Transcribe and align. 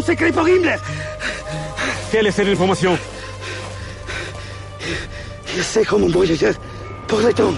Secrètes 0.00 0.34
pour 0.34 0.48
Himmler 0.48 0.76
Quelle 2.10 2.26
est 2.26 2.30
cette 2.30 2.48
information 2.48 2.96
Je 5.46 5.62
sais 5.62 5.84
comment 5.84 6.08
brûler 6.08 6.36
pour 7.06 7.20
les 7.20 7.34
tombes. 7.34 7.54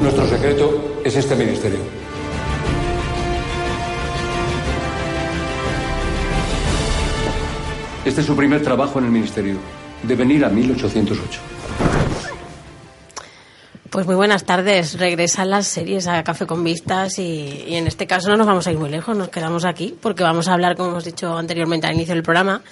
Nuestro 0.00 0.26
secreto 0.26 1.00
es 1.04 1.16
este 1.16 1.36
ministerio. 1.36 1.97
Este 8.08 8.22
es 8.22 8.26
su 8.26 8.34
primer 8.34 8.62
trabajo 8.62 8.98
en 9.00 9.04
el 9.04 9.10
ministerio. 9.10 9.58
De 10.02 10.16
venir 10.16 10.42
a 10.42 10.48
1808. 10.48 11.40
Pues 13.90 14.06
muy 14.06 14.14
buenas 14.14 14.44
tardes. 14.44 14.98
Regresan 14.98 15.50
las 15.50 15.66
series 15.66 16.06
a 16.06 16.24
Café 16.24 16.46
con 16.46 16.64
Vistas 16.64 17.18
y, 17.18 17.66
en 17.66 17.86
este 17.86 18.06
caso 18.06 18.30
no 18.30 18.38
nos 18.38 18.46
vamos 18.46 18.66
a 18.66 18.72
ir 18.72 18.78
muy 18.78 18.88
lejos, 18.88 19.14
nos 19.14 19.28
quedamos 19.28 19.66
aquí 19.66 19.94
porque 20.00 20.22
vamos 20.22 20.48
a 20.48 20.54
hablar, 20.54 20.74
como 20.74 20.88
hemos 20.88 21.04
dicho 21.04 21.36
anteriormente 21.36 21.86
al 21.86 21.96
inicio 21.96 22.14
del 22.14 22.22
programa, 22.22 22.62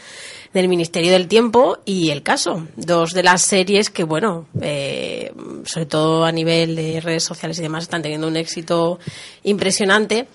del 0.55 0.69
Ministerio 0.69 1.13
del 1.13 1.29
Tiempo 1.29 1.81
y 1.85 2.09
El 2.09 2.23
Caso. 2.23 2.67
Dos 2.75 3.11
de 3.11 3.23
las 3.23 3.43
series 3.43 3.91
que, 3.91 4.05
bueno, 4.05 4.47
eh, 4.63 5.35
sobre 5.65 5.85
todo 5.85 6.25
a 6.25 6.33
nivel 6.33 6.75
de 6.77 7.03
redes 7.03 7.25
sociales 7.25 7.59
y 7.59 7.63
demás, 7.63 7.85
están 7.85 8.01
teniendo 8.01 8.27
un 8.27 8.39
éxito 8.39 8.99
impresionante. 9.43 10.29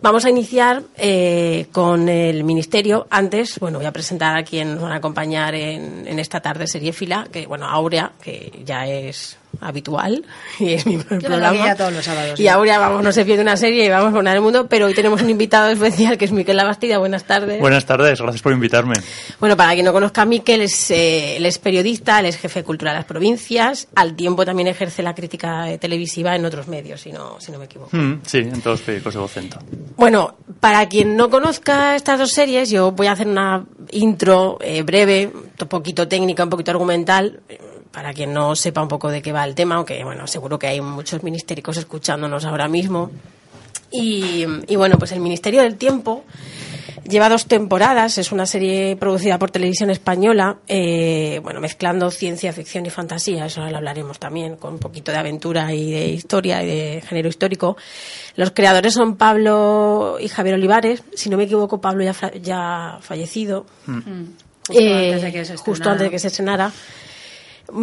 Vamos 0.00 0.24
a 0.24 0.30
iniciar 0.30 0.82
eh, 0.96 1.66
con 1.72 2.08
el 2.08 2.44
Ministerio. 2.44 3.06
Antes, 3.10 3.58
bueno, 3.58 3.78
voy 3.78 3.86
a 3.86 3.92
presentar 3.92 4.36
a 4.36 4.42
quien 4.42 4.74
nos 4.74 4.82
van 4.82 4.92
a 4.92 4.96
acompañar 4.96 5.54
en, 5.54 6.06
en 6.06 6.18
esta 6.18 6.40
tarde 6.40 6.66
serie 6.66 6.92
fila, 6.92 7.26
que, 7.30 7.46
bueno, 7.46 7.66
Aurea, 7.66 8.12
que 8.22 8.62
ya 8.64 8.86
es 8.86 9.38
habitual 9.60 10.24
y 10.58 10.72
es 10.74 10.86
mi 10.86 10.98
programa. 10.98 11.74
todos 11.74 11.92
los 11.92 12.04
sábados. 12.04 12.38
Y 12.38 12.48
ahora 12.48 12.78
vamos, 12.78 13.02
no 13.02 13.12
se 13.12 13.24
pierde 13.24 13.42
una 13.42 13.56
serie 13.56 13.84
y 13.84 13.88
vamos 13.88 14.10
a 14.10 14.16
poner 14.16 14.36
el 14.36 14.42
mundo, 14.42 14.66
pero 14.68 14.86
hoy 14.86 14.94
tenemos 14.94 15.22
un 15.22 15.30
invitado 15.30 15.70
especial 15.70 16.18
que 16.18 16.24
es 16.24 16.32
Miquel 16.32 16.56
Labastida. 16.56 16.98
Buenas 16.98 17.24
tardes. 17.24 17.60
Buenas 17.60 17.84
tardes, 17.86 18.20
gracias 18.20 18.42
por 18.42 18.52
invitarme. 18.52 18.94
Bueno, 19.40 19.56
para 19.56 19.72
quien 19.74 19.84
no 19.84 19.92
conozca 19.92 20.22
a 20.22 20.24
Miquel, 20.24 20.62
es, 20.62 20.90
eh, 20.90 21.36
él 21.36 21.46
es 21.46 21.58
periodista, 21.58 22.20
él 22.20 22.26
es 22.26 22.36
jefe 22.36 22.60
de 22.60 22.64
cultura 22.64 22.92
de 22.92 22.98
las 22.98 23.06
provincias, 23.06 23.88
al 23.94 24.14
tiempo 24.14 24.44
también 24.44 24.68
ejerce 24.68 25.02
la 25.02 25.14
crítica 25.14 25.66
televisiva 25.78 26.34
en 26.36 26.44
otros 26.44 26.68
medios, 26.68 27.00
si 27.00 27.12
no, 27.12 27.40
si 27.40 27.52
no 27.52 27.58
me 27.58 27.66
equivoco. 27.66 27.96
Mm, 27.96 28.20
sí, 28.26 28.38
en 28.38 28.60
todos 28.60 28.78
los 28.78 28.80
periódicos 28.82 29.14
de 29.14 29.20
Vocento. 29.20 29.58
Bueno, 29.96 30.36
para 30.60 30.88
quien 30.88 31.16
no 31.16 31.30
conozca 31.30 31.96
estas 31.96 32.18
dos 32.18 32.32
series, 32.32 32.70
yo 32.70 32.92
voy 32.92 33.06
a 33.06 33.12
hacer 33.12 33.26
una 33.26 33.64
intro 33.90 34.58
eh, 34.60 34.82
breve, 34.82 35.30
un 35.60 35.68
poquito 35.68 36.08
técnica, 36.08 36.44
un 36.44 36.50
poquito 36.50 36.70
argumental, 36.70 37.40
para 37.92 38.12
quien 38.12 38.32
no 38.32 38.56
sepa 38.56 38.82
un 38.82 38.88
poco 38.88 39.10
de 39.10 39.22
qué 39.22 39.32
va 39.32 39.44
el 39.44 39.54
tema, 39.54 39.76
aunque 39.76 40.02
bueno, 40.04 40.26
seguro 40.26 40.58
que 40.58 40.66
hay 40.66 40.80
muchos 40.80 41.22
ministéricos 41.22 41.76
escuchándonos 41.76 42.44
ahora 42.44 42.68
mismo. 42.68 43.10
Y, 43.90 44.46
y, 44.68 44.76
bueno, 44.76 44.96
pues 44.98 45.12
el 45.12 45.20
Ministerio 45.20 45.60
del 45.60 45.76
Tiempo 45.76 46.24
lleva 47.06 47.28
dos 47.28 47.46
temporadas, 47.46 48.16
es 48.16 48.32
una 48.32 48.46
serie 48.46 48.96
producida 48.96 49.38
por 49.38 49.50
Televisión 49.50 49.90
Española, 49.90 50.58
eh, 50.66 51.40
bueno, 51.42 51.60
mezclando 51.60 52.10
ciencia 52.10 52.52
ficción 52.52 52.86
y 52.86 52.90
fantasía, 52.90 53.46
eso 53.46 53.60
lo 53.68 53.76
hablaremos 53.76 54.18
también, 54.18 54.56
con 54.56 54.74
un 54.74 54.78
poquito 54.78 55.12
de 55.12 55.18
aventura 55.18 55.74
y 55.74 55.90
de 55.92 56.06
historia 56.08 56.62
y 56.62 56.66
de 56.66 57.02
género 57.06 57.28
histórico. 57.28 57.76
Los 58.36 58.52
creadores 58.52 58.94
son 58.94 59.16
Pablo 59.16 60.16
y 60.20 60.28
Javier 60.28 60.54
Olivares, 60.54 61.02
si 61.14 61.28
no 61.28 61.36
me 61.36 61.44
equivoco, 61.44 61.80
Pablo 61.80 62.02
ya, 62.04 62.14
ya 62.40 62.98
fallecido. 63.02 63.66
Mm. 63.86 64.24
Justo, 64.68 64.80
Eh, 64.80 65.06
antes 65.08 65.22
de 65.22 65.32
que 65.32 65.44
se 65.44 65.56
justo 65.56 65.72
estrenara. 65.72 65.92
antes 65.92 66.06
de 66.06 66.10
que 66.10 66.18
se 66.18 66.26
estrenara. 66.28 66.72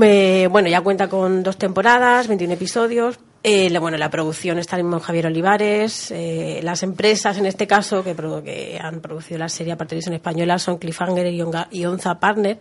Eh, 0.02 0.48
bueno, 0.52 0.70
ya 0.70 0.82
cuenta 0.82 1.08
con 1.10 1.42
dos 1.42 1.58
temporadas, 1.58 2.28
21 2.28 2.54
episodios. 2.54 3.20
Eh, 3.42 3.70
la- 3.70 3.80
bueno, 3.80 3.98
la 3.98 4.10
producción 4.12 4.60
está 4.60 4.78
en 4.78 5.00
Javier 5.00 5.28
Olivares. 5.28 6.12
eh, 6.12 6.60
las 6.62 6.84
empresas, 6.84 7.38
en 7.38 7.46
este 7.46 7.66
caso, 7.66 8.04
que, 8.04 8.80
han 8.82 9.00
producido 9.02 9.40
la 9.40 9.50
serie 9.50 9.74
a 9.74 9.78
televisión 9.78 10.14
española 10.14 10.60
son 10.60 10.78
Cliffhanger 10.78 11.28
y, 11.72 11.86
Onza 11.86 12.20
Partner. 12.20 12.60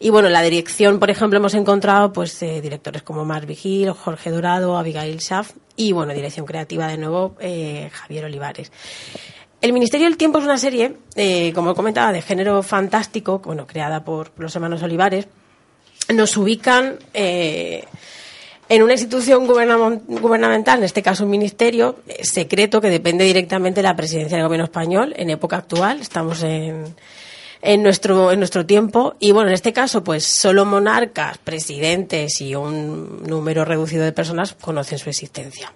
Y 0.00 0.10
bueno, 0.10 0.26
en 0.28 0.32
la 0.32 0.42
dirección, 0.42 0.98
por 0.98 1.10
ejemplo, 1.10 1.38
hemos 1.38 1.54
encontrado 1.54 2.12
pues 2.12 2.40
directores 2.40 3.02
como 3.02 3.24
Marc 3.24 3.46
Vigil, 3.46 3.90
Jorge 3.92 4.30
Dorado, 4.30 4.76
Abigail 4.76 5.20
Schaff 5.20 5.52
y 5.76 5.92
bueno, 5.92 6.12
dirección 6.14 6.46
creativa 6.46 6.88
de 6.88 6.98
nuevo, 6.98 7.36
Javier 7.92 8.24
Olivares. 8.24 8.72
El 9.62 9.72
Ministerio 9.72 10.06
del 10.06 10.18
Tiempo 10.18 10.38
es 10.38 10.44
una 10.44 10.58
serie, 10.58 10.96
como 11.54 11.74
comentaba, 11.74 12.12
de 12.12 12.20
género 12.20 12.62
fantástico, 12.62 13.38
bueno, 13.38 13.66
creada 13.66 14.04
por 14.04 14.32
los 14.36 14.54
hermanos 14.54 14.82
Olivares. 14.82 15.28
Nos 16.14 16.36
ubican 16.36 16.98
eh, 17.14 17.84
en 18.68 18.82
una 18.82 18.92
institución 18.92 19.46
gubernam- 19.46 20.02
gubernamental, 20.06 20.78
en 20.78 20.84
este 20.84 21.02
caso 21.02 21.24
un 21.24 21.30
ministerio 21.30 21.96
eh, 22.06 22.24
secreto 22.24 22.80
que 22.80 22.90
depende 22.90 23.24
directamente 23.24 23.80
de 23.80 23.84
la 23.88 23.96
presidencia 23.96 24.36
del 24.36 24.46
gobierno 24.46 24.64
español 24.64 25.14
en 25.16 25.30
época 25.30 25.56
actual. 25.56 26.00
Estamos 26.00 26.42
en, 26.44 26.94
en 27.62 27.82
nuestro 27.82 28.30
en 28.30 28.38
nuestro 28.38 28.66
tiempo 28.66 29.14
y 29.18 29.32
bueno 29.32 29.48
en 29.48 29.54
este 29.54 29.72
caso 29.72 30.04
pues 30.04 30.24
solo 30.24 30.64
monarcas 30.64 31.38
presidentes 31.38 32.40
y 32.40 32.54
un 32.54 33.22
número 33.26 33.64
reducido 33.64 34.04
de 34.04 34.12
personas 34.12 34.54
conocen 34.54 34.98
su 34.98 35.08
existencia 35.08 35.72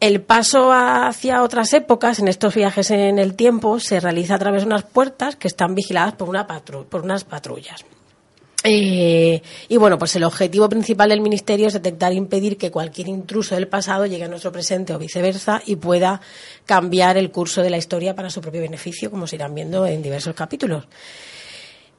el 0.00 0.20
paso 0.20 0.70
hacia 0.70 1.42
otras 1.42 1.72
épocas 1.72 2.18
en 2.18 2.28
estos 2.28 2.54
viajes 2.54 2.90
en 2.90 3.18
el 3.18 3.34
tiempo 3.34 3.80
se 3.80 4.00
realiza 4.00 4.34
a 4.34 4.38
través 4.38 4.62
de 4.62 4.66
unas 4.66 4.82
puertas 4.82 5.34
que 5.36 5.48
están 5.48 5.74
vigiladas 5.74 6.12
por 6.12 6.28
una 6.28 6.46
por 6.46 7.02
unas 7.02 7.24
patrullas 7.24 7.84
eh, 8.64 9.42
y 9.68 9.76
bueno, 9.76 9.98
pues 9.98 10.14
el 10.16 10.24
objetivo 10.24 10.68
principal 10.68 11.08
del 11.08 11.20
ministerio 11.20 11.66
es 11.66 11.72
detectar 11.72 12.12
e 12.12 12.16
impedir 12.16 12.56
que 12.56 12.70
cualquier 12.70 13.08
intruso 13.08 13.54
del 13.54 13.68
pasado 13.68 14.06
llegue 14.06 14.24
a 14.24 14.28
nuestro 14.28 14.52
presente 14.52 14.94
o 14.94 14.98
viceversa 14.98 15.62
y 15.66 15.76
pueda 15.76 16.20
cambiar 16.64 17.16
el 17.16 17.30
curso 17.30 17.62
de 17.62 17.70
la 17.70 17.78
historia 17.78 18.14
para 18.14 18.30
su 18.30 18.40
propio 18.40 18.60
beneficio, 18.60 19.10
como 19.10 19.26
se 19.26 19.36
irán 19.36 19.54
viendo 19.54 19.84
en 19.86 20.02
diversos 20.02 20.34
capítulos. 20.34 20.86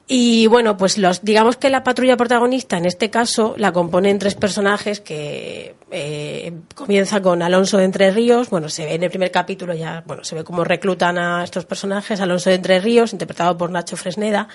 Y 0.06 0.46
bueno, 0.48 0.76
pues 0.76 0.98
los, 0.98 1.24
digamos 1.24 1.56
que 1.56 1.70
la 1.70 1.82
patrulla 1.82 2.18
protagonista 2.18 2.76
en 2.76 2.84
este 2.84 3.08
caso 3.08 3.54
la 3.56 3.72
componen 3.72 4.18
tres 4.18 4.34
personajes 4.34 5.00
que 5.00 5.76
eh, 5.90 6.52
comienza 6.74 7.22
con 7.22 7.40
Alonso 7.40 7.78
de 7.78 7.84
Entre 7.84 8.10
Ríos. 8.10 8.50
Bueno, 8.50 8.68
se 8.68 8.84
ve 8.84 8.94
en 8.94 9.02
el 9.02 9.08
primer 9.08 9.30
capítulo 9.30 9.72
ya, 9.72 10.04
bueno, 10.06 10.22
se 10.22 10.34
ve 10.34 10.44
cómo 10.44 10.62
reclutan 10.62 11.16
a 11.16 11.42
estos 11.42 11.64
personajes. 11.64 12.20
Alonso 12.20 12.50
de 12.50 12.56
Entre 12.56 12.80
Ríos, 12.80 13.14
interpretado 13.14 13.56
por 13.56 13.70
Nacho 13.70 13.96
Fresneda. 13.96 14.48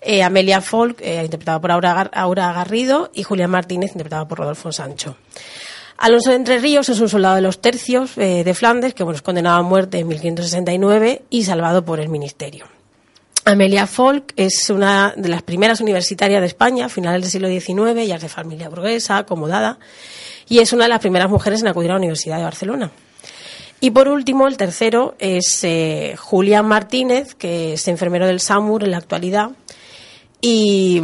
Eh, 0.00 0.22
Amelia 0.22 0.60
Folk, 0.60 1.00
eh, 1.00 1.22
interpretada 1.24 1.60
por 1.60 1.70
Aura, 1.72 1.94
Gar- 1.94 2.10
Aura 2.12 2.52
Garrido. 2.52 3.10
Y 3.14 3.22
Julián 3.22 3.50
Martínez, 3.50 3.90
interpretado 3.92 4.26
por 4.28 4.38
Rodolfo 4.38 4.72
Sancho. 4.72 5.16
Alonso 5.98 6.30
de 6.30 6.36
Entre 6.36 6.58
Ríos 6.58 6.88
es 6.88 7.00
un 7.00 7.08
soldado 7.08 7.34
de 7.34 7.40
los 7.40 7.60
tercios 7.60 8.16
eh, 8.18 8.44
de 8.44 8.54
Flandes 8.54 8.94
que 8.94 9.02
bueno, 9.02 9.16
es 9.16 9.22
condenado 9.22 9.58
a 9.58 9.62
muerte 9.62 9.98
en 9.98 10.06
1569 10.08 11.22
y 11.28 11.42
salvado 11.44 11.84
por 11.84 11.98
el 11.98 12.08
ministerio. 12.08 12.66
Amelia 13.44 13.86
Folk 13.86 14.32
es 14.36 14.70
una 14.70 15.14
de 15.16 15.28
las 15.28 15.42
primeras 15.42 15.80
universitarias 15.80 16.40
de 16.40 16.46
España, 16.46 16.86
a 16.86 16.88
finales 16.88 17.22
del 17.22 17.30
siglo 17.30 17.48
XIX, 17.48 18.06
ya 18.06 18.16
es 18.16 18.22
de 18.22 18.28
familia 18.28 18.68
burguesa, 18.68 19.16
acomodada, 19.18 19.78
y 20.48 20.58
es 20.58 20.72
una 20.72 20.84
de 20.84 20.90
las 20.90 21.00
primeras 21.00 21.30
mujeres 21.30 21.62
en 21.62 21.68
acudir 21.68 21.90
a 21.90 21.94
la 21.94 21.98
Universidad 21.98 22.36
de 22.36 22.44
Barcelona. 22.44 22.92
Y 23.80 23.90
por 23.90 24.08
último, 24.08 24.46
el 24.46 24.56
tercero 24.56 25.14
es 25.18 25.64
eh, 25.64 26.14
Julián 26.18 26.66
Martínez, 26.66 27.34
que 27.34 27.72
es 27.72 27.88
enfermero 27.88 28.26
del 28.26 28.40
SAMUR 28.40 28.84
en 28.84 28.90
la 28.90 28.98
actualidad. 28.98 29.50
Y, 30.40 31.00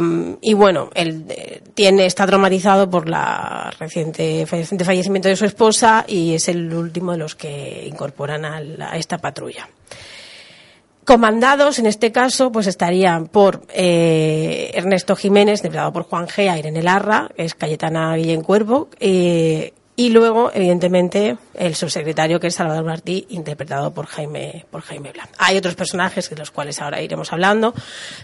bueno, 0.53 0.89
él 0.95 1.25
eh, 1.29 1.61
tiene, 1.73 2.05
está 2.05 2.25
traumatizado 2.25 2.89
por 2.89 3.09
la 3.09 3.69
reciente, 3.77 4.47
reciente 4.49 4.85
fallecimiento 4.85 5.27
de 5.27 5.35
su 5.35 5.45
esposa 5.45 6.05
y 6.07 6.33
es 6.33 6.47
el 6.47 6.73
último 6.73 7.11
de 7.11 7.17
los 7.17 7.35
que 7.35 7.85
incorporan 7.85 8.45
a 8.45 8.97
esta 8.97 9.17
patrulla. 9.17 9.67
Comandados, 11.05 11.77
en 11.77 11.85
este 11.85 12.11
caso, 12.11 12.51
pues 12.51 12.65
estarían 12.65 13.27
por 13.27 13.61
eh, 13.71 14.71
Ernesto 14.73 15.15
Jiménez, 15.15 15.59
interpretado 15.59 15.93
por 15.93 16.03
Juan 16.05 16.27
Gea, 16.27 16.57
Irene 16.57 16.81
Larra, 16.81 17.29
es 17.37 17.53
Cayetana 17.53 18.15
Guillén 18.15 18.41
Cuervo, 18.41 18.89
eh, 18.99 19.73
y 19.95 20.09
luego, 20.09 20.51
evidentemente, 20.53 21.37
el 21.53 21.75
subsecretario, 21.75 22.39
que 22.39 22.47
es 22.47 22.55
Salvador 22.55 22.83
Martí, 22.83 23.25
interpretado 23.29 23.93
por 23.93 24.07
Jaime, 24.07 24.65
por 24.69 24.81
Jaime 24.81 25.11
Blanc. 25.11 25.29
Hay 25.37 25.57
otros 25.57 25.75
personajes 25.75 26.29
de 26.29 26.35
los 26.35 26.51
cuales 26.51 26.81
ahora 26.81 27.01
iremos 27.01 27.31
hablando, 27.31 27.73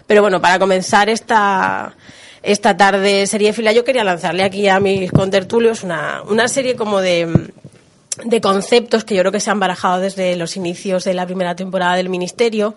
pero 0.06 0.20
bueno, 0.20 0.40
para 0.40 0.58
comenzar 0.58 1.08
esta, 1.08 1.94
esta 2.42 2.76
tarde 2.76 3.26
serie 3.26 3.52
fila, 3.52 3.72
yo 3.72 3.84
quería 3.84 4.04
lanzarle 4.04 4.42
aquí 4.42 4.68
a 4.68 4.80
mis 4.80 5.10
contertulios 5.12 5.82
una, 5.82 6.22
una 6.28 6.48
serie 6.48 6.76
como 6.76 7.00
de 7.00 7.50
de 8.24 8.40
conceptos 8.40 9.04
que 9.04 9.14
yo 9.14 9.22
creo 9.22 9.32
que 9.32 9.40
se 9.40 9.50
han 9.50 9.60
barajado 9.60 10.00
desde 10.00 10.36
los 10.36 10.56
inicios 10.56 11.04
de 11.04 11.14
la 11.14 11.26
primera 11.26 11.56
temporada 11.56 11.94
del 11.94 12.08
Ministerio. 12.08 12.74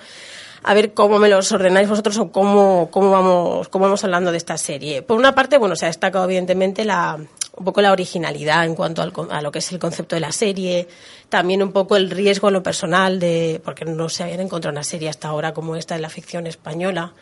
A 0.63 0.73
ver 0.73 0.93
cómo 0.93 1.19
me 1.19 1.29
los 1.29 1.51
ordenáis 1.51 1.87
vosotros 1.87 2.17
o 2.17 2.31
cómo, 2.31 2.89
cómo, 2.89 3.11
vamos, 3.11 3.67
cómo 3.69 3.85
vamos 3.85 4.03
hablando 4.03 4.31
de 4.31 4.37
esta 4.37 4.57
serie. 4.57 5.01
Por 5.03 5.17
una 5.17 5.35
parte, 5.35 5.57
bueno, 5.57 5.75
se 5.75 5.85
ha 5.85 5.89
destacado 5.89 6.25
evidentemente 6.25 6.85
la, 6.85 7.19
un 7.57 7.65
poco 7.65 7.81
la 7.81 7.91
originalidad 7.91 8.65
en 8.65 8.75
cuanto 8.75 9.01
al, 9.01 9.13
a 9.29 9.41
lo 9.41 9.51
que 9.51 9.59
es 9.59 9.71
el 9.71 9.79
concepto 9.79 10.15
de 10.15 10.19
la 10.19 10.31
serie, 10.31 10.87
también 11.29 11.63
un 11.63 11.71
poco 11.71 11.95
el 11.95 12.09
riesgo 12.09 12.49
en 12.49 12.53
lo 12.55 12.63
personal 12.63 13.19
de, 13.19 13.61
porque 13.63 13.85
no 13.85 14.09
se 14.09 14.23
habían 14.23 14.41
encontrado 14.41 14.73
una 14.73 14.83
serie 14.83 15.09
hasta 15.09 15.29
ahora 15.29 15.53
como 15.53 15.75
esta 15.75 15.95
en 15.95 16.01
la 16.01 16.09
ficción 16.09 16.47
española. 16.47 17.13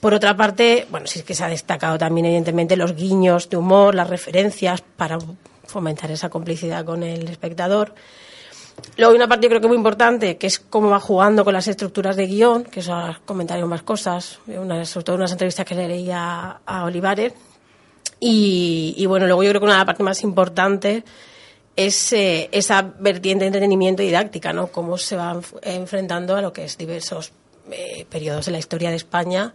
Por 0.00 0.14
otra 0.14 0.36
parte, 0.36 0.86
bueno, 0.90 1.06
sí 1.06 1.20
es 1.20 1.24
que 1.24 1.34
se 1.34 1.44
ha 1.44 1.48
destacado 1.48 1.96
también 1.96 2.26
evidentemente 2.26 2.76
los 2.76 2.94
guiños 2.94 3.48
de 3.48 3.56
humor, 3.56 3.94
las 3.94 4.10
referencias 4.10 4.82
para 4.96 5.18
fomentar 5.64 6.10
esa 6.10 6.28
complicidad 6.28 6.84
con 6.84 7.02
el 7.02 7.28
espectador. 7.28 7.94
Luego 8.96 9.12
hay 9.12 9.16
una 9.16 9.28
parte 9.28 9.48
creo 9.48 9.60
que 9.60 9.68
muy 9.68 9.76
importante, 9.76 10.36
que 10.38 10.46
es 10.46 10.58
cómo 10.58 10.90
va 10.90 10.98
jugando 10.98 11.44
con 11.44 11.54
las 11.54 11.68
estructuras 11.68 12.16
de 12.16 12.26
guion, 12.26 12.64
que 12.64 12.80
eso 12.80 12.94
comentario 13.24 13.66
más 13.66 13.82
cosas, 13.82 14.40
sobre 14.44 15.04
todo 15.04 15.16
unas 15.16 15.32
entrevistas 15.32 15.64
que 15.64 15.74
le 15.74 15.88
leía 15.88 16.60
a 16.64 16.84
Olivares. 16.84 17.32
Y, 18.24 18.94
y, 18.96 19.06
bueno, 19.06 19.26
luego 19.26 19.42
yo 19.42 19.50
creo 19.50 19.60
que 19.60 19.64
una 19.64 19.74
de 19.74 19.78
las 19.80 19.86
partes 19.86 20.04
más 20.04 20.22
importantes 20.22 21.02
es 21.74 22.12
eh, 22.12 22.48
esa 22.52 22.82
vertiente 22.82 23.44
de 23.44 23.48
entretenimiento 23.48 24.00
y 24.02 24.06
didáctica, 24.06 24.52
¿no? 24.52 24.68
Cómo 24.68 24.96
se 24.96 25.16
va 25.16 25.40
enfrentando 25.62 26.36
a 26.36 26.40
lo 26.40 26.52
que 26.52 26.64
es 26.64 26.78
diversos 26.78 27.32
eh, 27.72 28.06
periodos 28.08 28.46
de 28.46 28.52
la 28.52 28.58
historia 28.58 28.90
de 28.90 28.96
España, 28.96 29.52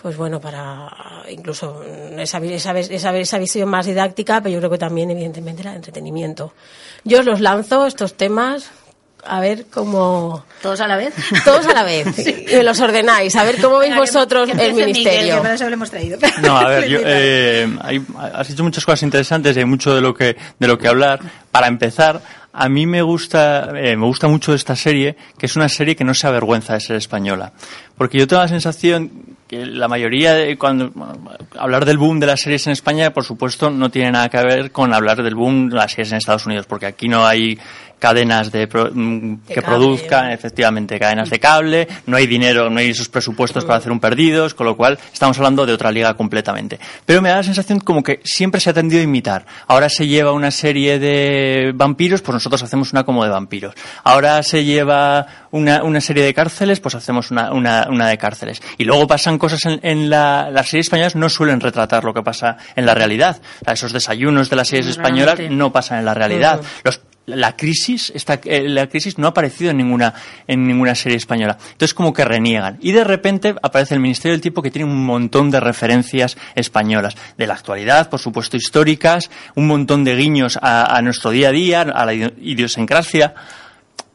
pues 0.00 0.16
bueno, 0.16 0.40
para 0.40 0.88
incluso 1.30 1.82
esa, 1.82 2.38
esa, 2.38 2.78
esa, 2.78 3.16
esa, 3.16 3.38
visión 3.38 3.68
más 3.68 3.86
didáctica, 3.86 4.40
pero 4.40 4.52
yo 4.54 4.60
creo 4.60 4.70
que 4.70 4.78
también, 4.78 5.10
evidentemente, 5.10 5.62
el 5.62 5.74
entretenimiento. 5.74 6.54
Yo 7.04 7.20
os 7.20 7.26
los 7.26 7.40
lanzo, 7.40 7.86
estos 7.86 8.14
temas, 8.14 8.70
a 9.24 9.40
ver 9.40 9.66
cómo... 9.70 10.44
¿Todos 10.62 10.80
a 10.80 10.86
la 10.86 10.96
vez? 10.96 11.14
Todos 11.44 11.66
a 11.66 11.72
la 11.74 11.82
vez. 11.82 12.06
Y 12.50 12.56
me 12.56 12.62
los 12.62 12.80
ordenáis. 12.80 13.34
A 13.36 13.44
ver 13.44 13.60
cómo 13.60 13.78
veis 13.78 13.94
vosotros 13.94 14.48
el 14.50 14.74
ministerio. 14.74 15.44
eso 15.44 15.68
lo 15.68 15.74
hemos 15.74 15.90
traído. 15.90 16.18
No, 16.42 16.56
a 16.56 16.68
ver, 16.68 16.88
yo, 16.88 16.98
eh, 17.04 17.68
hay, 17.82 18.02
has 18.34 18.48
dicho 18.48 18.62
muchas 18.62 18.84
cosas 18.84 19.02
interesantes 19.02 19.56
y 19.56 19.60
hay 19.60 19.64
mucho 19.64 19.94
de 19.94 20.00
lo 20.00 20.14
que, 20.14 20.36
de 20.58 20.68
lo 20.68 20.78
que 20.78 20.88
hablar. 20.88 21.20
Para 21.50 21.66
empezar, 21.66 22.20
a 22.52 22.68
mí 22.68 22.86
me 22.86 23.02
gusta, 23.02 23.70
eh, 23.76 23.96
me 23.96 24.06
gusta 24.06 24.26
mucho 24.28 24.54
esta 24.54 24.74
serie, 24.74 25.16
que 25.38 25.46
es 25.46 25.56
una 25.56 25.68
serie 25.68 25.94
que 25.94 26.04
no 26.04 26.14
se 26.14 26.26
avergüenza 26.26 26.74
de 26.74 26.80
ser 26.80 26.96
española. 26.96 27.52
Porque 28.00 28.16
yo 28.16 28.26
tengo 28.26 28.40
la 28.40 28.48
sensación 28.48 29.10
que 29.46 29.66
la 29.66 29.86
mayoría 29.86 30.32
de 30.32 30.56
cuando 30.56 30.90
hablar 31.58 31.84
del 31.84 31.98
boom 31.98 32.18
de 32.18 32.24
las 32.24 32.40
series 32.40 32.66
en 32.66 32.72
España, 32.72 33.12
por 33.12 33.24
supuesto, 33.24 33.68
no 33.68 33.90
tiene 33.90 34.10
nada 34.12 34.30
que 34.30 34.38
ver 34.38 34.70
con 34.72 34.94
hablar 34.94 35.22
del 35.22 35.34
boom 35.34 35.68
de 35.68 35.76
las 35.76 35.92
series 35.92 36.12
en 36.12 36.16
Estados 36.16 36.46
Unidos, 36.46 36.64
porque 36.64 36.86
aquí 36.86 37.08
no 37.08 37.26
hay 37.26 37.58
cadenas 38.00 38.50
de, 38.50 38.66
mm, 38.66 39.46
que 39.46 39.62
produzcan, 39.62 40.30
efectivamente, 40.32 40.98
cadenas 40.98 41.30
de 41.30 41.38
cable, 41.38 41.86
no 42.06 42.16
hay 42.16 42.26
dinero, 42.26 42.70
no 42.70 42.80
hay 42.80 42.88
esos 42.88 43.08
presupuestos 43.08 43.64
para 43.64 43.78
hacer 43.78 43.92
un 43.92 44.00
perdidos, 44.00 44.54
con 44.54 44.66
lo 44.66 44.76
cual 44.76 44.98
estamos 45.12 45.36
hablando 45.36 45.66
de 45.66 45.74
otra 45.74 45.92
liga 45.92 46.14
completamente. 46.14 46.80
Pero 47.04 47.20
me 47.20 47.28
da 47.28 47.36
la 47.36 47.42
sensación 47.42 47.78
como 47.80 48.02
que 48.02 48.20
siempre 48.24 48.60
se 48.60 48.70
ha 48.70 48.72
tendido 48.72 49.00
a 49.00 49.04
imitar. 49.04 49.44
Ahora 49.68 49.88
se 49.88 50.06
lleva 50.06 50.32
una 50.32 50.50
serie 50.50 50.98
de 50.98 51.72
vampiros, 51.74 52.22
pues 52.22 52.32
nosotros 52.32 52.62
hacemos 52.62 52.92
una 52.92 53.04
como 53.04 53.22
de 53.22 53.30
vampiros. 53.30 53.74
Ahora 54.02 54.42
se 54.42 54.64
lleva 54.64 55.26
una, 55.50 55.82
una 55.82 56.00
serie 56.00 56.24
de 56.24 56.34
cárceles, 56.34 56.80
pues 56.80 56.94
hacemos 56.94 57.30
una, 57.30 57.52
una, 57.52 57.86
una 57.90 58.08
de 58.08 58.18
cárceles. 58.18 58.62
Y 58.78 58.84
luego 58.84 59.06
pasan 59.06 59.38
cosas 59.38 59.64
en, 59.66 59.80
en 59.82 60.10
la, 60.10 60.50
las 60.50 60.68
series 60.68 60.86
españolas 60.86 61.16
no 61.16 61.28
suelen 61.28 61.60
retratar 61.60 62.04
lo 62.04 62.14
que 62.14 62.22
pasa 62.22 62.56
en 62.76 62.86
la 62.86 62.94
realidad. 62.94 63.40
O 63.60 63.64
sea, 63.64 63.74
esos 63.74 63.92
desayunos 63.92 64.50
de 64.50 64.56
las 64.56 64.68
series 64.68 64.86
españolas 64.86 65.38
no 65.50 65.72
pasan 65.72 65.98
en 65.98 66.04
la 66.04 66.14
realidad. 66.14 66.60
Los 66.84 67.00
la 67.26 67.56
crisis, 67.56 68.12
esta, 68.14 68.40
eh, 68.44 68.68
la 68.68 68.88
crisis 68.88 69.18
no 69.18 69.26
ha 69.26 69.30
aparecido 69.30 69.70
en 69.70 69.76
ninguna, 69.76 70.14
en 70.46 70.66
ninguna 70.66 70.94
serie 70.94 71.16
española. 71.16 71.56
Entonces 71.72 71.94
como 71.94 72.12
que 72.12 72.24
reniegan. 72.24 72.78
Y 72.80 72.92
de 72.92 73.04
repente 73.04 73.54
aparece 73.62 73.94
el 73.94 74.00
Ministerio 74.00 74.32
del 74.32 74.40
Tipo 74.40 74.62
que 74.62 74.70
tiene 74.70 74.90
un 74.90 75.04
montón 75.04 75.50
de 75.50 75.60
referencias 75.60 76.36
españolas. 76.54 77.16
De 77.36 77.46
la 77.46 77.54
actualidad, 77.54 78.08
por 78.08 78.20
supuesto, 78.20 78.56
históricas, 78.56 79.30
un 79.54 79.66
montón 79.66 80.04
de 80.04 80.16
guiños 80.16 80.58
a, 80.60 80.96
a 80.96 81.02
nuestro 81.02 81.30
día 81.30 81.48
a 81.48 81.52
día, 81.52 81.82
a 81.82 82.04
la 82.04 82.14
idiosincrasia 82.14 83.34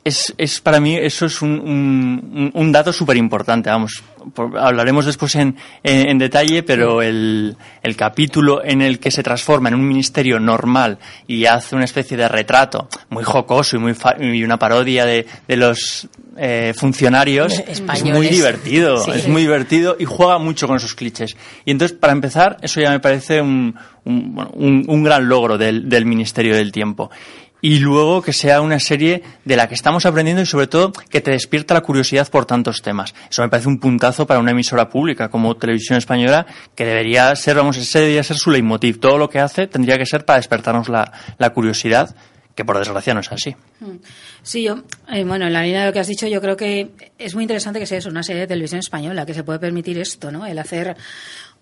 es, 0.06 0.34
es 0.38 0.62
para 0.62 0.80
mí 0.80 0.96
eso 0.96 1.25
es 1.25 1.42
un, 1.42 1.60
un, 1.60 2.52
un 2.54 2.72
dato 2.72 2.94
súper 2.94 3.18
importante. 3.18 3.72
Vamos, 3.72 4.04
hablaremos 4.56 5.07
después 5.07 5.34
en, 5.34 5.57
en, 5.81 6.10
en, 6.10 6.18
detalle, 6.19 6.62
pero 6.62 7.02
el, 7.02 7.57
el 7.81 7.96
capítulo 7.96 8.63
en 8.63 8.84
el 8.84 9.00
que 9.00 9.10
se 9.10 9.24
transforma 9.24 9.69
en 9.69 9.75
un 9.75 9.88
ministerio 9.88 10.40
normal 10.40 11.00
y 11.25 11.46
hace 11.48 11.75
una 11.75 11.86
especie 11.86 12.16
de 12.16 12.28
retrato 12.28 12.88
muy 13.10 13.24
jocoso 13.24 13.78
y, 13.78 13.80
muy 13.80 13.96
y 14.22 14.44
una 14.44 14.60
parodia 14.60 15.07
de, 15.07 15.25
de 15.48 15.57
los 15.57 16.07
eh, 16.38 16.75
funcionarios 16.78 17.54
Españoles. 17.68 18.04
es 18.04 18.13
muy 18.13 18.28
divertido, 18.28 19.04
sí. 19.04 19.12
es 19.12 19.28
muy 19.28 19.42
divertido 19.42 19.98
y 20.00 20.06
juega 20.06 20.38
mucho 20.38 20.68
con 20.68 20.78
esos 20.78 20.94
clichés. 20.94 21.36
Y 21.66 21.72
entonces, 21.72 21.98
para 21.98 22.13
empezar, 22.13 22.57
eso 22.62 22.80
ya 22.80 22.92
me 22.92 23.00
parece 23.00 23.42
un, 23.42 23.75
un, 24.04 24.86
un 24.88 25.04
gran 25.04 25.28
logro 25.28 25.57
del, 25.57 25.90
del 25.90 26.06
Ministerio 26.06 26.56
del 26.56 26.72
Tiempo 26.72 27.10
y 27.62 27.80
luego 27.80 28.22
que 28.22 28.34
sea 28.34 28.62
una 28.62 28.80
serie 28.80 29.24
de 29.44 29.56
la 29.56 29.68
que 29.68 29.75
estamos 29.75 30.06
aprendiendo 30.06 30.42
y 30.42 30.46
sobre 30.46 30.68
todo 30.68 30.92
que 31.10 31.22
te 31.22 31.31
despierta 31.31 31.74
la 31.74 31.81
curiosidad 31.81 32.28
por 32.30 32.46
tantos 32.46 32.81
temas. 32.81 33.16
Eso 33.30 33.42
me 33.42 33.50
parece 33.50 33.68
un 33.68 33.80
puntazo 33.80 34.28
para 34.28 34.40
una 34.40 34.52
emisora 34.52 34.90
pública 34.90 35.30
como 35.30 35.56
Televisión 35.56 35.98
Española 35.98 36.46
que 36.75 36.86
debería 36.86 37.36
ser, 37.36 37.56
vamos, 37.56 37.78
ese 37.78 38.00
debería 38.00 38.24
ser 38.24 38.38
su 38.38 38.52
leitmotiv. 38.52 39.00
Todo 39.00 39.18
lo 39.18 39.30
que 39.30 39.40
hace 39.40 39.68
tendría 39.68 39.98
que 39.98 40.06
ser 40.06 40.25
para 40.25 40.38
despertarnos 40.38 40.90
la, 40.90 41.12
la 41.38 41.50
curiosidad 41.52 42.16
que 42.56 42.63
por 42.63 42.78
desgracia 42.78 43.13
no 43.13 43.19
es 43.19 43.31
así. 43.31 43.56
Sí, 44.42 44.63
yo, 44.63 44.84
eh, 45.12 45.25
bueno, 45.25 45.46
en 45.46 45.54
la 45.54 45.62
línea 45.62 45.81
de 45.81 45.88
lo 45.88 45.94
que 45.94 46.00
has 46.00 46.07
dicho, 46.07 46.25
yo 46.28 46.40
creo 46.40 46.56
que 46.56 46.92
es 47.18 47.36
muy 47.36 47.44
interesante 47.44 47.80
que 47.80 47.86
sea 47.86 47.98
eso, 47.98 48.10
una 48.10 48.24
serie 48.24 48.44
de 48.44 48.48
televisión 48.48 48.80
española, 48.80 49.25
que 49.25 49.34
se 49.34 49.44
puede 49.44 49.60
permitir 49.60 50.00
esto, 50.00 50.31
¿no? 50.31 50.46
El 50.46 50.57
hacer 50.57 50.96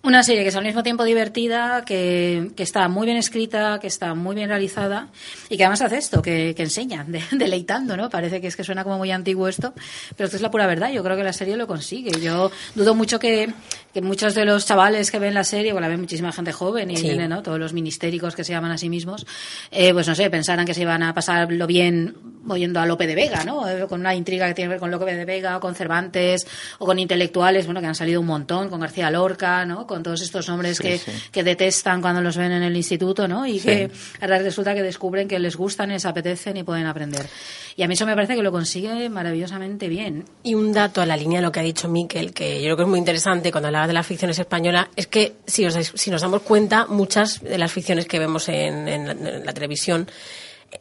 una 0.03 0.21
serie 0.21 0.43
que 0.43 0.49
es 0.49 0.55
al 0.57 0.65
mismo 0.65 0.83
tiempo 0.83 1.05
divertida, 1.05 1.85
que, 1.85 2.51
que, 2.57 2.63
está 2.63 2.89
muy 2.89 3.05
bien 3.05 3.17
escrita, 3.17 3.79
que 3.79 3.87
está 3.87 4.13
muy 4.13 4.35
bien 4.35 4.49
realizada 4.49 5.07
y 5.49 5.55
que 5.55 5.63
además 5.63 5.81
hace 5.81 5.97
esto, 5.97 6.21
que, 6.21 6.53
que 6.55 6.63
enseña, 6.63 7.05
de, 7.05 7.23
deleitando, 7.31 7.95
¿no? 7.95 8.09
Parece 8.09 8.41
que 8.41 8.47
es 8.47 8.57
que 8.57 8.65
suena 8.65 8.83
como 8.83 8.97
muy 8.97 9.11
antiguo 9.11 9.47
esto, 9.47 9.73
pero 10.17 10.25
esto 10.25 10.35
es 10.35 10.41
la 10.41 10.51
pura 10.51 10.67
verdad. 10.67 10.91
Yo 10.91 11.03
creo 11.03 11.15
que 11.15 11.23
la 11.23 11.31
serie 11.31 11.55
lo 11.55 11.67
consigue. 11.67 12.19
Yo 12.19 12.51
dudo 12.75 12.95
mucho 12.95 13.17
que, 13.17 13.53
que 13.93 14.01
muchos 14.01 14.35
de 14.35 14.43
los 14.43 14.65
chavales 14.65 15.09
que 15.09 15.19
ven 15.19 15.33
la 15.33 15.45
serie, 15.45 15.71
bueno, 15.71 15.87
la 15.87 15.91
ven 15.91 16.01
muchísima 16.01 16.33
gente 16.33 16.51
joven 16.51 16.91
y 16.91 16.97
sí. 16.97 17.15
¿no? 17.15 17.41
todos 17.41 17.57
los 17.57 17.71
ministéricos 17.71 18.35
que 18.35 18.43
se 18.43 18.51
llaman 18.51 18.71
a 18.71 18.77
sí 18.77 18.89
mismos, 18.89 19.25
eh, 19.71 19.93
pues 19.93 20.05
no 20.07 20.15
sé, 20.15 20.29
pensaran 20.29 20.65
que 20.65 20.73
se 20.73 20.81
iban 20.81 21.01
a 21.03 21.13
pasarlo 21.13 21.65
bien 21.65 22.32
oyendo 22.47 22.79
a 22.79 22.85
Lope 22.85 23.07
de 23.07 23.15
Vega, 23.15 23.43
¿no? 23.43 23.67
Eh, 23.67 23.85
con 23.87 23.99
una 23.99 24.15
intriga 24.15 24.47
que 24.47 24.53
tiene 24.53 24.67
que 24.67 24.73
ver 24.73 24.79
con 24.79 24.91
Lope 24.91 25.15
de 25.15 25.25
Vega, 25.25 25.57
o 25.57 25.59
con 25.59 25.75
Cervantes, 25.75 26.45
o 26.79 26.85
con 26.85 26.99
intelectuales, 26.99 27.65
bueno, 27.65 27.81
que 27.81 27.87
han 27.87 27.95
salido 27.95 28.19
un 28.21 28.27
montón, 28.27 28.69
con 28.69 28.79
García 28.79 29.09
Lorca, 29.09 29.65
¿no? 29.65 29.87
Con 29.87 30.03
todos 30.03 30.21
estos 30.21 30.47
nombres 30.49 30.77
sí, 30.77 30.83
que, 30.83 30.97
sí. 30.97 31.11
que, 31.31 31.43
detestan 31.43 32.01
cuando 32.01 32.21
los 32.21 32.37
ven 32.37 32.51
en 32.51 32.63
el 32.63 32.75
instituto, 32.75 33.27
¿no? 33.27 33.45
Y 33.45 33.59
que 33.59 33.89
ahora 34.21 34.39
resulta 34.39 34.73
que 34.73 34.81
descubren 34.81 35.27
que 35.27 35.39
les 35.39 35.55
gustan, 35.55 35.89
les 35.89 36.05
apetecen 36.05 36.57
y 36.57 36.63
pueden 36.63 36.85
aprender. 36.85 37.25
Y 37.75 37.83
a 37.83 37.87
mí 37.87 37.93
eso 37.93 38.05
me 38.05 38.15
parece 38.15 38.35
que 38.35 38.43
lo 38.43 38.51
consigue 38.51 39.09
maravillosamente 39.09 39.87
bien. 39.87 40.25
Y 40.43 40.55
un 40.55 40.73
dato 40.73 41.01
a 41.01 41.05
la 41.05 41.17
línea 41.17 41.39
de 41.39 41.43
lo 41.43 41.51
que 41.51 41.59
ha 41.59 41.63
dicho 41.63 41.87
Miquel, 41.87 42.33
que 42.33 42.57
yo 42.57 42.65
creo 42.65 42.77
que 42.77 42.83
es 42.83 42.89
muy 42.89 42.99
interesante 42.99 43.51
cuando 43.51 43.67
hablaba 43.67 43.87
de 43.87 43.93
las 43.93 44.05
ficciones 44.05 44.37
españolas, 44.37 44.87
es 44.95 45.07
que 45.07 45.33
si, 45.45 45.65
os, 45.65 45.75
si 45.95 46.11
nos 46.11 46.21
damos 46.21 46.41
cuenta, 46.41 46.85
muchas 46.87 47.41
de 47.41 47.57
las 47.57 47.71
ficciones 47.71 48.05
que 48.05 48.19
vemos 48.19 48.49
en, 48.49 48.87
en, 48.87 49.07
en 49.09 49.45
la 49.45 49.53
televisión 49.53 50.07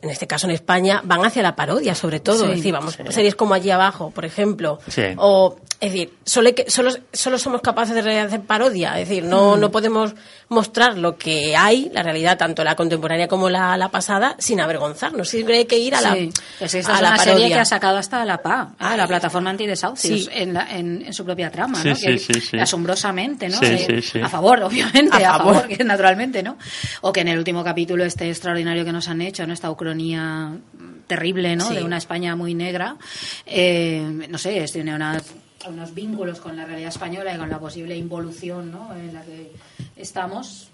en 0.00 0.10
este 0.10 0.26
caso 0.26 0.46
en 0.46 0.52
España, 0.52 1.00
van 1.04 1.24
hacia 1.24 1.42
la 1.42 1.56
parodia, 1.56 1.94
sobre 1.94 2.20
todo. 2.20 2.44
Sí, 2.44 2.50
es 2.50 2.56
decir, 2.56 2.72
vamos, 2.72 2.94
sí. 2.94 3.02
series 3.10 3.34
como 3.34 3.54
Allí 3.54 3.70
Abajo, 3.70 4.10
por 4.10 4.24
ejemplo. 4.24 4.78
Sí. 4.88 5.02
O, 5.16 5.56
es 5.82 5.92
decir, 5.92 6.12
solo, 6.24 6.54
que, 6.54 6.70
solo, 6.70 6.92
solo 7.12 7.38
somos 7.38 7.60
capaces 7.60 8.04
de 8.04 8.20
hacer 8.20 8.42
parodia. 8.42 9.00
Es 9.00 9.08
decir, 9.08 9.24
no, 9.24 9.56
mm. 9.56 9.60
no 9.60 9.72
podemos 9.72 10.14
mostrar 10.48 10.96
lo 10.96 11.18
que 11.18 11.56
hay, 11.56 11.90
la 11.92 12.04
realidad, 12.04 12.38
tanto 12.38 12.62
la 12.62 12.76
contemporánea 12.76 13.26
como 13.26 13.50
la, 13.50 13.76
la 13.76 13.88
pasada, 13.88 14.36
sin 14.38 14.60
avergonzarnos. 14.60 15.28
Siempre 15.28 15.56
hay 15.56 15.64
que 15.64 15.78
ir 15.78 15.96
a 15.96 16.00
la. 16.00 16.14
Sí. 16.14 16.30
Pues 16.60 16.74
esta 16.74 16.92
a 16.92 16.94
es 16.94 17.02
la 17.02 17.08
una 17.08 17.16
parodia. 17.16 17.34
serie 17.34 17.48
que 17.52 17.58
ha 17.58 17.64
sacado 17.64 17.98
hasta 17.98 18.24
la 18.24 18.40
PA, 18.40 18.76
ah, 18.78 18.96
la 18.96 19.08
plataforma 19.08 19.50
antidesahucios, 19.50 20.26
sí. 20.26 20.28
en, 20.32 20.54
la, 20.54 20.70
en, 20.70 21.02
en, 21.04 21.12
su 21.12 21.24
propia 21.24 21.50
trama, 21.50 21.82
¿no? 21.82 21.96
Sí, 21.96 22.16
sí, 22.16 22.40
sí, 22.40 22.60
Asombrosamente, 22.60 23.48
¿no? 23.48 23.58
A 24.24 24.28
favor, 24.28 24.62
obviamente, 24.62 25.24
a, 25.24 25.34
a 25.34 25.38
favor, 25.38 25.66
que 25.66 25.82
naturalmente, 25.82 26.44
¿no? 26.44 26.58
O 27.00 27.12
que 27.12 27.22
en 27.22 27.28
el 27.28 27.38
último 27.38 27.64
capítulo 27.64 28.04
este 28.04 28.28
extraordinario 28.28 28.84
que 28.84 28.92
nos 28.92 29.08
han 29.08 29.20
hecho, 29.20 29.44
¿no? 29.48 29.52
Esta 29.52 29.68
ucronía 29.68 30.52
terrible, 31.08 31.56
¿no? 31.56 31.70
De 31.70 31.82
una 31.82 31.98
España 31.98 32.36
muy 32.36 32.54
negra. 32.54 32.96
Eh, 33.46 34.28
no 34.28 34.38
sé, 34.38 34.64
tiene 34.72 34.94
una 34.94 35.20
unos 35.68 35.94
vínculos 35.94 36.40
con 36.40 36.56
la 36.56 36.64
realidad 36.64 36.88
española 36.90 37.34
y 37.34 37.38
con 37.38 37.48
la 37.50 37.58
posible 37.58 37.96
involución 37.96 38.70
¿no? 38.72 38.94
en 38.94 39.14
la 39.14 39.22
que 39.22 39.52
estamos. 39.96 40.68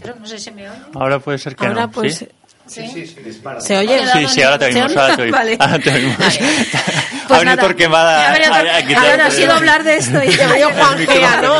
Creo, 0.00 0.16
no 0.16 0.26
sé 0.26 0.38
si 0.38 0.50
me 0.50 0.68
oye. 0.68 0.78
Ahora 0.94 1.18
puede 1.20 1.38
ser 1.38 1.54
que 1.54 1.66
ahora 1.66 1.82
no. 1.82 1.90
Pues, 1.90 2.18
¿Sí? 2.18 2.28
¿Sí? 2.66 2.88
Sí, 2.92 3.06
sí, 3.08 3.20
dispara. 3.22 3.60
¿Se 3.60 3.76
oye? 3.76 4.00
Sí, 4.12 4.26
sí, 4.28 4.42
ahora 4.42 4.58
te 4.58 4.66
oímos. 4.66 4.96
Ahora 4.96 5.16
te 5.16 5.22
oímos. 5.22 5.38
Vale. 5.38 5.56
Ahora 5.58 5.78
te 5.80 5.90
oímos. 5.92 6.18
Vale. 6.18 6.38
ha 6.38 7.28
Pues 7.32 7.40
venido 7.40 7.56
nada, 7.56 7.62
Torquemada. 7.68 8.28
ha 8.28 8.32
venido 8.32 9.00
ahora 9.00 9.26
ha 9.26 9.30
sido 9.30 9.52
hablar 9.52 9.84
de 9.84 9.96
esto 9.96 10.22
y 10.22 10.30
Ya 10.36 10.48
veo 10.52 10.70
Juan 10.70 10.98
Gea, 10.98 11.40
¿no? 11.42 11.54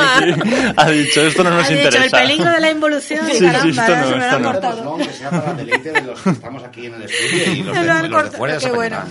Ha 0.77 0.91
dicho, 0.91 1.27
esto 1.27 1.45
no 1.45 1.51
nos 1.51 1.67
ha 1.67 1.69
dicho 1.71 1.81
el 1.89 1.95
interesa. 1.95 2.19
peligro 2.19 2.51
de 2.51 2.61
la 2.61 2.71
involución. 2.71 3.27
Sí, 3.27 3.39
sí, 3.39 3.45
caramba, 3.47 3.69
esto 3.71 3.83
ahora 3.83 4.01
no, 4.01 4.07
se 4.09 4.13
me 4.13 4.19
lo 4.19 4.25
esto 4.25 4.37
han 4.37 4.43
no. 4.43 4.53
cortado. 4.53 4.85
No, 4.85 4.97
que 4.99 5.13
sea 5.13 5.31
para 5.31 5.55
deleite 5.55 5.93
de 5.93 6.01
los 6.03 6.21
que 6.21 6.31
estamos 6.31 6.65
aquí 6.65 6.87
en 6.87 6.95
el 6.95 7.03
estudio 7.03 7.53
y 7.53 7.63
los 7.63 7.77
de, 7.77 7.83
lo 7.85 7.93
han 7.93 7.99
los 7.99 8.03
de 8.03 8.11
cortado, 8.11 8.37
fuera 8.39 8.59
qué 8.59 8.71
bueno. 8.71 9.03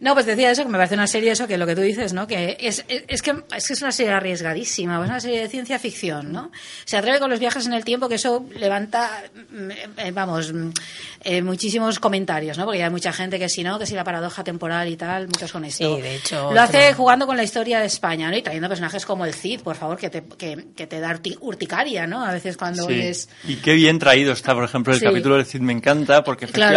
No, 0.00 0.14
pues 0.14 0.24
decía 0.24 0.50
eso, 0.50 0.62
que 0.62 0.68
me 0.70 0.78
parece 0.78 0.94
una 0.94 1.06
serie 1.06 1.30
eso, 1.32 1.46
que 1.46 1.58
lo 1.58 1.66
que 1.66 1.74
tú 1.74 1.82
dices, 1.82 2.14
¿no? 2.14 2.26
Que 2.26 2.56
es, 2.58 2.84
es, 2.88 3.04
es 3.06 3.20
que, 3.20 3.34
es 3.54 3.66
que 3.66 3.72
es 3.74 3.82
una 3.82 3.92
serie 3.92 4.12
arriesgadísima, 4.12 4.98
es 5.02 5.10
una 5.10 5.20
serie 5.20 5.42
de 5.42 5.48
ciencia 5.48 5.78
ficción, 5.78 6.32
¿no? 6.32 6.50
Se 6.86 6.96
atreve 6.96 7.18
con 7.18 7.28
los 7.28 7.38
viajes 7.38 7.66
en 7.66 7.74
el 7.74 7.84
tiempo, 7.84 8.08
que 8.08 8.14
eso 8.14 8.46
levanta, 8.56 9.10
mm, 9.50 9.70
eh, 9.98 10.10
vamos, 10.12 10.52
mm, 10.54 10.70
eh, 11.24 11.42
muchísimos 11.42 11.98
comentarios, 12.00 12.56
¿no? 12.56 12.64
Porque 12.64 12.82
hay 12.82 12.88
mucha 12.88 13.12
gente 13.12 13.38
que 13.38 13.48
si 13.50 13.62
no, 13.62 13.78
que 13.78 13.84
si 13.84 13.94
la 13.94 14.02
paradoja 14.04 14.42
temporal 14.42 14.88
y 14.88 14.96
tal, 14.96 15.26
muchos 15.26 15.52
con 15.52 15.64
esto. 15.66 15.96
Sí, 15.96 16.00
de 16.02 16.14
hecho, 16.16 16.50
Lo 16.52 16.60
hace 16.62 16.94
jugando 16.94 17.26
con 17.26 17.36
la 17.36 17.42
historia 17.42 17.78
de 17.80 17.86
España, 17.86 18.30
¿no? 18.30 18.36
Y 18.38 18.42
trayendo 18.42 18.68
personajes 18.68 19.04
como 19.04 19.26
el 19.26 19.34
Cid, 19.34 19.60
por 19.60 19.76
favor, 19.76 19.98
que 19.98 20.08
te, 20.08 20.22
que, 20.22 20.68
que 20.74 20.86
te 20.86 20.98
da 21.00 21.10
urti- 21.14 21.36
urticaria, 21.40 22.06
¿no? 22.06 22.24
A 22.24 22.32
veces 22.32 22.56
cuando 22.56 22.84
Sí. 22.84 22.92
oyes... 22.94 23.28
Y 23.46 23.56
qué 23.56 23.74
bien 23.74 23.98
traído 23.98 24.32
está, 24.32 24.54
por 24.54 24.64
ejemplo, 24.64 24.94
el 24.94 24.98
Sí. 24.98 25.04
capítulo 25.04 25.36
del 25.36 25.44
Cid 25.44 25.60
me 25.60 25.74
encanta 25.74 26.24
porque 26.24 26.46
Claro. 26.46 26.72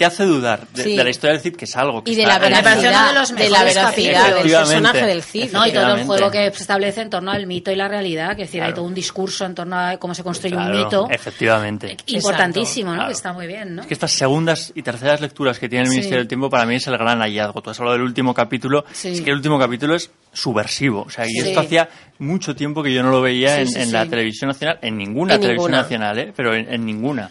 Te 0.00 0.06
hace 0.06 0.24
dudar 0.24 0.66
de, 0.68 0.82
Sí. 0.82 0.96
de 0.96 1.04
la 1.04 1.10
historia 1.10 1.32
del 1.34 1.42
Cid, 1.42 1.56
que 1.56 1.66
es 1.66 1.76
algo 1.76 2.02
que 2.02 2.10
Y 2.10 2.14
de 2.14 2.22
está 2.22 2.38
la 2.38 2.48
veracidad, 2.48 3.08
de 3.12 3.18
los 3.20 3.36
de 3.36 3.50
la 3.50 3.64
veracidad 3.64 4.24
del 4.24 4.32
personaje 4.34 4.40
Efectivamente. 4.40 5.06
del 5.06 5.22
Cid. 5.22 5.52
No, 5.52 5.66
y 5.66 5.72
todo 5.72 5.94
el 5.94 6.04
juego 6.04 6.30
que 6.30 6.50
se 6.52 6.62
establece 6.62 7.02
en 7.02 7.10
torno 7.10 7.30
al 7.30 7.46
mito 7.46 7.70
y 7.70 7.76
la 7.76 7.86
realidad, 7.86 8.34
que 8.34 8.44
es 8.44 8.48
decir, 8.48 8.62
hay 8.62 8.72
todo 8.72 8.86
un 8.86 8.94
discurso 8.94 9.44
en 9.44 9.54
torno 9.54 9.78
a 9.78 9.98
cómo 9.98 10.14
se 10.14 10.22
construye 10.24 10.54
Claro, 10.54 10.74
un 10.74 10.84
mito. 10.84 11.06
Efectivamente. 11.10 11.98
Importantísimo, 12.06 12.90
¿no? 12.92 12.96
Claro. 12.96 13.08
Que 13.08 13.12
está 13.14 13.32
muy 13.34 13.46
bien, 13.46 13.74
¿no? 13.76 13.82
Es 13.82 13.88
que 13.88 13.92
estas 13.94 14.12
segundas 14.12 14.72
y 14.74 14.82
terceras 14.82 15.20
lecturas 15.20 15.58
que 15.58 15.68
tiene 15.68 15.82
el 15.82 15.88
Sí. 15.90 15.96
Ministerio 15.96 16.20
del 16.20 16.28
Tiempo 16.28 16.48
para 16.48 16.64
mí 16.64 16.76
es 16.76 16.86
el 16.86 16.96
gran 16.96 17.18
hallazgo. 17.20 17.60
Tú 17.60 17.68
has 17.68 17.78
hablado 17.78 17.98
del 17.98 18.06
último 18.06 18.32
capítulo. 18.32 18.86
Sí. 18.92 19.08
Es 19.08 19.20
que 19.20 19.28
el 19.28 19.36
último 19.36 19.58
capítulo 19.58 19.94
es 19.96 20.10
subversivo. 20.32 21.02
O 21.02 21.10
sea, 21.10 21.26
y 21.26 21.30
Sí. 21.32 21.48
esto 21.48 21.60
hacía 21.60 21.88
mucho 22.18 22.54
tiempo 22.56 22.82
que 22.82 22.92
yo 22.94 23.02
no 23.02 23.10
lo 23.10 23.20
veía 23.20 23.56
Sí, 23.56 23.60
en, 23.60 23.68
sí, 23.68 23.78
en 23.80 23.86
sí. 23.86 23.92
la 23.92 24.06
televisión 24.06 24.48
nacional, 24.48 24.78
en 24.80 24.96
ninguna 24.96 25.34
En 25.34 25.40
televisión 25.42 25.70
ninguna. 25.72 25.82
nacional, 25.82 26.18
¿eh? 26.18 26.32
pero 26.34 26.54
en, 26.54 26.72
en 26.72 26.86
ninguna. 26.86 27.28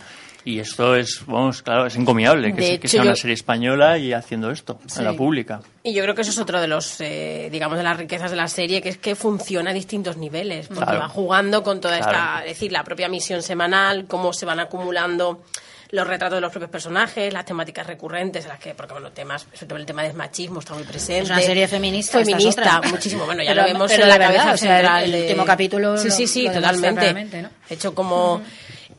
Y 0.49 0.59
esto 0.59 0.95
es, 0.95 1.21
vamos, 1.27 1.61
claro, 1.61 1.85
es 1.85 1.95
encomiable 1.95 2.55
que, 2.55 2.87
sea 2.87 3.03
una 3.03 3.11
yo- 3.11 3.15
serie 3.17 3.35
española 3.35 3.99
y 3.99 4.13
haciendo 4.13 4.49
esto, 4.49 4.79
Sí. 4.87 4.97
en 4.99 5.05
la 5.05 5.13
pública. 5.13 5.61
Y 5.83 5.93
yo 5.93 6.01
creo 6.01 6.15
que 6.15 6.21
eso 6.21 6.31
es 6.31 6.37
otro 6.39 6.59
de 6.59 6.67
los, 6.67 6.99
eh, 7.01 7.49
digamos, 7.51 7.77
de 7.77 7.83
las 7.83 7.95
riquezas 7.97 8.31
de 8.31 8.37
la 8.37 8.47
serie, 8.47 8.81
que 8.81 8.89
es 8.89 8.97
que 8.97 9.15
funciona 9.15 9.69
a 9.69 9.73
distintos 9.73 10.17
niveles, 10.17 10.67
porque 10.67 10.83
Claro. 10.85 10.99
va 11.01 11.07
jugando 11.09 11.61
con 11.61 11.79
toda 11.79 11.99
esta, 11.99 12.09
Claro. 12.09 12.39
es 12.45 12.53
decir, 12.53 12.71
la 12.71 12.83
propia 12.83 13.07
misión 13.09 13.43
semanal, 13.43 14.05
cómo 14.07 14.33
se 14.33 14.47
van 14.47 14.59
acumulando 14.59 15.43
los 15.91 16.07
retratos 16.07 16.37
de 16.37 16.41
los 16.41 16.51
propios 16.51 16.71
personajes, 16.71 17.31
las 17.33 17.45
temáticas 17.45 17.85
recurrentes, 17.85 18.43
en 18.45 18.49
las 18.49 18.59
que, 18.59 18.73
porque 18.73 18.93
bueno, 18.93 19.11
temas, 19.11 19.47
sobre 19.53 19.67
todo 19.67 19.77
el 19.77 19.85
tema 19.85 20.01
del 20.03 20.13
machismo 20.15 20.59
está 20.61 20.73
muy 20.73 20.83
presente. 20.83 21.23
Es 21.23 21.29
una 21.29 21.41
serie 21.41 21.67
feminista, 21.67 22.19
Feminista, 22.19 22.81
muchísimo. 22.89 23.25
Bueno, 23.25 23.43
ya 23.43 23.51
Pero- 23.51 23.61
lo 23.61 23.67
vemos 23.67 23.91
pero 23.91 24.03
en 24.03 24.09
la 24.09 24.15
de 24.15 24.19
verdad, 24.19 24.35
cabeza 24.45 24.53
o 24.53 24.57
sea, 24.57 24.79
el- 24.79 24.85
central. 24.85 25.03
el 25.03 25.11
de- 25.11 25.21
último 25.21 25.45
capítulo 25.45 25.97
Sí, 25.97 26.09
sí, 26.11 26.25
sí, 26.27 26.43
lo 26.47 26.53
totalmente. 26.53 27.47
Hecho 27.69 27.93
como... 27.93 28.41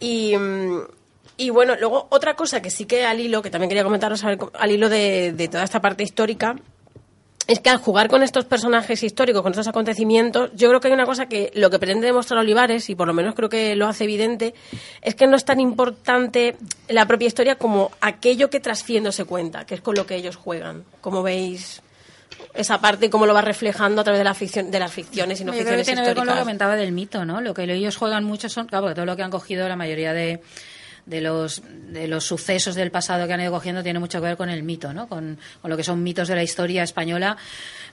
Y... 0.00 0.36
mm, 0.36 0.78
y 0.80 0.99
bueno, 1.48 1.76
luego 1.80 2.06
otra 2.10 2.34
cosa 2.36 2.60
que 2.60 2.68
sí 2.68 2.84
que 2.84 3.06
al 3.06 3.20
hilo, 3.20 3.40
que 3.40 3.48
también 3.48 3.70
quería 3.70 3.84
comentaros 3.84 4.22
al 4.24 4.70
hilo 4.70 4.90
de, 4.90 5.32
de 5.32 5.48
toda 5.48 5.64
esta 5.64 5.80
parte 5.80 6.02
histórica, 6.02 6.56
es 7.50 7.58
que 7.58 7.70
al 7.70 7.78
jugar 7.78 8.08
con 8.08 8.22
estos 8.22 8.44
personajes 8.44 9.02
históricos, 9.02 9.42
con 9.42 9.50
estos 9.50 9.66
acontecimientos, 9.66 10.50
yo 10.54 10.68
creo 10.68 10.80
que 10.80 10.86
hay 10.86 10.94
una 10.94 11.04
cosa 11.04 11.26
que 11.26 11.50
lo 11.54 11.68
que 11.68 11.80
pretende 11.80 12.06
demostrar 12.06 12.38
Olivares, 12.38 12.88
y 12.90 12.94
por 12.94 13.08
lo 13.08 13.12
menos 13.12 13.34
creo 13.34 13.48
que 13.48 13.74
lo 13.74 13.88
hace 13.88 14.04
evidente, 14.04 14.54
es 15.02 15.16
que 15.16 15.26
no 15.26 15.34
es 15.34 15.44
tan 15.44 15.58
importante 15.58 16.56
la 16.88 17.06
propia 17.06 17.26
historia 17.26 17.56
como 17.56 17.90
aquello 18.00 18.50
que 18.50 18.60
trasciendo 18.60 19.10
se 19.10 19.24
cuenta, 19.24 19.64
que 19.64 19.74
es 19.74 19.80
con 19.80 19.96
lo 19.96 20.06
que 20.06 20.14
ellos 20.14 20.36
juegan. 20.36 20.84
Como 21.00 21.24
veis 21.24 21.82
esa 22.54 22.80
parte 22.80 23.06
y 23.06 23.10
cómo 23.10 23.26
lo 23.26 23.34
va 23.34 23.42
reflejando 23.42 24.02
a 24.02 24.04
través 24.04 24.20
de 24.20 24.24
la 24.24 24.34
ficción, 24.34 24.70
de 24.70 24.78
las 24.78 24.92
ficciones 24.92 25.40
y 25.40 25.44
no 25.44 25.52
Yo 25.52 25.58
creo 25.60 25.72
que 25.72 25.78
ficciones 25.78 26.02
que 26.02 26.08
ver 26.10 26.16
con 26.16 26.26
lo 26.26 26.34
que 26.34 26.38
comentaba 26.38 26.76
del 26.76 26.92
mito, 26.92 27.24
¿no? 27.24 27.40
Lo 27.40 27.52
que 27.52 27.64
ellos 27.64 27.96
juegan 27.96 28.22
mucho 28.22 28.48
son, 28.48 28.66
claro, 28.66 28.84
porque 28.84 28.94
todo 28.94 29.06
lo 29.06 29.16
que 29.16 29.24
han 29.24 29.30
cogido 29.30 29.68
la 29.68 29.76
mayoría 29.76 30.12
de 30.12 30.40
de 31.10 31.20
los 31.20 31.62
de 31.90 32.06
los 32.06 32.24
sucesos 32.24 32.74
del 32.76 32.90
pasado 32.92 33.26
que 33.26 33.32
han 33.32 33.40
ido 33.40 33.50
cogiendo 33.50 33.82
tiene 33.82 33.98
mucho 33.98 34.20
que 34.20 34.28
ver 34.28 34.36
con 34.36 34.48
el 34.48 34.62
mito, 34.62 34.92
¿no? 34.92 35.08
Con, 35.08 35.38
con 35.60 35.70
lo 35.70 35.76
que 35.76 35.82
son 35.82 36.02
mitos 36.02 36.28
de 36.28 36.36
la 36.36 36.42
historia 36.42 36.84
española 36.84 37.36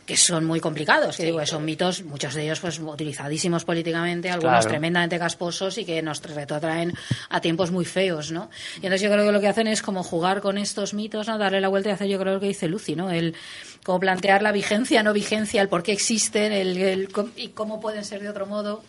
que 0.06 0.16
son 0.16 0.46
muy 0.46 0.62
complicados, 0.62 1.18
que 1.18 1.26
digo, 1.26 1.40
que 1.40 1.46
son 1.48 1.66
mitos, 1.66 2.02
muchos 2.04 2.34
de 2.34 2.44
ellos 2.44 2.62
pues 2.62 2.80
utilizadísimos 2.80 3.66
políticamente, 3.66 4.30
algunos 4.30 4.60
Claro. 4.60 4.70
tremendamente 4.70 5.20
casposos 5.20 5.78
y 5.80 5.84
que 5.84 6.02
nos 6.02 6.22
retrotraen 6.22 6.94
a 7.30 7.42
tiempos 7.42 7.72
muy 7.72 7.84
feos, 7.84 8.32
¿no? 8.32 8.50
Y 8.76 8.86
entonces 8.86 9.02
yo 9.02 9.12
creo 9.12 9.26
que 9.26 9.32
lo 9.34 9.42
que 9.42 9.50
hacen 9.50 9.68
es 9.68 9.82
como 9.82 10.04
jugar 10.04 10.40
con 10.40 10.58
estos 10.58 10.94
mitos, 10.94 11.28
¿no? 11.28 11.38
Darle 11.38 11.60
la 11.60 11.68
vuelta 11.68 11.90
y 11.90 11.92
hacer 11.92 12.08
yo 12.08 12.20
creo 12.20 12.36
lo 12.36 12.40
que 12.40 12.48
dice 12.48 12.70
Lucy, 12.70 12.96
¿no? 12.96 13.12
El 13.12 13.36
como 13.84 14.00
plantear 14.00 14.42
la 14.44 14.52
vigencia, 14.54 15.04
no 15.04 15.12
vigencia, 15.12 15.62
el 15.62 15.68
por 15.68 15.84
qué 15.84 15.92
existen, 15.92 16.54
el, 16.54 16.78
el 16.78 17.10
y 17.36 17.50
cómo 17.50 17.82
pueden 17.82 18.06
ser 18.06 18.22
de 18.22 18.30
otro 18.30 18.46
modo. 18.46 18.84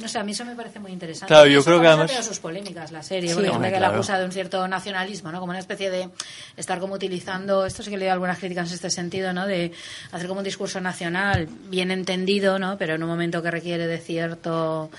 No 0.00 0.08
sé, 0.08 0.18
a 0.18 0.24
mí 0.24 0.32
eso 0.32 0.44
me 0.44 0.54
parece 0.54 0.80
muy 0.80 0.90
interesante. 0.90 1.26
Claro, 1.32 1.46
yo 1.48 1.60
eso 1.60 1.66
creo 1.66 1.80
que 1.80 1.86
además- 1.86 2.24
sus 2.24 2.38
polémicas 2.38 2.90
la 2.92 3.02
serie, 3.02 3.28
Sí. 3.28 3.34
porque 3.34 3.50
Hombre, 3.50 3.72
que 3.72 3.78
la 3.80 3.88
acusa 3.88 4.18
de 4.18 4.24
un 4.24 4.32
cierto 4.32 4.66
nacionalismo, 4.66 5.30
¿no? 5.30 5.38
Como 5.38 5.50
una 5.50 5.58
especie 5.58 5.90
de 5.90 6.08
estar 6.56 6.78
como 6.80 6.94
utilizando, 6.94 7.66
esto 7.66 7.82
sí 7.82 7.90
que 7.90 7.98
le 7.98 8.06
doy 8.06 8.12
algunas 8.12 8.38
críticas 8.38 8.68
en 8.68 8.74
este 8.74 8.90
sentido, 8.90 9.32
¿no? 9.32 9.46
De 9.46 9.72
hacer 10.10 10.26
como 10.28 10.40
un 10.40 10.44
discurso 10.44 10.80
nacional 10.80 11.46
bien 11.68 11.90
entendido, 11.90 12.58
¿no? 12.58 12.78
Pero 12.78 12.94
en 12.94 13.02
un 13.02 13.08
momento 13.08 13.42
que 13.42 13.50
requiere 13.50 13.86
de 13.86 13.98
cierto 13.98 14.90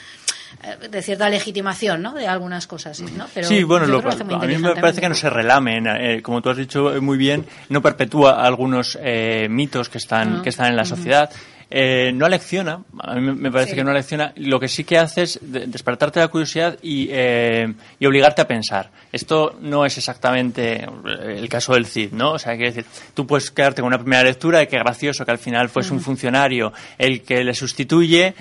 eh, 0.64 0.88
de 0.88 1.02
cierta 1.02 1.28
legitimación, 1.30 2.04
¿no? 2.04 2.14
De 2.14 2.28
algunas 2.28 2.68
cosas, 2.68 3.00
¿no? 3.02 3.26
Pero 3.34 3.48
sí, 3.48 3.64
bueno, 3.64 3.88
lo- 3.88 3.98
a 4.08 4.46
mí 4.46 4.58
me 4.60 4.76
parece 4.76 5.02
que 5.02 5.10
no 5.10 5.16
se 5.16 5.28
relamen, 5.28 5.88
eh, 5.88 6.22
como 6.22 6.44
tú 6.44 6.52
has 6.52 6.58
dicho 6.58 6.94
muy 7.02 7.18
bien, 7.18 7.44
no 7.70 7.82
perpetúa 7.82 8.46
algunos 8.46 8.96
eh, 9.02 9.48
mitos 9.50 9.90
que 9.90 9.98
están, 9.98 10.38
Ah, 10.38 10.42
que 10.44 10.50
están 10.50 10.68
en 10.68 10.76
la 10.76 10.86
sociedad. 10.86 11.32
Eh, 11.76 12.12
no 12.14 12.28
alecciona, 12.28 12.84
a 13.00 13.16
mí 13.16 13.22
me- 13.34 13.50
parece 13.52 13.72
Sí. 13.72 13.76
que 13.78 13.84
no 13.84 13.90
alecciona, 13.90 14.32
lo 14.36 14.60
que 14.60 14.68
sí 14.68 14.84
que 14.84 15.00
hace 15.00 15.24
es 15.24 15.40
de- 15.42 15.66
despertarte 15.66 16.20
la 16.20 16.28
curiosidad 16.28 16.78
y, 16.84 17.08
eh, 17.10 17.74
y 18.00 18.06
obligarte 18.06 18.44
a 18.44 18.48
pensar. 18.48 18.92
Esto 19.12 19.58
no 19.60 19.84
es 19.84 19.98
exactamente 19.98 20.88
el 21.26 21.50
caso 21.50 21.74
del 21.74 21.88
CID, 21.88 22.12
¿no? 22.12 22.34
O 22.34 22.38
sea, 22.40 22.54
quiere 22.56 22.74
decir, 22.74 22.86
tú 23.16 23.26
puedes 23.26 23.50
quedarte 23.50 23.82
con 23.82 23.88
una 23.88 23.98
primera 23.98 24.24
lectura 24.24 24.60
de 24.60 24.68
que 24.68 24.78
gracioso 24.78 25.26
que 25.26 25.32
al 25.32 25.40
final 25.40 25.68
fuese 25.70 25.94
un 25.94 26.00
funcionario 26.00 26.72
el 27.00 27.24
que 27.24 27.44
le 27.44 27.56
sustituye, 27.56 28.36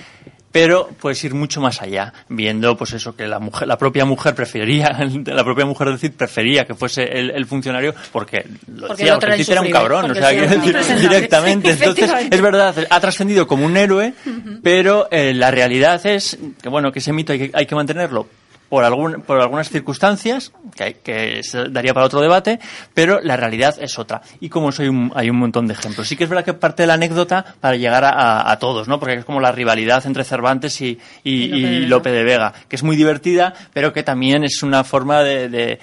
pero 0.52 0.88
puedes 1.00 1.23
ir 1.25 1.35
mucho 1.35 1.61
más 1.61 1.82
allá, 1.82 2.12
viendo 2.28 2.76
pues 2.76 2.92
eso 2.92 3.16
que 3.16 3.26
la 3.26 3.38
mujer, 3.38 3.66
la 3.66 3.78
propia 3.78 4.04
mujer 4.04 4.35
prefería, 4.35 4.97
la 5.26 5.44
propia 5.44 5.64
mujer 5.64 5.88
del 5.88 5.99
CID 5.99 6.12
prefería 6.12 6.64
que 6.64 6.75
fuese 6.75 7.04
el, 7.04 7.30
el 7.30 7.47
funcionario 7.47 7.94
porque 8.12 8.47
lo 8.68 8.88
Porque 8.88 9.04
decía, 9.04 9.35
el 9.35 9.50
era 9.50 9.61
un 9.62 9.71
cabrón, 9.71 10.11
o 10.11 10.14
sea, 10.14 10.30
decir, 10.30 10.76
directamente. 11.00 11.71
Entonces, 11.73 12.11
es 12.30 12.40
verdad, 12.40 12.75
ha 12.88 13.00
trascendido 13.00 13.47
como 13.47 13.64
un 13.64 13.76
héroe, 13.76 14.12
pero 14.62 15.09
eh, 15.11 15.32
la 15.35 15.50
realidad 15.50 16.04
es 16.06 16.38
que 16.61 16.68
bueno, 16.68 16.92
que 16.92 16.99
ese 16.99 17.12
mito 17.12 17.32
hay 17.32 17.38
que, 17.38 17.50
hay 17.54 17.66
que 17.66 17.75
mantenerlo 17.75 18.26
por, 18.73 18.85
algún, 18.85 19.21
por 19.21 19.38
algunas 19.38 19.69
circunstancias, 19.69 20.50
que, 20.75 20.95
que 21.05 21.43
se 21.43 21.69
daría 21.69 21.93
para 21.93 22.07
otro 22.07 22.23
debate, 22.23 22.59
pero 22.95 23.21
la 23.21 23.37
realidad 23.37 23.75
es 23.79 23.99
otra. 23.99 24.23
Y 24.41 24.49
como 24.49 24.71
eso 24.71 24.81
hay 24.81 24.88
un, 24.88 25.12
hay 25.14 25.29
un 25.29 25.37
montón 25.37 25.67
de 25.67 25.75
ejemplos. 25.75 26.09
Sí 26.09 26.17
que 26.17 26.25
es 26.25 26.31
verdad 26.31 26.43
que 26.43 26.55
parte 26.55 26.85
de 26.85 26.87
la 26.87 26.95
anécdota 26.95 27.45
para 27.61 27.76
llegar 27.76 28.02
a, 28.02 28.50
a- 28.50 28.59
todos, 28.59 28.88
¿no? 28.88 28.99
Porque 28.99 29.17
es 29.17 29.25
como 29.26 29.41
la 29.43 29.52
rivalidad 29.52 30.07
entre 30.07 30.25
Cervantes 30.25 30.81
y, 30.81 30.99
y- 31.23 31.33
Y 31.33 31.50
Lope 31.50 31.61
de 31.61 31.61
y 31.61 31.64
Vega. 31.75 31.88
Lope 31.88 32.11
de 32.12 32.25
Vega, 32.25 32.52
que 32.67 32.76
es 32.76 32.83
muy 32.83 32.97
divertida, 32.97 33.52
pero 33.75 33.93
que 33.93 34.02
también 34.02 34.43
es 34.43 34.62
una 34.62 34.85
forma 34.85 35.23
de, 35.23 35.50
de- 35.50 35.79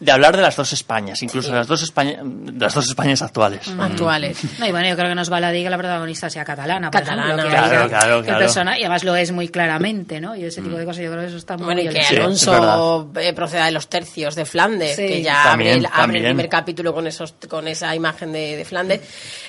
de 0.00 0.12
hablar 0.12 0.36
de 0.36 0.42
las 0.42 0.56
dos 0.56 0.72
Españas, 0.72 1.22
incluso 1.22 1.48
de 1.50 1.56
las 1.56 1.66
dos 1.66 1.82
España, 1.82 2.18
de 2.22 2.58
las 2.60 2.74
dos 2.74 2.86
Españas 2.88 3.22
actuales. 3.22 3.68
actuales. 3.78 4.38
No, 4.58 4.66
y 4.66 4.70
bueno, 4.70 4.88
yo 4.88 4.96
creo 4.96 5.08
que 5.08 5.14
nos 5.14 5.32
va 5.32 5.40
la 5.40 5.52
que 5.52 5.68
la 5.70 5.78
protagonista 5.78 6.28
sea 6.28 6.44
catalana, 6.44 6.90
por 6.90 7.00
Catalana. 7.00 7.24
ejemplo, 7.34 7.44
que 7.44 7.50
Claro, 7.56 7.76
haya- 7.84 7.88
claro, 7.88 8.20
que 8.20 8.26
claro. 8.28 8.38
persona- 8.40 8.78
y 8.78 8.82
además 8.82 9.04
lo 9.04 9.16
es 9.16 9.32
muy 9.32 9.48
claramente, 9.48 10.20
¿no? 10.20 10.34
Y 10.36 10.44
ese 10.44 10.60
tipo 10.62 10.76
de 10.76 10.84
cosas 10.84 11.02
yo 11.04 11.10
creo 11.10 11.22
que 11.22 11.28
eso 11.28 11.36
está 11.36 11.56
muy 11.56 11.64
Bueno, 11.66 11.80
y 11.80 11.88
bien. 11.88 11.94
que 11.94 12.04
Sí, 12.04 12.16
Alonso 12.16 13.10
eh, 13.20 13.32
proceda 13.32 13.66
de 13.66 13.72
los 13.72 13.88
tercios 13.88 14.34
de 14.34 14.44
Flandes, 14.44 14.96
Sí. 14.96 15.06
que 15.06 15.22
ya 15.22 15.42
También, 15.44 15.70
abre, 15.76 15.80
el, 15.80 15.86
abre 15.92 16.18
el 16.18 16.24
primer 16.26 16.48
capítulo 16.48 16.92
con 16.92 17.06
esos 17.06 17.34
con 17.48 17.68
esa 17.68 17.94
imagen 17.94 18.32
de, 18.32 18.56
de 18.56 18.64
Flandes. 18.64 19.00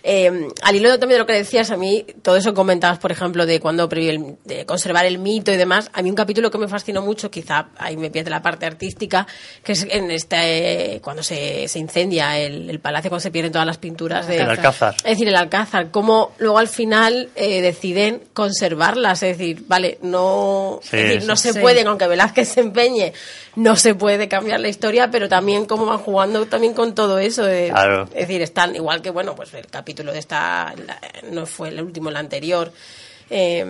Eh, 0.04 0.48
al 0.64 0.76
hilo 0.76 0.90
también 1.00 1.16
de 1.18 1.20
lo 1.20 1.26
que 1.26 1.34
decías, 1.34 1.72
a 1.72 1.78
mí, 1.78 2.06
todo 2.22 2.38
eso 2.38 2.54
comentabas, 2.54 3.00
por 3.00 3.12
ejemplo, 3.12 3.46
de 3.46 3.60
cuando 3.60 3.88
previó 3.90 4.12
el- 4.12 4.36
de 4.46 4.66
conservar 4.66 5.06
el 5.06 5.18
mito 5.18 5.52
y 5.52 5.58
demás, 5.58 5.90
a 5.94 6.02
mí 6.02 6.10
un 6.10 6.16
capítulo 6.16 6.52
que 6.52 6.58
me 6.58 6.68
fascinó 6.68 7.02
mucho, 7.02 7.30
quizá 7.32 7.68
ahí 7.78 7.98
me 7.98 8.10
pierde 8.10 8.30
la 8.30 8.42
parte 8.42 8.66
artística, 8.66 9.26
que 9.64 9.72
es 9.74 9.86
en 9.90 10.12
este, 10.12 10.35
cuando 11.02 11.24
se, 11.24 11.68
se 11.68 11.80
incendia 11.80 12.38
el, 12.38 12.70
el 12.70 12.80
palacio, 12.80 13.10
cuando 13.10 13.22
se 13.22 13.32
pierden 13.32 13.52
todas 13.52 13.66
las 13.68 13.78
pinturas 13.78 14.28
de... 14.28 14.38
El 14.38 14.50
Alcázar. 14.50 14.96
Es 14.98 15.04
decir, 15.04 15.28
el 15.28 15.36
Alcázar, 15.36 15.92
cómo 15.92 16.32
luego 16.38 16.58
al 16.58 16.68
final 16.68 17.30
eh, 17.36 17.62
deciden 17.62 18.22
conservarlas, 18.34 19.24
es 19.24 19.38
decir, 19.38 19.64
vale, 19.68 19.98
no, 20.02 20.80
Sí, 20.84 20.98
es 20.98 21.04
decir, 21.10 21.28
no 21.28 21.36
se 21.36 21.54
Sí. 21.54 21.60
pueden, 21.60 21.88
aunque 21.88 22.08
Velázquez 22.08 22.48
se 22.50 22.60
empeñe, 22.62 23.14
no 23.56 23.76
se 23.76 23.96
puede 23.96 24.28
cambiar 24.28 24.60
la 24.60 24.68
historia, 24.70 25.10
pero 25.12 25.30
también 25.30 25.66
cómo 25.66 25.86
van 25.86 26.00
jugando 26.00 26.46
también 26.46 26.74
con 26.74 26.94
todo 26.96 27.20
eso. 27.20 27.44
de- 27.44 27.70
Claro. 27.70 28.04
Es 28.14 28.28
decir, 28.28 28.42
están 28.42 28.76
igual 28.76 29.02
que, 29.02 29.10
bueno, 29.10 29.36
pues 29.36 29.54
el 29.54 29.68
capítulo 29.68 30.12
de 30.12 30.20
esta, 30.20 30.74
la- 30.86 31.00
no 31.32 31.46
fue 31.46 31.70
el 31.70 31.82
último, 31.82 32.10
el 32.10 32.18
anterior, 32.18 32.72
eh, 33.30 33.66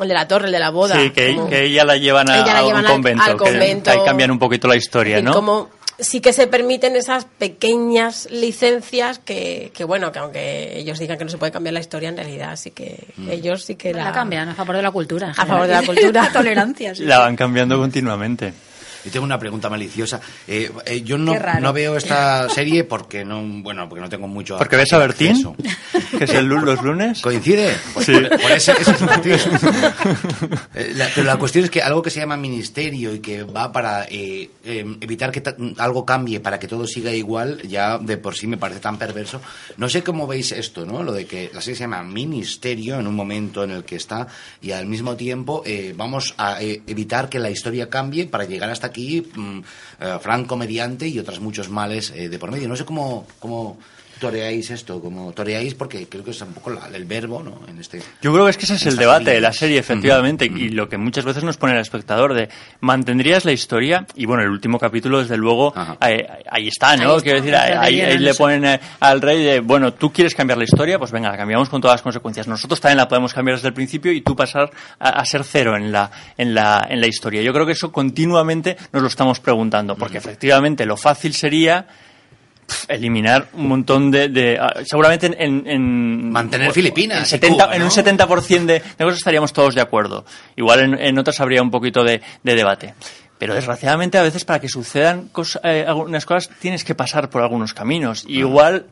el 0.00 0.08
de 0.08 0.14
la 0.14 0.28
torre, 0.28 0.46
el 0.46 0.52
de 0.52 0.58
la 0.60 0.70
boda. 0.70 0.94
Sí, 1.00 1.10
que, 1.10 1.34
como- 1.34 1.48
que 1.48 1.64
ella 1.64 1.84
la 1.84 1.96
llevan 1.96 2.30
a, 2.30 2.36
Ella 2.36 2.52
la 2.52 2.58
a 2.58 2.62
llevan 2.62 2.80
un 2.80 2.86
al- 2.86 2.92
convento, 2.92 3.22
al 3.24 3.32
que- 3.32 3.36
convento. 3.38 3.84
Que, 3.90 3.98
ahí 3.98 4.04
cambian 4.04 4.30
un 4.30 4.38
poquito 4.38 4.68
la 4.68 4.76
historia, 4.76 5.20
¿no? 5.20 5.32
como 5.32 5.70
sí 6.02 6.20
que 6.20 6.32
se 6.32 6.46
permiten 6.46 6.96
esas 6.96 7.24
pequeñas 7.24 8.28
licencias 8.30 9.18
que, 9.18 9.70
que, 9.74 9.84
bueno, 9.84 10.12
que 10.12 10.18
aunque 10.18 10.78
ellos 10.78 10.98
digan 10.98 11.16
que 11.18 11.24
no 11.24 11.30
se 11.30 11.38
puede 11.38 11.52
cambiar 11.52 11.72
la 11.74 11.80
historia, 11.80 12.08
en 12.08 12.16
realidad 12.16 12.56
sí 12.56 12.70
que 12.70 13.08
Mm. 13.16 13.30
ellos 13.30 13.64
sí 13.64 13.74
que 13.76 13.92
la, 13.92 14.04
la, 14.04 14.12
cambian 14.12 14.48
a 14.48 14.54
favor 14.54 14.76
de 14.76 14.82
la 14.82 14.90
cultura. 14.90 15.32
A 15.36 15.46
favor 15.46 15.66
de 15.66 15.72
la 15.74 15.82
cultura. 15.82 16.22
la 16.24 16.32
tolerancia, 16.32 16.94
sí. 16.94 17.04
La 17.04 17.18
van 17.18 17.36
cambiando 17.36 17.78
continuamente. 17.78 18.52
Y 19.04 19.10
tengo 19.10 19.24
una 19.24 19.38
pregunta 19.38 19.68
maliciosa. 19.68 20.20
Eh, 20.46 20.70
eh, 20.86 21.02
yo 21.02 21.18
no, 21.18 21.34
no 21.60 21.72
veo 21.72 21.96
esta 21.96 22.48
serie 22.48 22.84
porque 22.84 23.24
no, 23.24 23.42
bueno, 23.62 23.88
porque 23.88 24.00
no 24.02 24.08
tengo 24.08 24.28
mucho. 24.28 24.58
Porque 24.58 24.76
ves 24.76 24.92
a 24.92 24.98
Bertín, 24.98 25.56
que 26.18 26.24
es 26.24 26.30
el 26.34 26.46
los 26.46 26.82
lunes. 26.82 27.20
¿Coincide? 27.20 27.74
Pues 27.94 28.06
Sí. 28.06 28.12
por, 28.12 28.40
por 28.40 28.50
ese, 28.52 28.72
ese 28.72 28.90
es. 29.32 29.46
Eh, 30.74 30.92
la- 30.96 31.08
pero 31.14 31.26
la 31.26 31.36
cuestión 31.36 31.64
es 31.64 31.70
que 31.70 31.82
algo 31.82 32.02
que 32.02 32.10
se 32.10 32.20
llama 32.20 32.36
ministerio 32.36 33.14
y 33.14 33.20
que 33.20 33.42
va 33.42 33.72
para 33.72 34.04
eh, 34.04 34.50
eh, 34.64 34.84
evitar 35.00 35.30
que 35.30 35.42
algo 35.78 36.04
cambie 36.06 36.40
para 36.40 36.58
que 36.58 36.66
todo 36.68 36.86
siga 36.86 37.12
igual, 37.12 37.60
ya 37.68 37.98
de 37.98 38.16
por 38.16 38.34
sí 38.36 38.46
me 38.46 38.56
parece 38.56 38.80
tan 38.80 38.98
perverso. 38.98 39.40
No 39.76 39.88
sé 39.88 40.02
cómo 40.02 40.26
veis 40.26 40.52
esto, 40.52 40.84
¿no? 40.86 41.02
Lo 41.02 41.12
de 41.12 41.26
que 41.26 41.50
la 41.52 41.60
serie 41.60 41.76
se 41.76 41.82
llama 41.84 42.02
ministerio 42.02 42.98
en 42.98 43.06
un 43.06 43.14
momento 43.14 43.64
en 43.64 43.70
el 43.70 43.84
que 43.84 43.96
está 43.96 44.26
y 44.60 44.72
al 44.72 44.86
mismo 44.86 45.16
tiempo 45.16 45.62
eh, 45.66 45.94
vamos 45.96 46.34
a 46.38 46.62
eh, 46.62 46.82
evitar 46.86 47.28
que 47.28 47.38
la 47.38 47.50
historia 47.50 47.88
cambie 47.90 48.26
para 48.26 48.44
llegar 48.44 48.70
hasta 48.70 48.90
aquí, 48.92 49.20
mm, 49.34 49.58
eh, 50.00 50.18
Franco 50.20 50.56
mediante 50.56 51.08
y 51.08 51.18
otros 51.18 51.40
muchos 51.40 51.68
males 51.68 52.12
eh, 52.14 52.28
de 52.28 52.38
por 52.38 52.52
medio. 52.52 52.68
No 52.68 52.76
sé 52.76 52.84
cómo, 52.84 53.26
cómo 53.40 53.78
toreáis 54.22 54.70
esto, 54.70 55.00
cómo 55.00 55.32
toreáis, 55.32 55.74
porque 55.74 56.06
creo 56.08 56.22
que 56.24 56.30
es 56.30 56.40
un 56.40 56.52
poco 56.54 56.70
la- 56.70 56.88
el 56.94 57.04
verbo, 57.04 57.42
¿no? 57.42 57.60
En 57.68 57.78
este, 57.78 58.00
Yo 58.22 58.32
creo 58.32 58.44
que 58.44 58.50
es 58.52 58.56
que 58.56 58.64
ese 58.64 58.76
es 58.76 58.86
el 58.86 58.96
debate 58.96 59.32
de 59.32 59.40
la 59.40 59.52
serie, 59.52 59.78
efectivamente, 59.78 60.44
y 60.46 60.68
lo 60.68 60.88
que 60.88 60.96
muchas 60.96 61.24
veces 61.24 61.42
nos 61.44 61.56
pone 61.56 61.72
el 61.74 61.80
espectador 61.80 62.32
de 62.34 62.48
¿mantendrías 62.80 63.44
la 63.44 63.52
historia? 63.52 64.06
Y 64.14 64.26
bueno, 64.26 64.42
el 64.44 64.50
último 64.50 64.78
capítulo, 64.78 65.18
desde 65.20 65.36
luego, 65.36 65.74
ahí, 66.00 66.24
ahí 66.50 66.68
está, 66.68 66.96
¿no? 66.96 67.10
Ahí 67.12 67.16
está, 67.16 67.22
Quiero 67.22 67.38
decir, 67.40 67.56
ahí, 67.56 68.18
le 68.18 68.34
ponen 68.34 68.64
eh, 68.64 68.80
al 69.00 69.20
rey 69.20 69.42
de, 69.44 69.60
bueno, 69.60 69.92
tú 69.94 70.12
quieres 70.12 70.34
cambiar 70.34 70.58
la 70.58 70.64
historia, 70.64 70.98
pues 70.98 71.10
venga, 71.10 71.30
la 71.30 71.36
cambiamos 71.36 71.68
con 71.68 71.80
todas 71.80 71.94
las 71.96 72.02
consecuencias. 72.02 72.46
Nosotros 72.46 72.80
también 72.80 72.98
la 72.98 73.08
podemos 73.08 73.34
cambiar 73.34 73.56
desde 73.56 73.68
el 73.68 73.74
principio 73.74 74.12
y 74.12 74.20
tú 74.22 74.36
pasar 74.36 74.70
a, 74.98 75.08
a 75.08 75.24
ser 75.24 75.44
cero 75.44 75.76
en 75.76 75.90
la, 75.92 76.10
en, 76.38 76.54
la, 76.54 76.86
en 76.88 77.00
la 77.00 77.06
historia. 77.08 77.42
Yo 77.42 77.52
creo 77.52 77.66
que 77.66 77.72
eso 77.72 77.90
continuamente 77.90 78.76
nos 78.92 79.02
lo 79.02 79.08
estamos 79.08 79.40
preguntando, 79.40 79.96
porque 79.96 80.18
efectivamente 80.18 80.86
lo 80.86 80.96
fácil 80.96 81.34
sería 81.34 81.86
eliminar 82.88 83.48
un 83.54 83.68
montón 83.68 84.10
de, 84.10 84.28
de- 84.28 84.58
ah, 84.60 84.74
seguramente 84.84 85.26
en, 85.26 85.34
en- 85.38 85.66
en- 85.66 86.30
Mantener 86.32 86.68
en 86.68 86.72
Filipinas 86.74 87.26
y 87.26 87.30
70 87.30 87.64
Cuba, 87.64 87.76
en 87.76 87.82
un 87.82 87.90
70% 87.90 88.64
de, 88.66 88.74
de 88.74 89.04
cosas 89.04 89.18
estaríamos 89.18 89.52
todos 89.52 89.74
de 89.74 89.80
acuerdo 89.80 90.24
igual 90.56 90.80
en, 90.80 90.94
en 91.00 91.18
otras 91.18 91.40
habría 91.40 91.62
un 91.62 91.70
poquito 91.70 92.02
de, 92.04 92.20
de 92.42 92.54
debate 92.54 92.94
pero 93.38 93.54
desgraciadamente 93.54 94.18
a 94.18 94.22
veces 94.22 94.44
para 94.44 94.60
que 94.60 94.68
sucedan 94.68 95.30
cos- 95.32 95.58
eh, 95.64 95.84
algunas 95.86 96.24
cosas 96.26 96.50
tienes 96.60 96.84
que 96.84 96.94
pasar 96.94 97.28
por 97.30 97.42
algunos 97.42 97.74
caminos 97.74 98.24
y 98.28 98.38
igual 98.38 98.86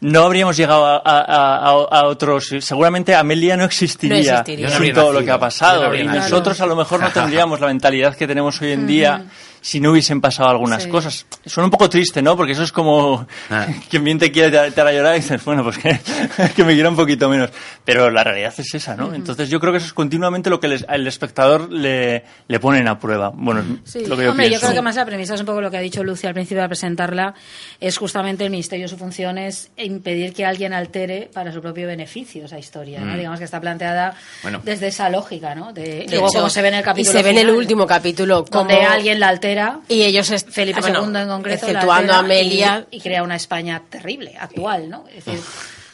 no 0.00 0.22
habríamos 0.22 0.56
llegado 0.56 0.86
a, 0.86 0.96
a- 1.04 1.20
a- 1.24 1.70
a 2.00 2.06
otros. 2.06 2.54
Seguramente 2.60 3.16
Amelia 3.16 3.56
no 3.56 3.64
existiría, 3.64 4.16
No 4.16 4.38
existiría. 4.40 4.68
Yo 4.68 4.78
no 4.78 4.94
todo 4.94 5.12
lo 5.12 5.24
que 5.24 5.30
ha 5.30 5.34
no 5.34 5.40
pasado. 5.40 5.92
y 5.92 6.04
nacido. 6.04 6.22
nosotros 6.22 6.60
a 6.60 6.66
lo 6.66 6.76
mejor 6.76 7.00
no 7.00 7.10
tendríamos 7.12 7.58
la 7.60 7.66
mentalidad 7.66 8.14
que 8.14 8.28
tenemos 8.28 8.60
hoy 8.62 8.70
en 8.72 8.86
día 8.86 9.24
si 9.60 9.80
no 9.80 9.90
hubiesen 9.92 10.20
pasado 10.20 10.48
algunas 10.50 10.82
Sí. 10.84 10.88
cosas. 10.88 11.26
Suena 11.46 11.66
un 11.66 11.70
poco 11.70 11.88
triste, 11.88 12.22
¿no? 12.22 12.36
Porque 12.36 12.52
eso 12.52 12.62
es 12.62 12.72
como 12.72 13.26
Ah. 13.50 13.66
quien 13.90 14.04
bien 14.04 14.18
te 14.18 14.30
quiere 14.32 14.70
te, 14.70 14.80
hará 14.80 14.92
llorar 14.92 15.14
y 15.16 15.20
dices, 15.20 15.44
bueno, 15.44 15.62
pues 15.64 15.78
que, 15.78 15.98
que 16.56 16.64
me 16.64 16.74
quiera 16.74 16.88
un 16.88 16.96
poquito 16.96 17.28
menos. 17.28 17.50
Pero 17.84 18.10
la 18.10 18.22
realidad 18.24 18.52
es 18.56 18.74
esa, 18.74 18.94
¿no? 18.96 19.14
Entonces 19.14 19.48
yo 19.48 19.60
creo 19.60 19.72
que 19.72 19.78
eso 19.78 19.86
es 19.86 19.92
continuamente 19.92 20.50
lo 20.50 20.60
que 20.60 20.68
les- 20.68 20.84
al 20.88 21.06
espectador 21.06 21.72
le, 21.72 22.24
le 22.46 22.60
ponen 22.60 22.86
a 22.88 22.98
prueba. 22.98 23.30
Bueno, 23.34 23.80
Sí, 23.84 24.04
lo 24.06 24.16
que 24.16 24.24
yo 24.24 24.30
hombre, 24.30 24.46
yo 24.46 24.50
pienso. 24.50 24.66
creo 24.66 24.74
que 24.76 24.82
más 24.82 24.96
la 24.96 25.06
premisa 25.06 25.34
es 25.34 25.40
un 25.40 25.46
poco 25.46 25.60
lo 25.60 25.70
que 25.70 25.76
ha 25.78 25.80
dicho 25.80 26.04
Lucia 26.04 26.28
al 26.28 26.34
principio 26.34 26.62
de 26.62 26.68
presentarla, 26.68 27.34
es 27.80 27.96
justamente 27.98 28.44
el 28.44 28.50
ministerio, 28.50 28.88
su 28.88 28.96
función 28.96 29.38
es 29.38 29.70
impedir 29.76 30.32
que 30.32 30.44
alguien 30.44 30.72
altere 30.72 31.30
para 31.32 31.52
su 31.52 31.60
propio 31.60 31.86
beneficio 31.86 32.44
esa 32.44 32.58
historia, 32.58 33.00
¿no? 33.00 33.16
Digamos 33.16 33.38
que 33.38 33.44
está 33.44 33.60
planteada 33.60 34.14
Bueno. 34.42 34.60
desde 34.64 34.88
esa 34.88 35.08
lógica, 35.08 35.54
¿no? 35.54 35.72
De, 35.72 35.82
De 35.82 36.06
luego, 36.10 36.28
hecho, 36.28 36.38
como 36.38 36.50
se 36.50 36.62
ve 36.62 36.68
en 36.68 36.74
el 36.74 36.82
capítulo 36.84 37.10
Y 37.10 37.16
se 37.16 37.22
ve 37.22 37.30
en 37.30 37.36
el 37.38 37.42
final, 37.46 37.56
último 37.56 37.86
capítulo 37.86 38.44
donde 38.50 38.76
como 38.76 38.88
alguien 38.90 39.18
la 39.20 39.28
altera 39.28 39.47
y 39.88 40.02
ellos 40.02 40.30
es- 40.30 40.44
Felipe 40.44 40.80
bueno, 40.80 41.00
II 41.04 41.16
en 41.22 41.28
concreto 41.28 41.66
la 41.66 41.72
exceptuando 41.72 42.12
a 42.12 42.16
y- 42.16 42.18
Amelia 42.20 42.86
y, 42.90 43.00
crea 43.00 43.22
una 43.22 43.36
España 43.36 43.82
terrible, 43.88 44.34
actual, 44.38 44.88
¿no? 44.90 45.04
Es 45.08 45.24
decir, 45.24 45.40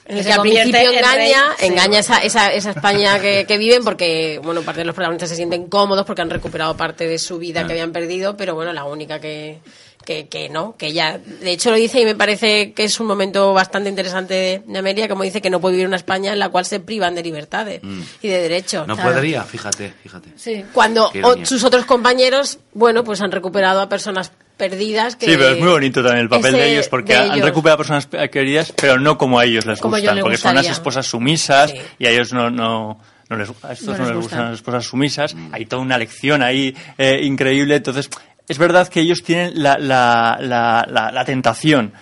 que 0.06 0.32
al 0.32 0.40
principio 0.42 0.72
rey, 0.90 0.96
engaña, 0.98 1.44
sí. 1.58 1.66
engaña 1.66 1.98
esa, 2.00 2.18
esa, 2.18 2.52
esa 2.52 2.70
España 2.70 3.18
que, 3.20 3.46
que 3.46 3.56
viven 3.58 3.82
porque, 3.84 4.38
bueno, 4.42 4.62
parte 4.62 4.80
de 4.80 4.84
los 4.86 4.94
protagonistas 4.94 5.30
se 5.30 5.36
sienten 5.36 5.66
cómodos 5.68 6.04
porque 6.04 6.20
han 6.22 6.30
recuperado 6.30 6.76
parte 6.76 7.06
de 7.08 7.18
su 7.18 7.38
vida 7.38 7.66
que 7.66 7.72
habían 7.72 7.92
perdido, 7.92 8.36
pero 8.36 8.54
bueno, 8.54 8.72
la 8.72 8.84
única 8.84 9.18
que, 9.20 9.60
que, 10.04 10.28
que 10.28 10.48
no, 10.48 10.76
que 10.76 10.86
ella, 10.88 11.18
de 11.18 11.50
hecho 11.52 11.70
lo 11.70 11.76
dice 11.76 12.00
y 12.00 12.04
me 12.04 12.14
parece 12.14 12.72
que 12.72 12.84
es 12.84 13.00
un 13.00 13.06
momento 13.06 13.52
bastante 13.54 13.88
interesante 13.88 14.34
de, 14.34 14.62
de 14.66 14.78
Amelia, 14.78 15.08
como 15.08 15.22
dice 15.22 15.40
que 15.40 15.50
no 15.50 15.60
puede 15.60 15.72
vivir 15.76 15.86
una 15.88 15.96
España 15.96 16.32
en 16.32 16.38
la 16.38 16.48
cual 16.50 16.64
se 16.64 16.80
privan 16.80 17.14
de 17.14 17.22
libertades 17.22 17.80
y 18.22 18.28
de 18.28 18.38
derechos. 18.42 18.86
No 18.86 18.96
podría, 18.96 19.42
fíjate, 19.44 19.92
fíjate. 20.02 20.30
Sí. 20.36 20.64
Cuando 20.72 21.10
o- 21.22 21.44
sus 21.46 21.64
otros 21.64 21.84
compañeros, 21.84 22.58
bueno, 22.72 23.02
pues 23.04 23.20
han 23.20 23.32
recuperado 23.32 23.80
a 23.80 23.88
personas 23.88 24.32
perdidas 24.56 25.16
que... 25.16 25.26
Sí, 25.26 25.32
pero 25.36 25.48
es 25.50 25.58
muy 25.60 25.68
bonito 25.70 26.02
también 26.02 26.22
el 26.22 26.28
papel 26.28 26.52
de 26.52 26.72
ellos 26.72 26.88
porque 26.88 27.12
de 27.14 27.18
han 27.18 27.40
recuperado 27.42 27.78
personas 27.78 28.06
queridas, 28.30 28.72
pero 28.76 28.98
no 29.00 29.18
como 29.18 29.38
a 29.40 29.44
ellos 29.44 29.66
les 29.66 29.80
Como 29.80 29.96
gustan, 29.96 30.20
porque 30.20 30.36
son 30.36 30.52
unas 30.52 30.62
gustaría. 30.64 30.70
esposas 30.72 31.06
sumisas 31.06 31.70
Sí. 31.72 31.78
y 31.98 32.06
a 32.06 32.10
ellos 32.10 32.32
no, 32.32 32.50
no, 32.50 33.00
no 33.28 33.36
les, 33.36 33.48
a 33.62 33.72
estos 33.72 33.86
No 33.88 33.92
no, 33.94 33.98
les 33.98 34.08
les 34.08 34.16
gustan. 34.16 34.20
gustan 34.20 34.44
las 34.44 34.54
esposas 34.54 34.84
sumisas. 34.84 35.36
Hay 35.50 35.66
toda 35.66 35.82
una 35.82 35.98
lección 35.98 36.42
ahí 36.42 36.72
eh, 36.98 37.20
increíble. 37.24 37.74
Entonces, 37.76 38.08
es 38.48 38.58
verdad 38.58 38.88
que 38.88 39.00
ellos 39.00 39.22
tienen 39.22 39.52
la, 39.62 39.78
la, 39.78 40.36
la, 40.40 40.86
la, 40.90 41.10
la 41.12 41.24
tentación. 41.24 41.92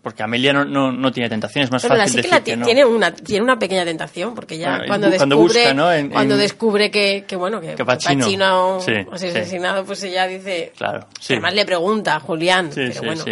Porque 0.00 0.22
Amelia 0.22 0.52
no, 0.52 0.64
no, 0.64 0.90
no 0.92 1.10
tiene 1.12 1.28
tentación, 1.28 1.64
es 1.64 1.70
más 1.72 1.82
Pero 1.82 1.96
fácil 1.96 2.08
sí 2.08 2.16
que 2.16 2.22
decir 2.22 2.30
la 2.32 2.44
que 2.44 2.56
no. 2.56 2.64
tiene 2.64 2.84
una 2.84 3.12
tiene 3.12 3.42
una 3.44 3.58
pequeña 3.58 3.84
tentación 3.84 4.32
porque 4.34 4.56
ya 4.56 4.70
Bueno, 4.70 4.84
cuando 4.86 5.10
cuando 5.16 5.36
descubre 5.36 5.60
busca, 5.60 5.74
¿no? 5.74 5.92
En- 5.92 6.08
cuando 6.08 6.34
en- 6.34 6.40
descubre 6.40 6.90
que, 6.90 7.24
que 7.26 7.36
bueno 7.36 7.60
que, 7.60 7.74
Que 7.74 7.84
Pacino. 7.84 8.24
Sí, 8.80 8.92
sí. 8.92 9.26
asesinado 9.26 9.84
pues 9.84 10.02
ella 10.04 10.26
dice 10.28 10.72
Claro, 10.78 11.08
sí. 11.20 11.34
además 11.34 11.54
le 11.54 11.66
pregunta 11.66 12.14
a 12.14 12.20
Julián 12.20 12.70
pero 12.72 12.92
sí, 12.92 12.98
bueno 13.04 13.24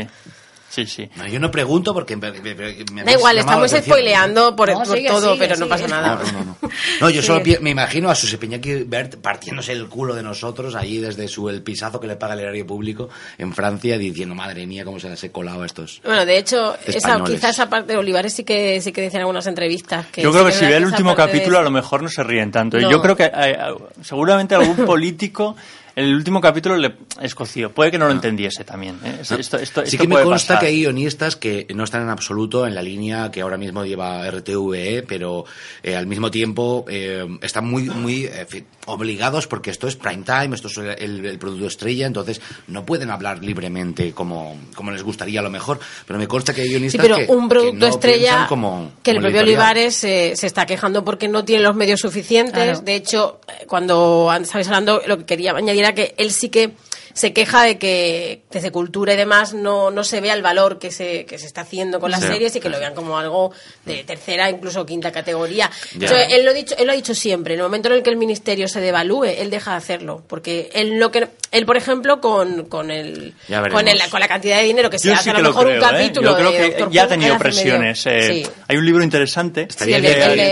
sí. 0.71 0.87
Sí. 0.87 1.11
No, 1.17 1.27
yo 1.27 1.39
no 1.41 1.51
pregunto 1.51 1.93
porque 1.93 2.17
me, 2.17 2.31
me- 2.33 2.55
me- 2.93 3.05
da 3.05 3.13
igual 3.13 3.37
estamos 3.39 3.71
spoileando 3.73 4.57
por, 4.57 4.71
No, 4.71 4.79
por 4.79 4.97
sigue, 4.97 5.09
todo 5.09 5.35
sigue, 5.35 5.47
pero 5.47 5.57
no 5.59 5.69
pasa 5.69 5.87
nada 5.89 6.21
No, 6.33 6.45
no, 6.45 6.57
no, 7.01 7.11
yo 7.11 7.21
solo 7.25 7.43
me 7.61 7.71
imagino 7.71 8.09
a 8.09 8.15
Susi 8.15 8.37
Peñaki 8.39 8.85
Bert 8.85 9.17
partiéndose 9.17 9.73
el 9.73 9.89
culo 9.89 10.15
de 10.15 10.23
nosotros 10.23 10.75
allí 10.77 10.99
desde 10.99 11.29
su 11.29 11.49
el 11.49 11.63
pisazo 11.63 12.01
que 12.01 12.07
le 12.07 12.17
paga 12.17 12.35
el 12.35 12.41
erario 12.41 12.67
público 12.67 13.09
en 13.37 13.53
Francia 13.53 13.99
diciendo, 13.99 14.35
madre 14.35 14.67
mía, 14.67 14.85
cómo 14.85 14.99
se 15.01 15.11
les 15.11 15.23
he 15.25 15.31
colado 15.31 15.63
a 15.63 15.67
estos. 15.67 16.01
bueno 16.05 16.25
de 16.25 16.39
hecho 16.39 16.77
esa, 16.87 17.23
quizás 17.25 17.51
esa 17.51 17.69
parte 17.69 17.93
de 17.93 17.99
Olivares 17.99 18.33
sí 18.33 18.45
que 18.45 18.81
sí 18.81 18.93
que 18.93 19.01
decían 19.03 19.21
algunas 19.23 19.47
entrevistas 19.47 20.07
que 20.07 20.23
Yo 20.23 20.31
sí 20.31 20.39
creo 20.39 20.47
que 20.47 20.53
si 20.53 20.65
ve 20.67 20.77
el 20.77 20.85
último 20.87 21.11
de- 21.11 21.17
capítulo 21.17 21.59
a 21.59 21.63
lo 21.63 21.71
mejor 21.71 22.03
no 22.03 22.09
se 22.09 22.23
ríen 22.23 22.51
tanto. 22.53 22.79
Yo 22.79 23.03
creo 23.03 23.17
que 23.17 23.25
eh, 23.35 23.59
seguramente 24.03 24.55
algún 24.55 24.77
político 24.87 25.57
el 26.05 26.15
último 26.15 26.41
capítulo 26.41 26.77
le 26.77 26.95
escoció. 27.21 27.71
Puede 27.73 27.91
que 27.91 27.99
no 27.99 28.07
lo 28.07 28.13
entendiese 28.13 28.65
también. 28.65 28.99
¿eh? 29.05 29.19
Esto, 29.21 29.37
esto- 29.37 29.57
esto- 29.59 29.81
sí 29.83 29.97
esto 29.97 30.03
que 30.03 30.09
me 30.09 30.23
consta 30.23 30.55
pasar. 30.55 30.61
que 30.61 30.67
hay 30.67 30.79
guionistas 30.81 31.37
que 31.37 31.67
no 31.75 31.85
están 31.85 32.03
en 32.03 32.09
absoluto 32.09 32.67
en 32.67 32.75
la 32.75 32.83
línea 32.83 33.31
que 33.31 33.41
ahora 33.43 33.57
mismo 33.57 33.85
lleva 33.85 34.29
RTVE, 34.31 35.05
pero 35.07 35.45
eh, 35.83 35.97
al 35.97 36.07
mismo 36.07 36.31
tiempo 36.31 36.85
eh, 36.89 37.27
están 37.43 37.67
muy 37.69 37.85
muy 37.85 38.25
eh, 38.25 38.47
obligados 38.87 39.47
porque 39.47 39.71
esto 39.71 39.87
es 39.89 39.97
prime 39.97 40.25
time, 40.25 40.55
esto 40.55 40.69
es 40.69 40.77
el, 40.79 41.25
el 41.27 41.39
producto 41.39 41.67
estrella, 41.67 42.07
entonces 42.07 42.41
no 42.69 42.85
pueden 42.85 43.11
hablar 43.11 43.43
libremente 43.45 44.13
como, 44.13 44.59
como 44.75 44.91
les 44.91 45.03
gustaría 45.03 45.41
a 45.41 45.43
lo 45.43 45.51
mejor, 45.51 45.79
pero 46.07 46.19
me 46.19 46.27
consta 46.27 46.53
que 46.55 46.63
hay 46.63 46.67
Sí, 46.69 46.73
guionistas 46.75 47.03
pero 47.03 47.17
que, 47.17 47.27
un 47.33 47.49
producto 47.49 47.73
que 47.73 47.79
no 47.79 47.87
estrella 47.87 48.47
como, 48.49 48.93
que 49.03 49.11
el 49.11 49.17
como 49.19 49.27
propio 49.27 49.41
editorial. 49.41 49.45
Olivares 49.71 49.95
se, 49.97 50.37
se 50.37 50.47
está 50.47 50.67
quejando 50.67 51.05
porque 51.05 51.29
no 51.29 51.45
tiene 51.45 51.63
los 51.63 51.77
medios 51.77 52.01
suficientes. 52.01 52.53
Claro. 52.65 52.81
De 52.81 52.95
hecho, 52.95 53.41
eh, 53.49 53.67
cuando 53.67 54.31
antes 54.31 54.49
estabais 54.49 54.67
hablando, 54.69 55.01
lo 55.07 55.19
que 55.19 55.25
quería 55.27 55.53
añadir 55.53 55.85
que 55.95 56.15
él 56.19 56.33
sí 56.33 56.49
que 56.49 56.73
se 57.13 57.33
queja 57.33 57.65
de 57.65 57.79
que 57.79 58.43
desde 58.51 58.71
cultura 58.71 59.15
y 59.15 59.17
demás 59.17 59.55
no, 59.55 59.91
no 59.91 60.05
se 60.05 60.21
vea 60.21 60.35
el 60.35 60.43
valor 60.43 60.79
que 60.79 60.91
se, 60.91 61.25
que 61.27 61.39
se 61.39 61.47
está 61.47 61.63
haciendo 61.63 62.01
con 62.01 62.11
las 62.11 62.21
Sí. 62.21 62.27
series 62.29 62.55
y 62.57 62.61
que 62.61 62.69
lo 62.69 62.79
vean 62.79 62.95
como 62.95 63.19
algo 63.19 63.53
de 63.85 64.05
tercera, 64.05 64.49
incluso 64.51 64.85
quinta 64.87 65.11
categoría. 65.13 65.71
Él, 66.01 66.45
lo 66.45 66.51
ha 66.51 66.55
dicho, 66.55 66.75
él 66.79 66.87
lo 66.87 66.93
ha 66.93 66.97
dicho 66.97 67.15
siempre, 67.15 67.55
en 67.55 67.61
el 67.61 67.65
momento 67.65 67.89
en 67.89 67.95
el 67.95 68.03
que 68.03 68.11
el 68.11 68.17
ministerio 68.17 68.69
se 68.69 68.81
devalúe, 68.81 69.25
él 69.25 69.51
deja 69.51 69.73
de 69.73 69.77
hacerlo. 69.79 70.23
Porque 70.29 70.71
él, 70.75 70.99
lo 70.99 71.11
que, 71.11 71.29
él 71.51 71.67
por 71.67 71.77
ejemplo, 71.77 72.21
con, 72.21 72.65
con, 72.67 72.91
el, 72.91 73.35
con, 73.73 73.89
el, 73.89 74.01
con 74.11 74.21
la 74.21 74.29
cantidad 74.29 74.59
de 74.59 74.65
dinero 74.65 74.91
que 74.91 74.99
se 74.99 75.09
Yo 75.09 75.15
hace 75.15 75.25
sí 75.25 75.31
a 75.31 75.35
que 75.35 75.39
lo 75.43 75.49
lo 75.49 75.51
mejor 75.51 75.65
creo, 75.67 75.79
un 75.79 75.85
¿eh? 75.85 75.91
capítulo 75.91 76.31
Yo 76.31 76.37
creo 76.37 76.51
de 76.53 76.57
que 76.59 76.65
Doctor 76.71 76.91
ya 76.93 77.03
ha 77.05 77.09
tenido 77.09 77.39
presiones. 77.39 78.07
eh, 78.07 78.21
Sí. 78.31 78.47
Hay 78.69 78.77
un 78.77 78.87
libro 78.87 79.03
interesante. 79.03 79.67
Estaría 79.69 79.99
Sí, 79.99 80.07
el 80.07 80.15
bien 80.15 80.19
de, 80.19 80.25
el 80.33 80.39
de- 80.39 80.45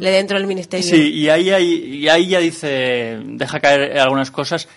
de 0.00 0.10
dentro 0.10 0.38
del 0.38 0.46
ministerio. 0.46 0.86
Sí, 0.88 1.12
y 1.12 1.28
ahí, 1.28 1.50
hay- 1.50 1.84
y 1.96 2.08
ahí 2.08 2.28
ya 2.28 2.38
dice, 2.38 3.18
deja 3.22 3.60
caer 3.60 3.98
algunas 3.98 4.29
cosas, 4.30 4.68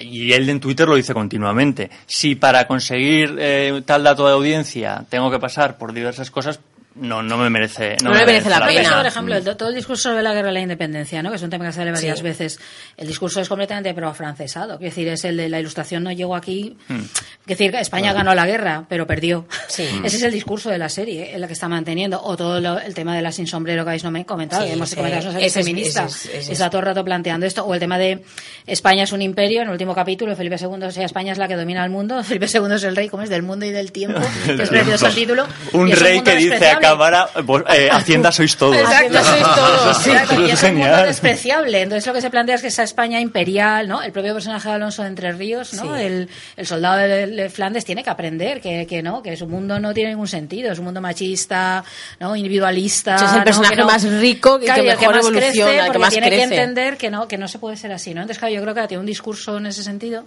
y 0.00 0.32
él 0.32 0.48
en 0.48 0.60
Twitter 0.60 0.88
lo 0.88 0.94
dice 0.94 1.14
continuamente. 1.14 1.90
Si 2.06 2.34
para 2.34 2.66
conseguir 2.66 3.36
eh, 3.38 3.82
tal 3.84 4.04
dato 4.04 4.26
de 4.26 4.32
audiencia 4.32 5.04
tengo 5.08 5.30
que 5.30 5.38
pasar 5.38 5.78
por 5.78 5.92
diversas 5.92 6.30
cosas, 6.30 6.60
no, 6.94 7.22
no 7.22 7.38
me 7.38 7.48
merece, 7.50 7.96
No 8.02 8.10
me 8.10 8.24
merece 8.26 8.50
la 8.50 8.64
pena. 8.66 8.96
por 8.98 9.06
ejemplo, 9.06 9.36
el- 9.36 9.56
todo 9.56 9.68
el 9.70 9.74
discurso 9.74 10.10
sobre 10.10 10.22
la 10.22 10.32
guerra 10.34 10.50
y 10.50 10.54
la 10.54 10.60
independencia, 10.60 11.22
¿no? 11.22 11.30
que 11.30 11.36
es 11.36 11.42
un 11.42 11.50
tema 11.50 11.64
que 11.66 11.72
sale 11.72 11.90
varias 11.92 12.18
Sí. 12.18 12.24
veces, 12.24 12.60
el 12.96 13.06
discurso 13.06 13.40
es 13.40 13.48
completamente 13.48 13.94
pro-francesado. 13.94 14.74
Es 14.74 14.80
decir, 14.80 15.08
es 15.08 15.24
el 15.24 15.36
de 15.36 15.48
la 15.48 15.60
ilustración 15.60 16.02
no 16.02 16.12
llegó 16.12 16.36
aquí. 16.36 16.76
Es 16.88 17.46
decir, 17.46 17.74
España 17.76 18.12
ganó 18.12 18.34
la 18.34 18.46
guerra, 18.46 18.84
pero 18.88 19.06
perdió. 19.06 19.46
Sí. 19.68 19.88
Ese 20.04 20.16
es 20.16 20.22
el 20.22 20.32
discurso 20.32 20.70
de 20.70 20.78
la 20.78 20.88
serie, 20.88 21.34
en 21.34 21.40
la 21.40 21.46
que 21.46 21.52
está 21.54 21.68
manteniendo. 21.68 22.22
O 22.22 22.36
todo 22.36 22.60
lo- 22.60 22.78
el 22.78 22.94
tema 22.94 23.14
de 23.16 23.22
la 23.22 23.32
sin 23.32 23.46
sombrero 23.46 23.84
que 23.84 23.90
habéis 23.90 24.04
no 24.04 24.10
me 24.10 24.24
comentado, 24.26 24.62
Sí, 24.62 24.68
que 24.68 24.74
hemos 24.74 24.90
sí. 24.90 24.96
comentado, 24.96 25.38
es 25.38 25.52
feminista. 25.54 26.04
es- 26.04 26.26
es. 26.26 26.48
Está 26.50 26.68
todo 26.70 26.80
el 26.80 26.86
rato 26.86 27.04
planteando 27.04 27.46
esto. 27.46 27.64
O 27.64 27.74
el 27.74 27.80
tema 27.80 27.98
de 27.98 28.22
España 28.66 29.04
es 29.04 29.12
un 29.12 29.22
imperio, 29.22 29.60
en 29.62 29.66
el 29.68 29.72
último 29.72 29.94
capítulo, 29.94 30.34
Felipe 30.36 30.56
II, 30.60 30.84
o 30.84 30.90
sea, 30.90 31.04
España 31.04 31.32
es 31.32 31.38
la 31.38 31.48
que 31.48 31.56
domina 31.56 31.84
el 31.84 31.90
mundo, 31.90 32.22
Felipe 32.24 32.46
II 32.52 32.74
es 32.74 32.84
el 32.84 32.96
rey, 32.96 33.08
como 33.08 33.22
es 33.22 33.30
del 33.30 33.42
mundo 33.42 33.66
y 33.66 33.70
del 33.70 33.92
tiempo, 33.92 34.20
que 34.46 34.62
es 34.62 34.68
precioso 34.68 35.06
el 35.08 35.14
título. 35.14 35.46
Un 35.72 35.90
rey 35.90 36.20
que 36.22 36.36
dice. 36.36 36.58
Cámara, 36.82 37.28
vos, 37.44 37.62
eh, 37.74 37.88
Hacienda 37.90 38.30
sois 38.32 38.56
todos. 38.56 38.76
Exacto, 38.76 39.24
sois 39.24 39.42
todos. 39.54 39.96
Sí, 40.02 40.10
Exacto, 40.10 40.46
y 40.46 40.50
es 40.50 40.62
un 40.62 40.74
mundo 40.76 40.96
despreciable. 41.04 41.80
Entonces 41.82 42.06
lo 42.06 42.12
que 42.12 42.20
se 42.20 42.28
plantea 42.30 42.56
es 42.56 42.60
que 42.62 42.68
esa 42.68 42.82
España 42.82 43.20
imperial, 43.20 43.88
¿no? 43.88 44.02
El 44.02 44.12
propio 44.12 44.34
personaje 44.34 44.68
de 44.68 44.74
Alonso 44.74 45.02
de 45.02 45.08
Entre 45.08 45.32
Ríos, 45.32 45.72
¿no? 45.74 45.96
Sí. 45.96 46.02
El, 46.02 46.28
el 46.56 46.66
soldado 46.66 46.98
de, 46.98 47.26
de 47.28 47.48
Flandes 47.50 47.84
tiene 47.84 48.02
que 48.04 48.10
aprender 48.10 48.60
que, 48.60 48.86
que 48.86 49.02
no, 49.02 49.22
que 49.22 49.36
su 49.36 49.46
mundo 49.46 49.78
no 49.78 49.94
tiene 49.94 50.10
ningún 50.10 50.28
sentido, 50.28 50.72
es 50.72 50.78
un 50.78 50.84
mundo 50.86 51.00
machista, 51.00 51.84
¿no? 52.20 52.36
Individualista. 52.36 53.16
Es 53.16 53.22
el 53.32 53.38
¿no? 53.38 53.44
personaje 53.44 53.74
Que 53.76 53.80
no- 53.80 53.86
más 53.86 54.02
rico 54.04 54.58
y 54.60 54.64
Claro, 54.66 54.82
que 54.82 54.90
el 54.90 54.96
mejor 54.98 55.14
más 55.14 55.20
evoluciona, 55.26 55.50
crece, 55.52 55.70
el 55.70 55.76
que 55.78 55.86
porque 55.86 55.98
más 55.98 56.10
tiene 56.12 56.30
que 56.30 56.42
entender 56.42 56.96
que 56.96 57.10
no, 57.10 57.28
que 57.28 57.38
no 57.38 57.48
se 57.48 57.58
puede 57.58 57.76
ser 57.76 57.92
así, 57.92 58.12
¿no? 58.14 58.22
Entonces, 58.22 58.38
claro, 58.38 58.54
yo 58.54 58.60
creo 58.62 58.74
que 58.74 58.86
tiene 58.88 59.00
un 59.00 59.06
discurso 59.06 59.56
en 59.58 59.66
ese 59.66 59.82
sentido 59.82 60.24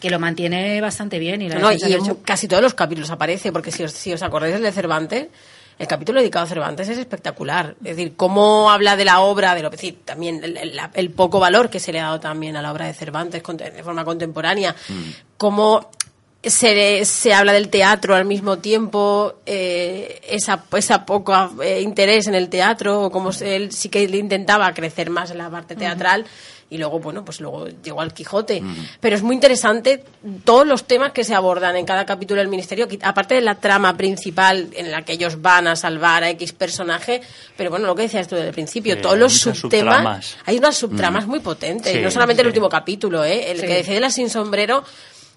que 0.00 0.10
lo 0.10 0.20
mantiene 0.20 0.80
bastante 0.80 1.18
bien. 1.18 1.42
Y 1.42 1.48
la 1.48 1.56
No, 1.56 1.72
y 1.72 1.78
que 1.78 1.86
en 1.86 1.92
hecho- 2.04 2.18
casi 2.24 2.46
todos 2.46 2.62
los 2.62 2.74
capítulos 2.74 3.10
aparece, 3.10 3.50
porque 3.50 3.72
si 3.72 3.82
os, 3.82 3.92
si 3.92 4.12
os 4.12 4.22
acordáis 4.22 4.54
del 4.54 4.62
de 4.62 4.70
Cervantes, 4.72 5.26
el 5.78 5.86
capítulo 5.86 6.20
dedicado 6.20 6.44
a 6.44 6.48
Cervantes 6.48 6.88
es 6.88 6.98
espectacular. 6.98 7.76
Es 7.84 7.96
decir, 7.96 8.14
cómo 8.16 8.70
habla 8.70 8.96
de 8.96 9.04
la 9.04 9.20
obra, 9.20 9.54
de 9.54 9.62
lo 9.62 9.70
que 9.70 9.76
decir, 9.76 9.98
también 10.04 10.42
el, 10.42 10.56
el- 10.56 10.76
la- 10.76 10.90
el 10.94 11.10
poco 11.10 11.38
valor 11.40 11.70
que 11.70 11.78
se 11.80 11.92
le 11.92 12.00
ha 12.00 12.04
dado 12.04 12.20
también 12.20 12.56
a 12.56 12.62
la 12.62 12.72
obra 12.72 12.86
de 12.86 12.94
Cervantes 12.94 13.42
con- 13.42 13.56
de 13.56 13.82
forma 13.82 14.04
contemporánea, 14.04 14.74
cómo 15.36 15.90
se, 16.42 17.04
se 17.04 17.34
habla 17.34 17.52
del 17.52 17.68
teatro 17.68 18.14
al 18.14 18.24
mismo 18.24 18.58
tiempo, 18.58 19.34
eh, 19.44 20.20
esa, 20.28 20.64
esa 20.76 21.04
poco 21.04 21.34
eh, 21.62 21.80
interés 21.80 22.26
en 22.28 22.34
el 22.34 22.48
teatro, 22.48 23.02
o 23.02 23.10
como 23.10 23.32
se- 23.32 23.56
él 23.56 23.72
sí 23.72 23.88
que 23.88 24.06
le 24.08 24.18
intentaba 24.18 24.72
crecer 24.72 25.10
más 25.10 25.30
en 25.30 25.38
la 25.38 25.50
parte 25.50 25.74
teatral. 25.76 26.24
Y 26.70 26.76
luego, 26.76 26.98
bueno, 27.00 27.24
pues 27.24 27.40
luego 27.40 27.66
llegó 27.82 28.02
al 28.02 28.12
Quijote. 28.12 28.62
Pero 29.00 29.16
es 29.16 29.22
muy 29.22 29.34
interesante 29.34 30.04
todos 30.44 30.66
los 30.66 30.84
temas 30.84 31.12
que 31.12 31.24
se 31.24 31.34
abordan 31.34 31.76
en 31.76 31.86
cada 31.86 32.04
capítulo 32.04 32.40
del 32.40 32.48
Ministerio, 32.48 32.86
aparte 33.02 33.34
de 33.36 33.40
la 33.40 33.54
trama 33.54 33.96
principal 33.96 34.68
en 34.74 34.90
la 34.90 35.00
que 35.02 35.14
ellos 35.14 35.40
van 35.40 35.66
a 35.66 35.76
salvar 35.76 36.24
a 36.24 36.30
X 36.30 36.52
personaje, 36.52 37.22
pero 37.56 37.70
bueno, 37.70 37.86
lo 37.86 37.94
que 37.94 38.02
decías 38.02 38.28
tú 38.28 38.34
desde 38.34 38.48
el 38.48 38.54
principio, 38.54 38.96
Sí, 38.96 39.00
todos 39.00 39.16
los 39.18 39.32
subtemas, 39.32 39.60
subtramas. 39.96 40.36
hay 40.44 40.58
unas 40.58 40.76
subtramas 40.76 41.26
muy 41.26 41.40
potentes, 41.40 41.90
Sí, 41.92 42.00
no 42.02 42.10
solamente 42.10 42.42
el 42.42 42.48
último 42.48 42.68
capítulo, 42.68 43.24
¿eh? 43.24 43.50
el 43.50 43.60
Sí. 43.60 43.66
que 43.66 43.74
decide 43.74 43.94
de 43.94 44.00
la 44.00 44.10
sin 44.10 44.28
sombrero 44.28 44.84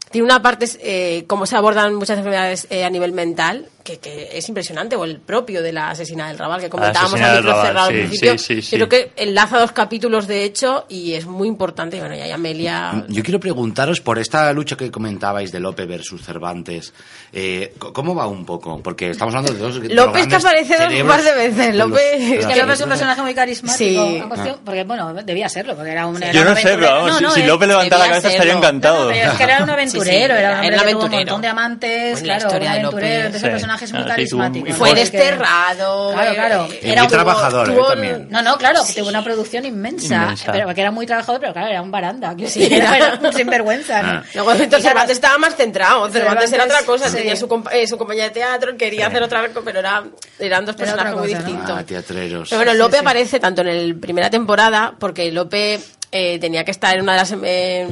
tiene 0.10 0.26
una 0.26 0.42
parte, 0.42 0.66
eh, 0.82 1.24
cómo 1.28 1.46
se 1.46 1.56
abordan 1.56 1.94
muchas 1.96 2.18
enfermedades 2.18 2.68
eh, 2.70 2.84
a 2.84 2.90
nivel 2.90 3.12
mental, 3.14 3.68
que, 3.84 3.98
que 3.98 4.30
es 4.38 4.48
impresionante, 4.50 4.96
o 4.96 5.06
el 5.06 5.20
propio 5.20 5.64
de 5.64 5.72
la 5.74 5.90
asesina 5.90 6.28
del 6.28 6.38
Raval, 6.38 6.60
que 6.62 6.70
comentábamos 6.70 7.20
al 7.20 7.38
micro 7.38 7.50
Raval, 7.52 7.66
cerrado 7.68 7.88
al 7.88 7.94
principio. 7.94 8.38
sí, 8.38 8.62
sí, 8.62 8.76
creo 8.76 8.90
que 8.90 9.12
enlaza 9.16 9.58
dos 9.60 9.72
capítulos, 9.72 10.28
de 10.28 10.44
hecho, 10.44 10.86
y 10.90 11.14
es 11.14 11.26
muy 11.26 11.48
importante. 11.48 12.00
Bueno, 12.00 12.14
y 12.16 12.20
ahí 12.20 12.30
Amelia... 12.32 13.06
Yo 13.08 13.24
quiero 13.24 13.40
preguntaros 13.40 14.02
por 14.02 14.20
esta 14.20 14.52
lucha 14.54 14.76
que 14.76 14.92
comentabais 14.92 15.52
de 15.52 15.60
Lope 15.62 15.86
versus 15.86 16.22
Cervantes. 16.24 16.94
eh, 17.34 17.74
¿Cómo 17.80 18.14
va 18.14 18.28
un 18.28 18.46
poco? 18.46 18.80
Porque 18.84 19.10
estamos 19.12 19.34
hablando 19.34 19.54
de 19.58 19.60
dos. 19.60 19.76
los 19.78 19.92
López 19.94 20.28
que 20.28 20.36
aparece 20.36 20.74
dos 20.78 20.88
cerebros 20.88 21.16
par 21.16 21.24
de 21.24 21.32
veces, 21.34 21.58
de 21.58 22.36
Es 22.38 22.46
que 22.46 22.56
López 22.58 22.74
es 22.76 22.82
un 22.82 22.90
personaje 22.90 23.22
muy 23.22 23.34
carismático. 23.34 24.28
Cuestión- 24.28 24.60
porque, 24.64 24.84
bueno, 24.84 25.14
debía 25.14 25.50
serlo, 25.50 25.76
porque 25.76 25.92
era 25.92 26.06
un. 26.06 26.22
era 26.22 26.32
Yo 26.34 26.42
un 26.42 26.48
no 26.50 26.56
sé, 26.56 26.62
pero 26.78 26.82
vamos, 26.92 27.12
No, 27.14 27.18
si, 27.18 27.24
no, 27.24 27.32
si 27.32 27.44
Lope 27.44 27.66
levanta 27.66 27.98
la 27.98 28.10
cabeza 28.10 28.30
estaría 28.30 28.54
encantado. 28.54 29.06
No, 29.06 29.10
pero 29.12 29.32
es 29.32 29.38
que 29.38 29.44
era 29.44 29.58
un 29.64 29.70
aventurero, 29.92 30.34
Sí, 30.36 30.40
sí, 30.40 30.46
era 30.46 30.60
un 30.60 30.64
era 30.66 30.78
que 30.78 30.84
un 30.86 30.92
tuvo 30.92 31.00
un 31.00 31.06
aventurero. 31.06 31.18
montón 31.26 31.42
de 31.42 31.48
amantes, 31.48 32.12
Pues 32.12 32.22
la 32.22 32.26
claro, 32.36 32.48
historia 32.48 32.70
un 32.72 32.78
aventurero, 32.78 33.16
entonces 33.18 33.42
Sí. 33.42 33.46
el 33.48 33.52
personaje 33.54 33.86
es 33.86 33.94
muy 33.94 34.04
carismático. 34.06 34.66
muy- 34.66 34.74
Fue 34.74 34.90
Porque- 34.90 35.00
desterrado. 35.02 36.14
Claro, 36.14 36.32
eh, 36.32 36.36
claro. 36.36 36.68
Y 36.82 36.90
Era 36.90 37.02
muy 37.02 37.06
un- 37.08 37.12
trabajador, 37.14 37.70
eh, 37.70 37.78
también. 37.90 38.28
No, 38.30 38.42
no, 38.42 38.58
claro, 38.58 38.82
tuvo 38.96 39.10
una 39.10 39.24
producción 39.24 39.66
inmensa, 39.66 40.16
Inmensa. 40.16 40.52
pero 40.52 40.66
porque 40.66 40.82
era 40.82 40.92
muy 40.92 41.06
trabajador, 41.06 41.40
pero 41.42 41.54
claro, 41.54 41.68
era 41.70 41.82
un 41.82 41.92
baranda, 41.92 42.36
que 42.36 42.48
Sí, 42.48 42.64
era, 42.72 43.20
un 43.22 43.34
sinvergüenza, 43.34 44.02
¿no? 44.02 44.10
Ah. 44.20 44.24
Luego 44.34 44.52
Cervantes 44.52 44.80
Y 44.80 44.82
claro, 44.82 45.12
estaba 45.12 45.38
más 45.38 45.56
centrado. 45.56 46.10
Cervantes 46.10 46.52
era 46.54 46.66
otra 46.66 46.82
cosa. 46.84 47.10
sí. 47.10 47.18
Tenía 47.18 47.36
su, 47.36 47.48
compa- 47.48 47.72
eh, 47.74 47.88
su 47.88 47.98
compañía 47.98 48.26
de 48.26 48.30
teatro, 48.32 48.76
quería 48.78 49.08
hacer 49.08 49.22
otra 49.24 49.48
cosa, 49.50 49.62
pero 49.64 49.80
era, 49.80 50.04
eran 50.40 50.66
dos 50.66 50.76
personajes 50.76 51.16
muy 51.16 51.28
distintos. 51.28 51.70
Ah, 51.78 51.84
teatreros. 51.84 52.50
Pero 52.50 52.60
bueno, 52.64 52.74
Lope 52.74 52.98
aparece 53.00 53.40
tanto 53.40 53.62
en 53.62 53.90
la 53.90 53.96
primera 54.00 54.30
temporada, 54.30 54.94
porque 54.98 55.32
Lope 55.32 55.80
eh, 56.12 56.40
tenía 56.40 56.64
que 56.66 56.72
estar 56.72 56.96
en 56.96 57.04
una 57.04 57.14
de 57.14 57.18
las. 57.20 57.36
eh, 57.44 57.88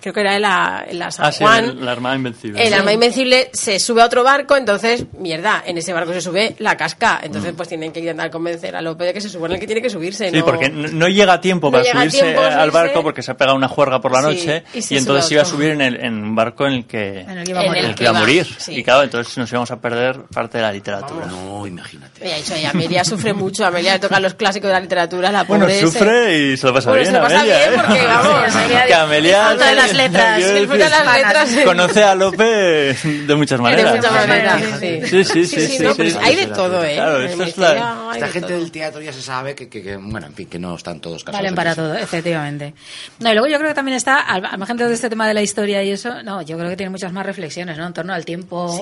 creo 0.00 0.12
que 0.12 0.20
era 0.20 0.36
en 0.36 0.42
la, 0.42 0.84
en 0.86 0.98
la 0.98 1.10
San 1.10 1.24
Ah, 1.26 1.32
sí, 1.32 1.42
Juan. 1.42 1.64
el- 1.64 1.84
la 1.84 1.92
Armada 1.92 2.14
Invencible. 2.16 2.66
El 2.66 2.74
arma 2.74 2.92
invencible 2.92 3.48
se 3.54 3.78
sube 3.78 4.02
a 4.02 4.04
otro 4.04 4.22
barco, 4.22 4.56
entonces, 4.56 5.04
mierda, 5.18 5.62
en 5.66 5.78
ese 5.78 5.92
barco 5.94 6.12
se 6.12 6.20
sube 6.20 6.54
la 6.58 6.76
casca. 6.76 7.20
Entonces, 7.22 7.52
pues 7.56 7.68
tienen 7.68 7.90
que 7.92 8.00
intentar 8.00 8.30
convencer 8.30 8.76
a 8.76 8.82
Lope 8.82 9.04
de 9.04 9.14
que 9.14 9.20
se 9.20 9.28
suba 9.30 9.46
en 9.46 9.54
el 9.54 9.60
que 9.60 9.66
tiene 9.66 9.80
que 9.80 9.88
subirse. 9.88 10.30
Sí, 10.30 10.36
¿no? 10.38 10.44
porque 10.44 10.68
no 10.68 10.88
no 10.88 11.08
llega 11.08 11.34
a 11.34 11.40
tiempo 11.40 11.68
No 11.68 11.72
para 11.72 11.84
llega 11.84 11.98
subirse 12.00 12.20
tiempo 12.22 12.42
eh, 12.42 12.44
al 12.46 12.52
subirse. 12.70 12.70
barco 12.78 13.02
porque 13.02 13.22
se 13.22 13.30
ha 13.30 13.36
pegado 13.36 13.56
una 13.56 13.68
juerga 13.68 14.00
por 14.00 14.12
la 14.12 14.20
Sí, 14.20 14.26
noche 14.26 14.64
y 14.74 14.78
y, 14.78 14.82
se 14.82 14.96
entonces 14.98 15.30
iba 15.32 15.42
a 15.42 15.44
subir 15.46 15.70
en, 15.70 15.80
el, 15.80 15.96
en 16.04 16.14
un 16.22 16.34
barco 16.34 16.66
en 16.66 16.72
el 16.74 16.84
que, 16.86 17.20
En 17.20 17.38
el 17.38 17.44
que 17.44 17.50
iba 17.52 17.60
a 17.60 17.64
morir. 17.64 17.84
el 17.84 17.90
el 17.90 18.00
iba 18.00 18.50
a 18.54 18.60
sí. 18.60 18.74
Y 18.76 18.82
claro, 18.84 19.02
entonces 19.04 19.36
nos 19.38 19.50
íbamos 19.50 19.70
a 19.70 19.80
perder 19.80 20.20
parte 20.32 20.58
de 20.58 20.62
la 20.64 20.72
literatura. 20.72 21.26
No, 21.26 21.66
imagínate. 21.66 22.26
Y 22.28 22.30
ha 22.30 22.36
dicho, 22.36 22.56
y 22.56 22.64
Amelia 22.64 23.04
sufre 23.04 23.32
mucho. 23.32 23.64
Amelia 23.64 23.94
le 23.94 23.98
toca 24.00 24.20
los 24.20 24.34
clásicos 24.34 24.68
de 24.68 24.74
la 24.74 24.80
literatura, 24.80 25.30
la 25.32 25.44
Bueno, 25.44 25.64
pobre. 25.64 25.80
sufre 25.80 26.38
y 26.52 26.56
se 26.56 26.66
lo 26.66 26.74
pasa 26.74 26.90
Bueno, 26.90 27.02
bien, 27.02 27.12
se 27.12 27.18
lo 27.18 27.22
pasa 27.24 27.36
Amelia, 27.40 27.53
bien 27.53 27.53
¿eh? 27.54 27.70
porque, 27.74 28.06
vamos, 28.06 28.52
Sí, 28.52 28.58
Amelia- 28.58 28.86
que 28.86 28.94
Amelia 28.94 29.40
disfruta 29.40 29.66
de 29.68 29.74
las 29.76 29.92
letras, 29.94 30.36
disfruta 30.54 30.84
de 30.84 30.90
las 30.90 31.16
letras. 31.16 31.58
Conoce 31.64 32.02
a 32.04 32.14
Lope 32.14 32.44
de 32.44 33.34
muchas 33.34 33.58
De 33.58 33.62
maneras. 33.62 33.96
muchas 33.96 34.12
maneras, 34.12 34.62
sí. 34.80 35.00
Sí, 35.24 35.46
sí, 35.46 35.46
sí, 35.46 35.84
hay 36.22 36.36
de 36.36 36.46
todo, 36.46 36.84
¿eh? 36.84 36.94
Claro, 36.96 37.22
esto 37.22 37.42
es 37.44 37.56
la- 37.58 38.10
Esta 38.14 38.26
de 38.26 38.32
gente 38.32 38.52
del 38.52 38.70
teatro 38.70 39.00
ya 39.00 39.12
se 39.12 39.22
sabe 39.22 39.54
que, 39.54 39.96
bueno, 39.96 40.26
en 40.26 40.34
fin, 40.34 40.48
que 40.48 40.58
no 40.58 40.74
están 40.76 41.00
todos 41.00 41.24
casados. 41.24 41.38
Valen 41.38 41.48
en 41.50 41.54
para 41.54 41.74
todo, 41.74 41.94
efectivamente. 41.94 42.74
No, 43.18 43.30
y 43.30 43.32
luego 43.32 43.48
yo 43.48 43.56
creo 43.58 43.68
que 43.70 43.74
también 43.74 43.96
está, 43.96 44.20
al, 44.20 44.42
margen 44.58 44.76
de 44.76 44.84
todo 44.84 44.92
este 44.92 45.08
tema 45.10 45.26
de 45.28 45.34
la 45.34 45.42
historia 45.42 45.82
y 45.82 45.90
eso, 45.90 46.22
no, 46.22 46.42
yo 46.42 46.56
creo 46.56 46.70
que 46.70 46.76
tiene 46.76 46.90
muchas 46.90 47.12
más 47.12 47.24
reflexiones, 47.26 47.76
¿no? 47.78 47.86
En 47.86 47.92
torno 47.92 48.12
al 48.12 48.24
tiempo. 48.24 48.80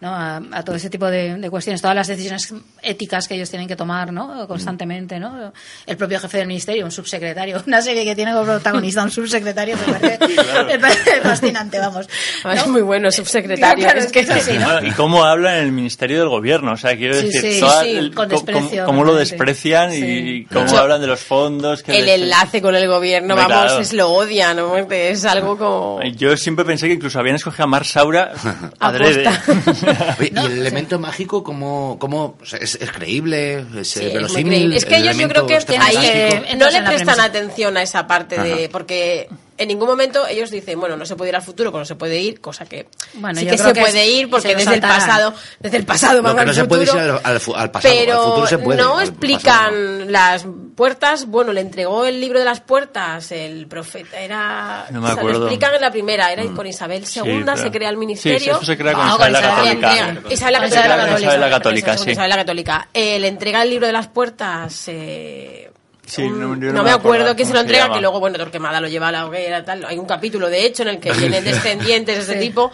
¿no? 0.00 0.14
A, 0.14 0.40
todo 0.64 0.76
ese 0.76 0.90
tipo 0.90 1.06
de, 1.06 1.36
de 1.36 1.50
cuestiones, 1.50 1.80
todas 1.80 1.96
las 1.96 2.06
decisiones 2.06 2.52
éticas 2.82 3.26
que 3.28 3.34
ellos 3.34 3.50
tienen 3.50 3.66
que 3.68 3.76
tomar, 3.76 4.12
¿no? 4.12 4.46
Constantemente, 4.46 5.18
¿no? 5.18 5.52
El 5.86 5.96
propio 5.96 6.20
jefe 6.20 6.38
del 6.38 6.46
ministerio, 6.46 6.84
un 6.84 6.90
subsecretario, 6.90 7.62
una 7.66 7.82
serie 7.82 7.99
que 8.04 8.14
tiene 8.14 8.32
como 8.32 8.44
protagonista 8.44 9.02
un 9.02 9.10
subsecretario, 9.10 9.76
me 9.86 9.92
parece, 9.94 10.18
me 10.66 10.78
parece 10.78 11.20
fascinante, 11.22 11.78
vamos. 11.78 12.06
Ah, 12.44 12.54
Es 12.54 12.66
¿no? 12.66 12.72
muy 12.72 12.82
bueno, 12.82 13.10
subsecretario. 13.10 13.84
Claro, 13.84 14.00
es 14.00 14.12
que 14.12 14.20
es 14.20 14.30
así, 14.30 14.58
¿no? 14.58 14.84
Y 14.84 14.90
cómo 14.92 15.24
habla 15.24 15.58
en 15.58 15.64
el 15.64 15.72
Ministerio 15.72 16.18
del 16.20 16.28
Gobierno, 16.28 16.72
o 16.72 16.76
sea, 16.76 16.96
quiero 16.96 17.16
decir, 17.16 17.54
sí, 17.54 17.60
toda 17.60 17.82
sí, 17.84 17.90
el- 17.96 18.14
con 18.14 18.28
desprecio, 18.28 18.84
cómo, 18.84 18.98
cómo 19.00 19.04
lo 19.04 19.14
desprecian 19.14 19.92
y 19.94 20.44
cómo 20.46 20.60
De 20.64 20.70
hecho, 20.70 20.78
hablan 20.80 21.00
de 21.00 21.06
los 21.06 21.20
fondos. 21.20 21.82
Que 21.82 21.98
el 21.98 22.06
les- 22.06 22.20
enlace 22.22 22.60
con 22.62 22.74
el 22.74 22.86
gobierno, 22.88 23.36
vamos, 23.36 23.48
claro. 23.52 23.78
es 23.80 23.92
lo 23.92 24.10
odia, 24.10 24.54
¿no? 24.54 24.76
Es 24.78 25.24
algo 25.24 25.56
como... 25.56 26.00
Yo 26.16 26.36
siempre 26.36 26.64
pensé 26.64 26.88
que 26.88 26.94
incluso 26.94 27.18
habían 27.18 27.36
escogido 27.36 27.64
a 27.64 27.68
Mar 27.68 27.84
Saura 27.84 28.32
adrede. 28.78 29.24
¿Y 30.20 30.38
el 30.38 30.58
elemento 30.60 30.98
mágico 30.98 31.42
cómo, 31.42 31.96
cómo 31.98 32.36
o 32.40 32.46
sea, 32.46 32.58
es, 32.60 32.76
es 32.80 32.90
creíble? 32.92 33.64
¿Es 33.76 33.88
Sí, 33.90 34.00
eh, 34.00 34.06
es 34.08 34.14
verosímil? 34.14 34.46
creíble. 34.52 34.76
Es 34.76 34.84
que 34.84 34.96
¿El 34.96 35.02
ellos 35.02 35.16
yo 35.18 35.28
creo 35.28 35.46
que 35.46 35.56
ahí 35.78 36.56
no 36.56 36.70
le 36.70 36.82
prestan 36.82 37.20
atención 37.20 37.76
a 37.76 37.82
esa 37.90 38.06
parte 38.06 38.40
de... 38.40 38.68
Porque 38.70 39.28
en 39.58 39.68
ningún 39.68 39.86
momento 39.88 40.26
ellos 40.26 40.50
dicen, 40.50 40.80
bueno, 40.80 40.96
no 40.96 41.04
se 41.04 41.16
puede 41.16 41.28
ir 41.30 41.36
al 41.36 41.42
futuro, 41.42 41.70
pero 41.70 41.80
no 41.80 41.84
se 41.84 41.94
puede 41.96 42.18
ir, 42.18 42.40
cosa 42.40 42.64
que 42.64 42.86
Bueno, 43.14 43.38
sí 43.38 43.44
yo 43.44 43.50
que 43.50 43.56
creo 43.58 43.68
se 43.68 43.74
que 43.74 43.80
puede 43.82 44.06
ir 44.06 44.30
porque 44.30 44.54
desde 44.54 44.74
el 44.74 44.80
pasado, 44.80 45.34
desde 45.58 45.76
el 45.76 45.84
pasado 45.84 46.22
van 46.22 46.34
que 46.34 46.40
al 46.40 46.46
no 46.46 46.54
se 46.54 46.64
puede 46.64 46.84
ir 46.84 46.90
al, 46.90 47.10
al 47.22 47.70
pasado, 47.70 47.94
pero 47.94 48.18
al 48.22 48.24
futuro 48.28 48.46
se 48.46 48.58
puede. 48.58 48.80
no 48.80 48.96
al 48.96 49.06
explican 49.06 49.70
pasado 49.74 50.04
las 50.10 50.46
puertas. 50.76 51.26
Bueno, 51.26 51.52
le 51.52 51.60
entregó 51.60 52.06
el 52.06 52.20
libro 52.22 52.38
de 52.38 52.46
las 52.46 52.60
puertas, 52.60 53.30
el 53.32 53.66
profeta 53.66 54.18
era. 54.18 54.86
No 54.90 55.00
me 55.02 55.08
o 55.08 55.10
sea, 55.10 55.18
acuerdo. 55.18 55.38
Lo 55.40 55.44
explican 55.46 55.74
en 55.74 55.80
la 55.82 55.90
primera, 55.90 56.32
era 56.32 56.42
con 56.54 56.66
Isabel 56.66 57.04
II 57.04 57.42
pero- 57.44 57.56
se 57.58 57.70
crea 57.70 57.90
el 57.90 57.96
Sí, 57.96 58.00
ministerio. 58.00 58.52
eso 58.56 58.64
se 58.64 58.78
crea 58.78 58.94
con 58.94 59.02
Ah, 59.02 59.08
Isabel 59.14 59.32
la 59.34 59.40
con 59.40 59.48
Isabel, 59.50 59.80
Católica. 59.80 60.32
Isabel 60.32 60.52
la 60.54 60.60
Católica. 60.60 61.92
Isabel 61.92 61.98
la 61.98 62.04
sí. 62.04 62.10
Isabel 62.12 62.30
la 62.30 62.36
Católica. 62.36 62.88
Eh, 62.94 63.18
le 63.18 63.28
entrega 63.28 63.62
el 63.62 63.68
libro 63.68 63.86
de 63.86 63.92
las 63.92 64.08
puertas. 64.08 64.84
eh, 64.88 65.70
Sí, 66.10 66.22
un- 66.22 66.40
no- 66.40 66.54
yo 66.60 66.72
no, 66.72 66.78
no 66.78 66.82
me 66.82 66.90
acuerdo 66.90 67.34
quién 67.36 67.46
se 67.48 67.54
lo 67.54 67.60
entrega, 67.60 67.92
que 67.92 68.00
luego, 68.00 68.18
bueno, 68.20 68.36
Torquemada 68.38 68.80
lo 68.80 68.88
lleva 68.88 69.08
a 69.08 69.12
la 69.12 69.26
hoguera, 69.26 69.64
tal. 69.64 69.84
Hay 69.84 69.98
un 69.98 70.06
capítulo, 70.06 70.48
de 70.50 70.66
hecho, 70.66 70.82
en 70.82 70.88
el 70.90 70.98
que 71.00 71.12
vienen 71.14 71.44
descendientes 71.44 72.26
de 72.26 72.32
ese 72.34 72.40
tipo. 72.42 72.72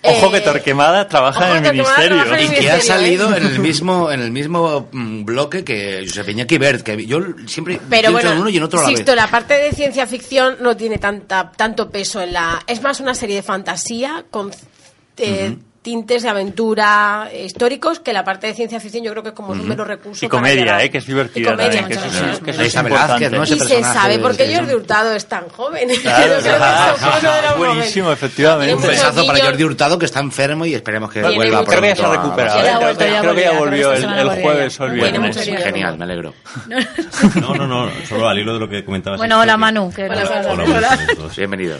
Ojo 0.00 0.26
Eh, 0.28 0.30
que 0.30 0.40
Torquemada 0.42 1.08
trabaja 1.08 1.46
ojo 1.46 1.56
en 1.56 1.62
que 1.64 1.68
el 1.70 1.74
Ministerio. 1.76 2.08
trabaja 2.22 2.28
en 2.28 2.34
el 2.38 2.44
Y 2.44 2.48
que 2.48 2.70
ha 2.70 2.74
Ministerio, 2.76 2.78
¿eh? 2.78 2.86
salido 2.86 3.36
en 3.36 3.46
el 3.46 3.58
mismo 3.58 4.10
en 4.12 4.20
el 4.20 4.30
mismo 4.30 4.88
mm, 4.92 5.24
bloque 5.24 5.64
que 5.64 6.04
Josep 6.06 6.28
Iñaki 6.28 6.56
Bert, 6.56 6.82
que 6.84 7.04
yo 7.04 7.18
siempre 7.48 7.80
Pero 7.90 8.12
bueno, 8.12 8.30
en 8.30 8.38
uno 8.38 8.48
y 8.48 8.56
en 8.58 8.62
otro 8.62 8.78
a 8.78 8.82
la 8.82 8.88
Sixto, 8.90 9.10
vez. 9.10 9.16
la 9.16 9.26
parte 9.26 9.54
de 9.54 9.72
ciencia 9.72 10.06
ficción 10.06 10.58
no 10.60 10.76
tiene 10.76 10.98
tanta 10.98 11.50
tanto 11.50 11.90
peso 11.90 12.20
en 12.22 12.32
la... 12.32 12.62
Es 12.68 12.80
más 12.80 13.00
una 13.00 13.12
serie 13.12 13.34
de 13.36 13.42
fantasía 13.42 14.24
con 14.30 14.52
eh, 15.16 15.56
tintes 15.82 16.22
de 16.22 16.28
aventura 16.28 17.30
históricos 17.32 18.00
que 18.00 18.12
la 18.12 18.24
parte 18.24 18.46
de 18.48 18.54
ciencia 18.54 18.80
ficción 18.80 19.04
yo 19.04 19.10
creo 19.12 19.22
que 19.22 19.28
es 19.30 19.34
como 19.34 19.52
un 19.52 19.66
mero 19.66 19.84
recurso 19.84 20.26
Y 20.26 20.28
comedia, 20.28 20.82
eh, 20.82 20.90
que 20.90 20.98
es 20.98 21.06
divertida 21.06 21.48
Y 21.48 21.50
comedia, 21.52 21.70
también, 21.80 21.88
que 21.88 21.94
muchas 22.04 22.14
eso, 22.14 22.24
veces. 22.26 22.40
que 22.44 22.50
eso 22.50 22.60
es 22.60 22.66
Elsa 22.66 22.82
Velázquez, 22.82 23.10
importante. 23.32 23.36
¿no? 23.36 23.42
Ese 23.44 23.54
y 23.54 23.60
se 23.60 23.82
sabe 23.82 24.18
por 24.18 24.36
qué 24.36 24.54
Jordi 24.56 24.74
Hurtado 24.74 25.12
es 25.14 25.26
tan 25.26 25.48
joven. 25.48 25.88
Claro, 26.02 26.34
Yo 26.36 26.42
creo 26.42 26.52
que 26.52 27.46
eso 27.46 27.56
Buenísimo, 27.58 28.12
efectivamente. 28.12 28.74
Un 28.74 28.82
besazo 28.82 29.26
para 29.26 29.44
Jordi 29.44 29.64
Hurtado 29.64 29.98
que 29.98 30.06
está 30.06 30.20
enfermo 30.20 30.66
y 30.66 30.74
esperemos 30.74 31.10
que 31.10 31.22
vuelva 31.22 31.60
mucho- 31.60 31.70
Creo 31.70 31.82
que 31.82 31.88
ya 31.88 31.96
se 31.96 32.02
ha 32.04 32.08
pronto 32.10 32.20
a- 32.20 32.24
recuperado. 32.24 32.58
Creo, 32.98 33.34
que 33.34 33.40
ya 33.42 33.52
volvió, 33.52 33.92
el, 33.92 34.42
jueves 34.42 34.80
o 34.80 34.84
el 34.86 34.92
viernes. 34.92 35.36
Genial, 35.38 35.96
me 35.96 36.04
alegro. 36.04 36.34
No, 37.40 37.54
no, 37.54 37.66
no, 37.66 37.90
solo 38.08 38.28
al 38.28 38.38
hilo 38.38 38.54
de 38.54 38.60
lo 38.60 38.68
que 38.68 38.84
comentabas. 38.84 39.18
Bueno, 39.18 39.40
hola 39.40 39.56
Manu. 39.56 39.92
Hola. 39.96 40.98
Bienvenido. 41.36 41.78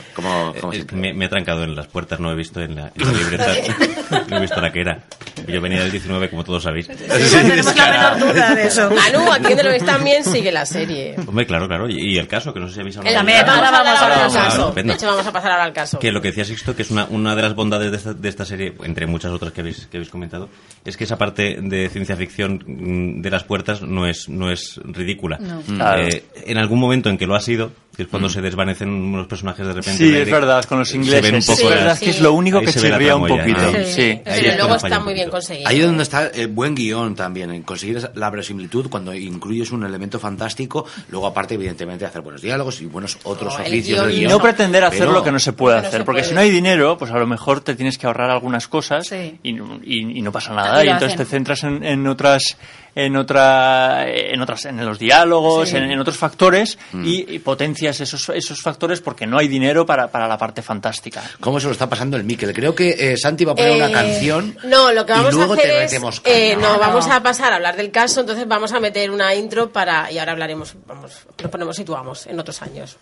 Me, 0.92 1.24
he 1.24 1.28
trancado 1.28 1.64
en 1.64 1.74
las 1.74 1.86
puertas, 1.86 2.20
no 2.20 2.30
he 2.32 2.34
visto 2.34 2.60
en 2.60 2.76
la 2.76 2.90
libreta, 2.96 3.52
no 4.30 4.36
he 4.36 4.40
visto 4.40 4.60
la 4.60 4.72
que 4.72 4.80
era. 4.80 4.98
Yo 5.46 5.60
venía 5.60 5.80
del 5.82 5.90
19, 5.92 6.28
como 6.30 6.44
todos 6.44 6.62
sabéis. 6.64 6.88
no 6.88 6.94
tenemos 6.96 7.76
la 7.76 7.90
menor 7.90 8.18
duda 8.34 8.54
de 8.54 8.66
eso. 8.66 8.90
Manu, 8.94 9.30
aquí 9.32 9.42
donde 9.44 9.62
lo 9.64 9.70
ves 9.70 9.84
también 9.84 10.24
sigue 10.24 10.50
la 10.52 10.66
serie. 10.66 11.14
Hombre, 11.26 11.46
claro, 11.46 11.68
claro. 11.68 11.88
Y, 11.88 12.14
y 12.14 12.18
el 12.18 12.26
caso, 12.28 12.52
que 12.52 12.60
no 12.60 12.68
sé 12.68 12.74
si 12.74 12.80
habéis 12.80 12.96
hablado. 12.96 13.12
El- 13.14 13.18
También, 13.18 13.38
de- 13.38 13.44
vamos 13.44 13.62
a 13.62 13.66
ahora 13.68 13.78
hablar 13.78 13.94
vamos 14.18 14.36
a 14.36 14.44
caso. 14.44 14.72
De 14.72 14.92
hecho, 14.92 15.06
vamos 15.06 15.26
a 15.26 15.32
pasar 15.32 15.50
ahora 15.52 15.64
al 15.64 15.72
caso. 15.72 15.98
Que 15.98 16.12
lo 16.12 16.20
que 16.20 16.28
decía 16.28 16.44
Sixto, 16.44 16.74
que 16.74 16.82
es 16.82 16.90
una, 16.90 17.04
una 17.06 17.34
de 17.36 17.42
las 17.42 17.54
bondades 17.54 17.90
de 17.90 17.96
esta, 17.96 18.12
de 18.14 18.28
esta 18.28 18.44
serie, 18.44 18.74
entre 18.82 19.06
muchas 19.06 19.30
otras 19.32 19.52
que 19.52 19.60
habéis, 19.60 19.86
que 19.86 19.96
habéis 19.98 20.10
comentado, 20.10 20.48
es 20.84 20.96
que 20.96 21.04
esa 21.04 21.16
parte 21.16 21.58
de 21.60 21.88
ciencia 21.88 22.16
ficción 22.16 22.62
mm, 22.66 23.22
de 23.22 23.30
las 23.30 23.44
puertas 23.44 23.82
no 23.82 24.06
es, 24.06 24.28
no 24.28 24.50
es 24.50 24.80
ridícula. 24.84 25.38
No. 25.38 25.60
Claro. 25.62 26.02
Eh, 26.08 26.24
en 26.46 26.58
algún 26.58 26.78
momento 26.80 27.08
en 27.10 27.16
que 27.18 27.26
lo 27.26 27.34
ha 27.36 27.40
sido, 27.40 27.72
que 27.98 28.04
es 28.04 28.08
cuando 28.08 28.28
se 28.28 28.40
desvanecen 28.40 28.88
unos 28.88 29.26
personajes 29.26 29.66
de 29.66 29.72
repente. 29.72 29.90
en 30.04 30.10
Sí, 30.12 30.16
es 30.16 30.30
verdad, 30.30 30.64
con 30.66 30.78
los 30.78 30.88
se 30.88 30.98
ingleses. 30.98 31.20
ven 31.20 31.34
un 31.34 31.42
Sí, 31.42 31.52
es 31.52 31.68
verdad 31.68 31.98
que 31.98 32.10
es 32.10 32.20
lo 32.20 32.32
único 32.32 32.60
que 32.60 32.72
chirría 32.72 33.16
un 33.16 33.26
poquito. 33.26 33.60
¿no? 33.60 33.84
Sí. 33.84 34.20
Pero 34.24 34.56
luego 34.56 34.76
está 34.76 35.00
muy 35.00 35.14
bien 35.14 35.28
conseguido. 35.28 35.68
Ahí 35.68 35.80
es 35.80 35.86
donde 35.86 36.04
está 36.04 36.28
el 36.28 36.46
buen 36.46 36.76
guion 36.76 37.16
también, 37.16 37.50
en 37.50 37.64
conseguir 37.64 38.08
la 38.14 38.30
verosimilitud 38.30 38.88
cuando 38.88 39.12
incluyes 39.12 39.72
un 39.72 39.84
elemento 39.84 40.20
fantástico, 40.20 40.86
luego 41.10 41.26
aparte 41.26 41.54
evidentemente 41.54 42.06
hacer 42.06 42.22
buenos 42.22 42.40
diálogos 42.40 42.80
y 42.80 42.86
buenos 42.86 43.18
otros 43.24 43.54
No, 43.58 43.64
el 43.64 43.72
oficios 43.72 43.98
guion 43.98 44.08
del 44.12 44.22
y 44.22 44.26
no 44.28 44.38
pretender 44.40 44.84
hacer 44.84 45.00
pero- 45.00 45.12
lo 45.12 45.24
que 45.24 45.32
no 45.32 45.40
se 45.40 45.52
puede 45.52 45.80
no 45.80 45.86
hacer, 45.88 46.00
se 46.02 46.04
porque 46.04 46.20
puede. 46.20 46.28
si 46.28 46.34
no 46.36 46.40
hay 46.40 46.50
dinero, 46.50 46.96
pues 46.96 47.10
a 47.10 47.18
lo 47.18 47.26
mejor 47.26 47.62
te 47.62 47.74
tienes 47.74 47.98
que 47.98 48.06
ahorrar 48.06 48.30
algunas 48.30 48.68
cosas 48.68 49.08
Sí. 49.08 49.40
y, 49.42 49.52
no- 49.54 49.80
y- 49.82 50.18
y 50.18 50.22
no 50.22 50.30
pasa 50.30 50.54
nada. 50.54 50.84
Y 50.84 50.88
entonces 50.88 51.14
hacen. 51.14 51.26
te 51.26 51.30
centras 51.32 51.64
en, 51.64 51.84
en 51.84 52.06
otras, 52.06 52.56
en 52.94 53.16
otra, 53.16 54.08
en 54.08 54.40
otras, 54.40 54.64
en 54.66 54.84
los 54.84 55.00
diálogos, 55.00 55.68
Sí. 55.70 55.76
en, 55.76 55.90
en 55.90 55.98
otros 55.98 56.16
factores 56.16 56.78
Mm. 56.92 57.04
y, 57.04 57.26
y 57.34 57.38
potencias 57.40 57.87
esos, 57.88 58.28
esos 58.30 58.60
factores 58.62 59.00
porque 59.00 59.26
no 59.26 59.38
hay 59.38 59.48
dinero 59.48 59.84
para, 59.86 60.08
para 60.08 60.26
la 60.28 60.36
parte 60.38 60.62
fantástica. 60.62 61.22
¿Cómo 61.40 61.58
se 61.60 61.66
lo 61.66 61.72
está 61.72 61.88
pasando 61.88 62.16
el 62.16 62.24
Miquel? 62.24 62.52
Creo 62.52 62.74
que 62.74 63.12
eh, 63.12 63.16
Santi 63.16 63.44
va 63.44 63.52
a 63.52 63.54
poner 63.56 63.76
una 63.76 63.88
Eh, 63.88 63.92
canción. 63.92 64.56
No, 64.64 64.92
lo 64.92 65.04
que 65.06 65.12
y 65.12 65.16
vamos 65.16 65.34
a 65.34 65.36
luego 65.36 65.52
hacer 65.54 65.64
te 65.64 65.84
es. 65.84 65.92
metemos 65.92 66.22
eh, 66.24 66.56
no, 66.56 66.74
No. 66.74 66.78
vamos 66.78 67.06
a 67.08 67.22
pasar 67.22 67.52
a 67.52 67.56
hablar 67.56 67.76
del 67.76 67.90
caso, 67.90 68.20
entonces 68.20 68.46
vamos 68.46 68.72
a 68.72 68.80
meter 68.80 69.10
una 69.10 69.34
intro 69.34 69.70
para. 69.72 70.10
Y 70.12 70.18
ahora 70.18 70.32
hablaremos, 70.32 70.74
vamos, 70.86 71.12
nos 71.42 71.50
ponemos, 71.50 71.76
situamos 71.76 72.26
en 72.26 72.38
otros 72.38 72.60
años. 72.62 72.96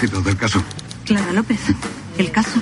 Del 0.00 0.36
caso. 0.36 0.62
Clara 1.04 1.32
López, 1.32 1.58
el 2.18 2.30
caso. 2.30 2.60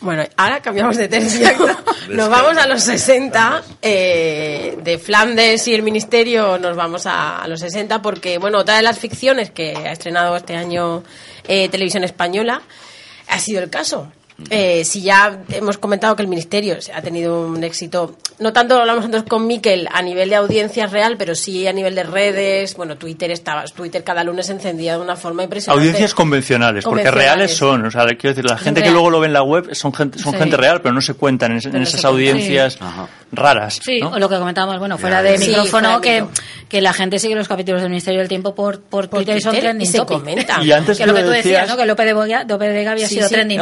Bueno, 0.00 0.22
ahora 0.36 0.60
cambiamos 0.60 0.96
de 0.96 1.08
tercio. 1.08 1.48
Nos 2.10 2.28
vamos 2.28 2.56
a 2.56 2.66
los 2.68 2.82
60. 2.82 3.62
eh, 3.82 4.78
de 4.82 4.98
Flandes 4.98 5.66
y 5.66 5.74
el 5.74 5.82
Ministerio 5.82 6.58
nos 6.58 6.76
vamos 6.76 7.06
a, 7.06 7.42
a 7.42 7.48
los 7.48 7.60
60 7.60 8.00
porque, 8.00 8.38
bueno, 8.38 8.58
otra 8.58 8.76
de 8.76 8.82
las 8.82 8.98
ficciones 8.98 9.50
que 9.50 9.74
ha 9.76 9.92
estrenado 9.92 10.36
este 10.36 10.54
año 10.56 11.02
eh, 11.44 11.68
Televisión 11.68 12.04
Española 12.04 12.62
ha 13.28 13.38
sido 13.38 13.62
el 13.62 13.70
caso. 13.70 14.12
Eh, 14.50 14.84
si 14.84 15.02
ya 15.02 15.40
hemos 15.50 15.78
comentado 15.78 16.14
que 16.14 16.22
el 16.22 16.28
Ministerio 16.28 16.76
ha 16.94 17.02
tenido 17.02 17.42
un 17.48 17.64
éxito, 17.64 18.14
no 18.38 18.52
tanto 18.52 18.76
lo 18.76 18.82
hablamos 18.82 19.04
antes 19.04 19.24
con 19.24 19.48
Miquel 19.48 19.88
a 19.92 20.00
nivel 20.00 20.30
de 20.30 20.36
audiencia 20.36 20.86
real, 20.86 21.16
pero 21.18 21.34
sí 21.34 21.66
a 21.66 21.72
nivel 21.72 21.96
de 21.96 22.04
redes. 22.04 22.76
Bueno, 22.76 22.96
Twitter 22.96 23.32
estaba, 23.32 23.64
Twitter 23.64 24.04
cada 24.04 24.22
lunes 24.22 24.48
encendía 24.48 24.94
de 24.96 25.00
una 25.02 25.16
forma 25.16 25.42
impresionante. 25.42 25.80
Audiencias 25.80 26.14
convencionales, 26.14 26.84
porque 26.84 27.02
Convencionales. 27.02 27.36
reales 27.36 27.56
son. 27.56 27.84
O 27.86 27.90
sea, 27.90 28.06
quiero 28.06 28.36
decir, 28.36 28.44
la 28.44 28.56
gente 28.58 28.80
que 28.80 28.92
luego 28.92 29.10
lo 29.10 29.18
ve 29.18 29.26
en 29.26 29.32
la 29.32 29.42
web 29.42 29.74
son 29.74 29.92
gente, 29.92 30.20
son 30.20 30.32
Sí. 30.34 30.38
gente 30.38 30.56
real, 30.56 30.82
pero 30.82 30.94
no 30.94 31.00
se 31.00 31.14
cuentan 31.14 31.52
en, 31.52 31.82
esas 31.82 32.04
audiencias 32.04 32.74
Sí. 32.74 32.78
Raras. 33.32 33.80
Sí, 33.82 34.00
¿no? 34.00 34.10
o 34.10 34.18
lo 34.18 34.28
que 34.28 34.38
comentábamos, 34.38 34.78
bueno, 34.78 34.96
fuera 34.98 35.20
de. 35.22 35.36
Sí, 35.36 35.48
micrófono, 35.48 35.98
fuera 36.00 36.20
de 36.20 36.26
que, 36.68 36.80
la 36.80 36.92
gente 36.94 37.18
sigue 37.18 37.34
los 37.34 37.48
capítulos 37.48 37.82
del 37.82 37.90
Ministerio 37.90 38.20
del 38.20 38.28
Tiempo 38.28 38.54
por, 38.54 38.80
por, 38.80 39.08
Por 39.10 39.18
Twitter 39.18 39.36
y 39.36 39.40
son 39.42 39.54
trending 39.56 39.82
y 39.82 39.90
se 39.90 39.98
topic. 39.98 40.18
comentan. 40.20 40.62
Y 40.64 40.70
antes 40.72 40.96
que 40.96 41.06
lo 41.06 41.12
que 41.14 41.22
tú 41.22 41.28
decías, 41.30 41.44
decías- 41.62 41.68
¿no? 41.68 41.76
Que 41.76 41.86
López 41.86 42.06
de 42.06 42.14
Vega, 42.14 42.44
López 42.48 42.68
de 42.68 42.74
Vega 42.74 42.92
había 42.92 43.08
Sí, 43.08 43.16
sido 43.16 43.28
sí. 43.28 43.34
trending. 43.34 43.60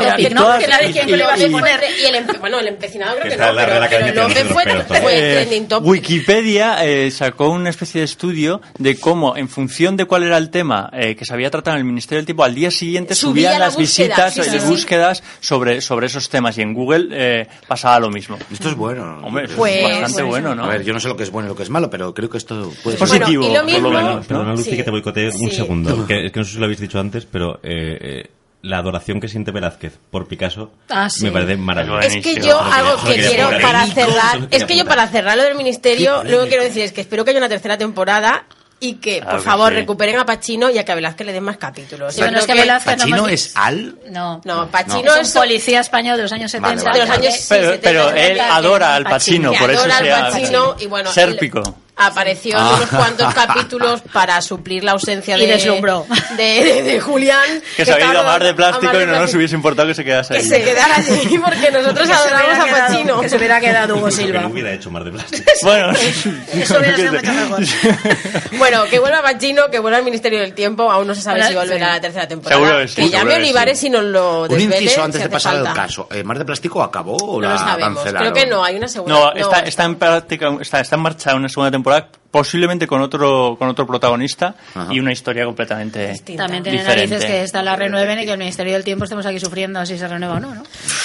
Quién 0.93 1.11
le 1.11 1.17
iba 1.17 1.33
a 1.33 1.37
poner. 1.37 1.81
Y 2.01 2.05
el, 2.07 2.15
empe- 2.27 2.39
bueno, 2.41 2.59
el 2.61 2.69
empecinado 2.69 3.17
creo 3.19 3.31
Que 3.33 3.37
no, 3.37 3.53
pero, 3.55 4.29
López 4.29 4.45
los 4.45 4.53
fue, 4.53 4.65
todavía. 4.65 4.85
fue 5.03 5.17
Eh, 5.19 5.33
trending 5.35 5.69
topic. 5.69 5.89
Wikipedia 5.89 6.85
eh, 6.85 7.11
sacó 7.11 7.49
una 7.51 7.71
especie 7.71 8.01
de 8.01 8.05
estudio 8.05 8.61
de 8.79 8.99
cómo, 8.99 9.37
en 9.37 9.49
función 9.49 9.97
de 9.97 10.05
cuál 10.07 10.23
era 10.25 10.37
el 10.39 10.51
tema 10.51 10.91
eh, 10.93 11.15
que 11.17 11.25
se 11.25 11.33
había 11.35 11.51
tratado 11.51 11.77
en 11.77 11.81
el 11.81 11.85
Ministerio 11.87 12.19
del 12.19 12.27
Tiempo, 12.27 12.45
al 12.45 12.55
día 12.55 12.71
siguiente 12.71 13.15
Subía 13.15 13.49
subían 13.51 13.53
la 13.61 13.67
las 13.67 13.77
búsqueda, 13.77 14.07
visitas 14.27 14.35
sí, 14.35 14.41
y 14.41 14.45
sí, 14.45 14.61
sí. 14.61 14.67
búsquedas 14.67 15.23
sobre, 15.41 15.81
sobre 15.81 16.07
esos 16.07 16.29
temas. 16.29 16.57
Y 16.59 16.63
en 16.63 16.75
Google 16.75 17.09
eh, 17.13 17.47
pasaba 17.67 18.01
lo 18.01 18.11
mismo. 18.11 18.39
Esto 18.53 18.69
es 18.71 18.75
bueno. 18.77 19.21
Hombre, 19.23 19.49
Pues- 19.49 19.77
es 19.77 19.83
bastante 19.83 20.15
pues- 20.23 20.27
bueno, 20.27 20.55
¿no? 20.55 20.65
A 20.65 20.69
ver, 20.69 20.85
yo 20.85 20.93
no 20.93 21.01
sé 21.01 21.09
lo 21.09 21.17
que 21.17 21.23
es 21.23 21.31
bueno 21.31 21.49
y 21.49 21.51
lo 21.51 21.57
que 21.57 21.63
es 21.63 21.71
malo, 21.71 21.89
pero 21.91 22.13
creo 22.15 22.29
que 22.31 22.39
esto 22.39 22.73
puede 22.83 22.97
Es 22.97 23.01
ser. 23.09 23.21
positivo, 23.21 23.47
Bueno, 23.49 23.69
y 23.69 23.73
lo 23.73 23.81
por 23.81 23.83
lo 23.83 23.89
mismo- 23.91 24.09
menos. 24.09 24.27
Perdona, 24.27 24.49
¿no? 24.51 24.57
Lucy, 24.57 24.71
Sí. 24.71 24.77
que 24.77 24.83
te 24.85 24.91
boicotee 24.91 25.31
un 25.39 25.51
segundo. 25.51 26.07
Que, 26.07 26.27
es 26.27 26.33
que 26.33 26.39
no 26.41 26.45
sé 26.45 26.53
si 26.53 26.59
lo 26.59 26.65
habéis 26.65 26.81
dicho 26.81 26.99
antes, 26.99 27.27
pero 27.27 27.57
eh, 27.63 27.99
eh, 28.01 28.31
la 28.63 28.79
adoración 28.79 29.21
que 29.21 29.29
siente 29.29 29.51
Velázquez 29.53 29.99
por 30.11 30.27
Picasso 30.27 30.73
Ah, 30.89 31.09
sí. 31.09 31.25
me 31.25 31.31
parece 31.31 31.57
maravilloso. 31.57 32.01
Es 32.01 32.17
que 32.23 32.41
yo 32.41 32.61
algo 32.61 32.97
que 33.05 33.15
quería 33.15 33.29
quiero 33.29 33.51
para 33.61 33.87
cerrar, 33.87 34.49
es 34.51 34.65
que 34.65 34.77
yo 34.77 34.85
para 34.85 35.07
cerrar 35.09 35.37
lo 35.37 35.45
del 35.45 35.55
ministerio, 35.55 36.17
que 36.23 36.29
polémico. 36.29 36.49
quiero 36.49 36.63
decir 36.65 36.83
es 36.83 36.93
que 36.93 37.01
espero 37.03 37.25
que 37.25 37.31
haya 37.31 37.39
una 37.39 37.49
tercera 37.49 37.79
temporada 37.79 38.45
y 38.81 38.95
que, 38.97 39.19
Claro 39.21 39.31
por 39.31 39.41
que 39.41 39.45
favor, 39.47 39.69
sí. 39.71 39.77
recuperen 39.77 40.19
a 40.19 40.27
Pachino 40.27 40.69
y 40.69 40.79
a 40.79 40.85
que 40.85 40.93
a 40.93 40.95
Velázquez 40.97 41.27
le 41.27 41.33
den 41.33 41.45
más 41.45 41.57
capítulos. 41.57 42.13
Sí, 42.15 42.21
bueno, 42.21 42.39
es 42.39 42.47
que 42.47 42.55
¿Pachino 42.85 43.17
nomás- 43.17 43.33
es 43.33 43.53
Al? 43.57 43.99
No, 44.11 44.41
No, 44.45 44.69
Pachino 44.69 45.15
No. 45.15 45.17
es 45.17 45.29
un 45.29 45.41
policía 45.41 45.81
español 45.81 46.17
de 46.17 46.25
los 46.25 46.33
años 46.33 46.51
70. 46.51 46.83
Vale, 46.85 46.93
de 46.93 46.99
los 47.07 47.09
vale. 47.09 47.27
años 47.29 47.41
sí, 47.41 47.47
Pero, 47.49 47.71
70, 47.73 47.89
pero 47.89 48.11
él 48.11 48.17
70, 48.37 48.57
adora 48.57 48.95
al 48.95 49.05
Pacino, 49.05 49.53
que 49.53 49.59
por 49.59 49.71
eso 49.71 49.81
adora 49.81 49.99
se 49.99 50.13
al 50.13 50.31
Pacino 50.33 50.77
y 50.81 50.87
bueno, 50.87 51.11
Sérpico. 51.11 51.63
Apareció 51.97 52.53
en 52.59 52.63
Ah. 52.63 52.75
unos 52.77 52.89
cuantos 52.91 53.35
capítulos 53.35 54.03
para 54.13 54.41
suplir 54.43 54.85
la 54.85 54.93
ausencia 54.93 55.37
Y 55.37 55.41
de, 55.47 55.47
de, 55.57 56.37
de- 56.37 56.83
de 56.83 57.01
Julián 57.01 57.63
Que 57.77 57.85
se 57.85 57.93
había 57.93 58.11
ido 58.13 58.21
a 58.21 58.25
mar 58.25 58.43
de 58.45 58.55
plástico 58.55 58.87
mar 58.87 58.97
de 58.97 59.03
y 59.05 59.07
no 59.07 59.21
nos 59.21 59.33
hubiese 59.35 59.55
importado 59.55 59.89
que 59.89 59.95
se 59.95 60.05
quedase 60.05 60.35
que 60.35 60.41
ahí. 60.41 60.45
se 60.47 60.63
quedara 60.63 60.97
allí 60.97 61.39
porque 61.39 61.71
nosotros 61.71 62.11
adoramos 62.11 62.59
a 62.59 62.67
Pachino 62.71 63.21
Que 63.21 63.29
se 63.29 63.37
hubiera 63.37 63.61
quedado 63.61 63.97
Hugo 63.97 64.07
Que 64.11 64.13
Silva. 64.13 64.41
no 64.43 64.49
hubiera 64.49 64.73
hecho 64.73 64.91
más 64.91 65.05
de 65.05 65.11
plástico. 65.11 65.45
Bueno, 65.63 65.91
Eso 65.93 66.79
hubiera 66.79 66.97
sido 66.97 67.13
mucho 67.15 67.33
mejor. 67.33 67.61
Bueno, 68.59 68.85
que 68.85 68.99
vuelva 68.99 69.23
Pachino, 69.23 69.71
que 69.71 69.79
vuelva 69.79 69.99
al 69.99 70.05
Ministerio 70.05 70.41
del 70.41 70.55
Tiempo. 70.55 70.91
Aún 70.91 71.07
no 71.07 71.15
se 71.15 71.23
sabe 71.23 71.43
si 71.45 71.55
volverá 71.55 71.93
a 71.93 71.95
la 71.97 72.01
tercera 72.01 72.29
temporada. 72.29 72.61
Seguro 72.61 72.79
que 72.81 72.89
sí, 72.89 73.11
llame 73.11 73.31
que 73.33 73.37
Olivares 73.37 73.79
sí. 73.81 73.87
y 73.87 73.91
nos 73.91 74.05
lo 74.05 74.43
Un 74.43 74.49
desvele. 74.49 74.83
inciso 74.83 75.03
antes 75.03 75.21
si 75.21 75.27
de 75.27 75.31
pasar 75.33 75.57
al 75.57 75.73
caso. 75.75 76.09
¿El 76.11 76.25
Mar 76.25 76.39
de 76.39 76.45
Plástico 76.45 76.83
acabó 76.83 77.17
o 77.17 77.41
No 77.41 77.49
la 77.49 77.55
lo 77.55 77.59
sabemos. 77.59 77.95
cancelaron? 78.03 78.33
Creo 78.33 78.45
que 78.45 78.51
no, 78.51 78.65
hay 78.65 78.77
una 78.77 78.89
segunda. 78.89 79.15
no, 79.15 79.33
está, 79.35 79.61
está 79.61 79.85
en 79.85 79.95
práctica, 79.97 80.49
está, 80.61 80.81
está 80.81 80.97
en 80.97 81.03
marcha 81.03 81.35
una 81.35 81.49
segunda 81.49 81.71
temporada, 81.71 81.86
posiblemente 82.31 82.87
con 82.87 83.01
otro, 83.01 83.57
con 83.59 83.69
otro 83.69 83.87
protagonista 83.87 84.55
Ajá. 84.75 84.93
y 84.93 85.01
una 85.01 85.13
historia 85.13 85.45
completamente 85.45 86.09
Distinta. 86.09 86.45
También 86.45 86.63
tiene 86.63 86.79
diferente. 86.79 87.11
narices 87.15 87.31
que 87.31 87.43
esta 87.43 87.63
la 87.63 87.77
renueven 87.77 88.19
y 88.19 88.25
que 88.25 88.33
el 88.33 88.39
Ministerio 88.39 88.75
del 88.75 88.85
Tiempo 88.85 89.05
estemos 89.05 89.25
aquí 89.25 89.41
sufriendo 89.41 89.85
si 89.87 89.97
se 89.97 90.07
renueva 90.07 90.35
o 90.35 90.41
no, 90.41 90.55
¿no? 90.55 90.63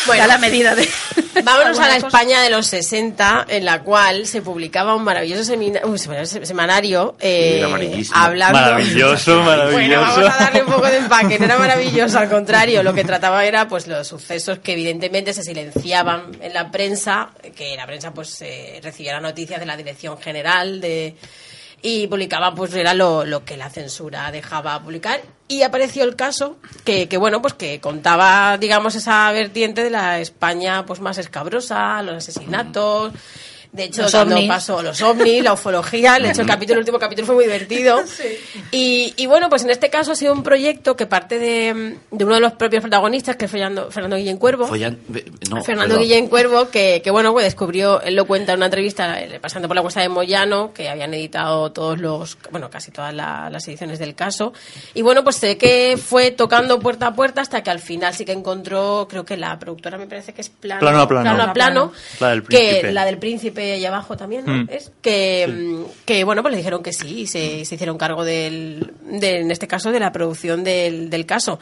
Bueno. 0.08 0.22
Da 0.24 0.28
la 0.28 0.38
medida 0.38 0.76
de... 0.76 0.88
Vámonos 1.44 1.80
a 1.80 1.88
la 1.88 1.96
cosa. 1.96 2.08
España 2.08 2.41
de 2.41 2.50
los 2.50 2.67
60, 2.67 3.46
en 3.50 3.65
la 3.65 3.82
cual 3.82 4.26
se 4.28 4.41
publicaba 4.41 4.96
un 4.96 5.04
maravilloso 5.04 5.44
semina- 5.44 5.82
semana- 5.98 6.26
semanario 6.26 7.15
eh, 7.20 7.63
hablando. 8.13 8.60
Maravilloso, 8.60 9.36
Bueno, 9.44 9.63
maravilloso. 9.65 10.02
vamos 10.02 10.34
a 10.34 10.44
darle 10.44 10.63
un 10.63 10.72
poco 10.72 10.88
de 10.88 10.98
empaque. 10.98 11.39
No 11.39 11.46
era 11.46 11.58
maravilloso, 11.58 12.20
al 12.20 12.30
contrario. 12.30 12.84
Lo 12.84 12.94
que 12.94 13.04
trataba 13.04 13.46
era 13.46 13.67
pues 13.67 13.88
los 13.88 14.08
sucesos 14.08 14.60
que 14.60 14.74
evidentemente 14.74 15.34
se 15.34 15.44
silenciaban 15.44 16.32
en 16.41 16.54
la 16.54 16.72
prensa, 16.72 17.30
que 17.56 17.76
la 17.76 17.86
prensa 17.86 18.13
pues 18.13 18.41
eh, 18.41 18.80
recibía 18.84 19.13
las 19.13 19.22
noticias 19.22 19.60
de 19.60 19.65
la 19.65 19.78
Dirección 19.78 20.17
General 20.20 20.80
de 20.82 21.15
y 21.82 22.08
publicaba 22.08 22.54
pues 22.54 22.74
era 22.74 22.94
lo, 22.94 23.26
lo 23.26 23.44
que 23.44 23.58
la 23.58 23.70
censura 23.70 24.32
dejaba 24.32 24.82
publicar. 24.82 25.22
Y 25.48 25.63
apareció 25.63 26.04
el 26.04 26.15
caso 26.15 26.58
que, 26.86 27.10
que, 27.10 27.17
bueno 27.17 27.41
pues 27.41 27.54
que 27.54 27.82
contaba 27.82 28.58
digamos 28.58 28.96
esa 28.96 29.32
vertiente 29.32 29.84
de 29.84 29.89
la 29.89 30.20
España 30.20 30.86
pues 30.86 31.02
más 31.02 31.17
escabrosa 31.17 32.02
los 32.04 32.15
asesinatos 32.15 33.13
de 33.73 33.84
hecho, 33.86 34.01
Los 34.01 34.12
cuando 34.12 34.36
ovnis. 34.36 34.49
pasó 34.49 34.81
los 34.81 35.01
ovnis, 35.01 35.41
la 35.43 35.53
ufología, 35.53 36.19
de 36.19 36.29
hecho 36.31 36.41
el 36.41 36.47
capítulo, 36.47 36.73
el 36.75 36.79
último 36.79 36.99
capítulo 36.99 37.25
fue 37.25 37.36
muy 37.36 37.45
divertido. 37.45 37.99
Y, 38.73 39.13
y 39.17 39.25
bueno, 39.25 39.49
pues 39.49 39.63
en 39.63 39.69
este 39.69 39.89
caso 39.89 40.13
ha 40.13 40.15
sido 40.15 40.31
un 40.31 40.43
proyecto 40.43 40.95
que 40.95 41.05
parte 41.05 41.39
de, 41.39 41.97
de 42.10 42.23
uno 42.25 42.36
de 42.36 42.39
los 42.39 42.53
propios 42.53 42.81
protagonistas, 42.81 43.36
que 43.36 43.45
es 43.45 43.51
Fernando, 43.51 43.91
Fernando 43.91 44.15
Guillén 44.15 44.38
Cuervo. 44.38 44.65
Follan- 44.67 44.97
no, 45.49 45.62
Fernando 45.62 45.95
perdón. 45.95 45.99
Guillén 46.03 46.27
Cuervo, 46.27 46.69
que, 46.69 47.01
que 47.03 47.12
bueno, 47.12 47.34
pues 47.34 47.43
descubrió, 47.45 48.01
él 48.01 48.15
lo 48.15 48.25
cuenta 48.25 48.53
en 48.53 48.60
una 48.60 48.67
entrevista 48.67 49.19
eh, 49.21 49.39
pasando 49.41 49.67
por 49.67 49.75
la 49.75 49.81
cuesta 49.81 49.99
de 49.99 50.07
Moyano, 50.07 50.71
que 50.73 50.88
habían 50.89 51.13
editado 51.13 51.71
todos 51.73 51.99
los, 51.99 52.38
bueno, 52.51 52.69
casi 52.69 52.91
todas 52.91 53.13
la- 53.13 53.49
las 53.49 53.67
ediciones 53.67 53.99
del 53.99 54.15
caso. 54.15 54.53
Y 54.93 55.01
bueno, 55.01 55.23
pues 55.25 55.36
sé 55.36 55.57
que 55.57 55.97
fue 56.01 56.31
tocando 56.31 56.79
puerta 56.79 57.07
a 57.07 57.13
puerta 57.13 57.41
hasta 57.41 57.62
que 57.63 57.71
al 57.71 57.79
final 57.79 58.13
sí 58.13 58.23
que 58.23 58.31
encontró, 58.31 59.05
creo 59.10 59.25
que 59.25 59.36
la 59.36 59.60
productora 59.60 59.97
me 59.97 60.07
parece 60.07 60.34
que 60.34 60.41
es 60.41 60.49
plano, 60.49 60.79
Plano 60.79 61.01
a 61.01 61.07
plano. 61.10 61.23
plano, 61.36 61.43
a 61.43 61.53
plano, 61.53 61.91
La 62.21 62.29
del 62.29 62.41
que 62.43 62.47
príncipe. 62.47 62.91
la 62.93 63.05
del 63.05 63.17
príncipe 63.17 63.61
ahí 63.62 63.86
abajo 63.86 64.17
también, 64.17 64.45
¿no? 64.45 64.54
Mm. 64.54 64.67
Es 64.69 64.91
que, 65.02 65.47
mm, 65.47 66.06
que 66.06 66.24
bueno, 66.24 66.41
pues 66.41 66.52
le 66.52 66.58
dijeron 66.58 66.84
que 66.84 66.93
sí 66.93 67.21
y 67.21 67.28
se, 67.28 67.65
se 67.65 67.76
hicieron 67.76 67.97
cargo 67.97 68.24
del, 68.24 68.93
de, 69.04 69.39
en 69.41 69.52
este 69.52 69.67
caso, 69.67 69.91
de 69.91 70.00
la 70.00 70.12
producción 70.12 70.63
del, 70.63 71.10
del 71.10 71.26
caso. 71.26 71.60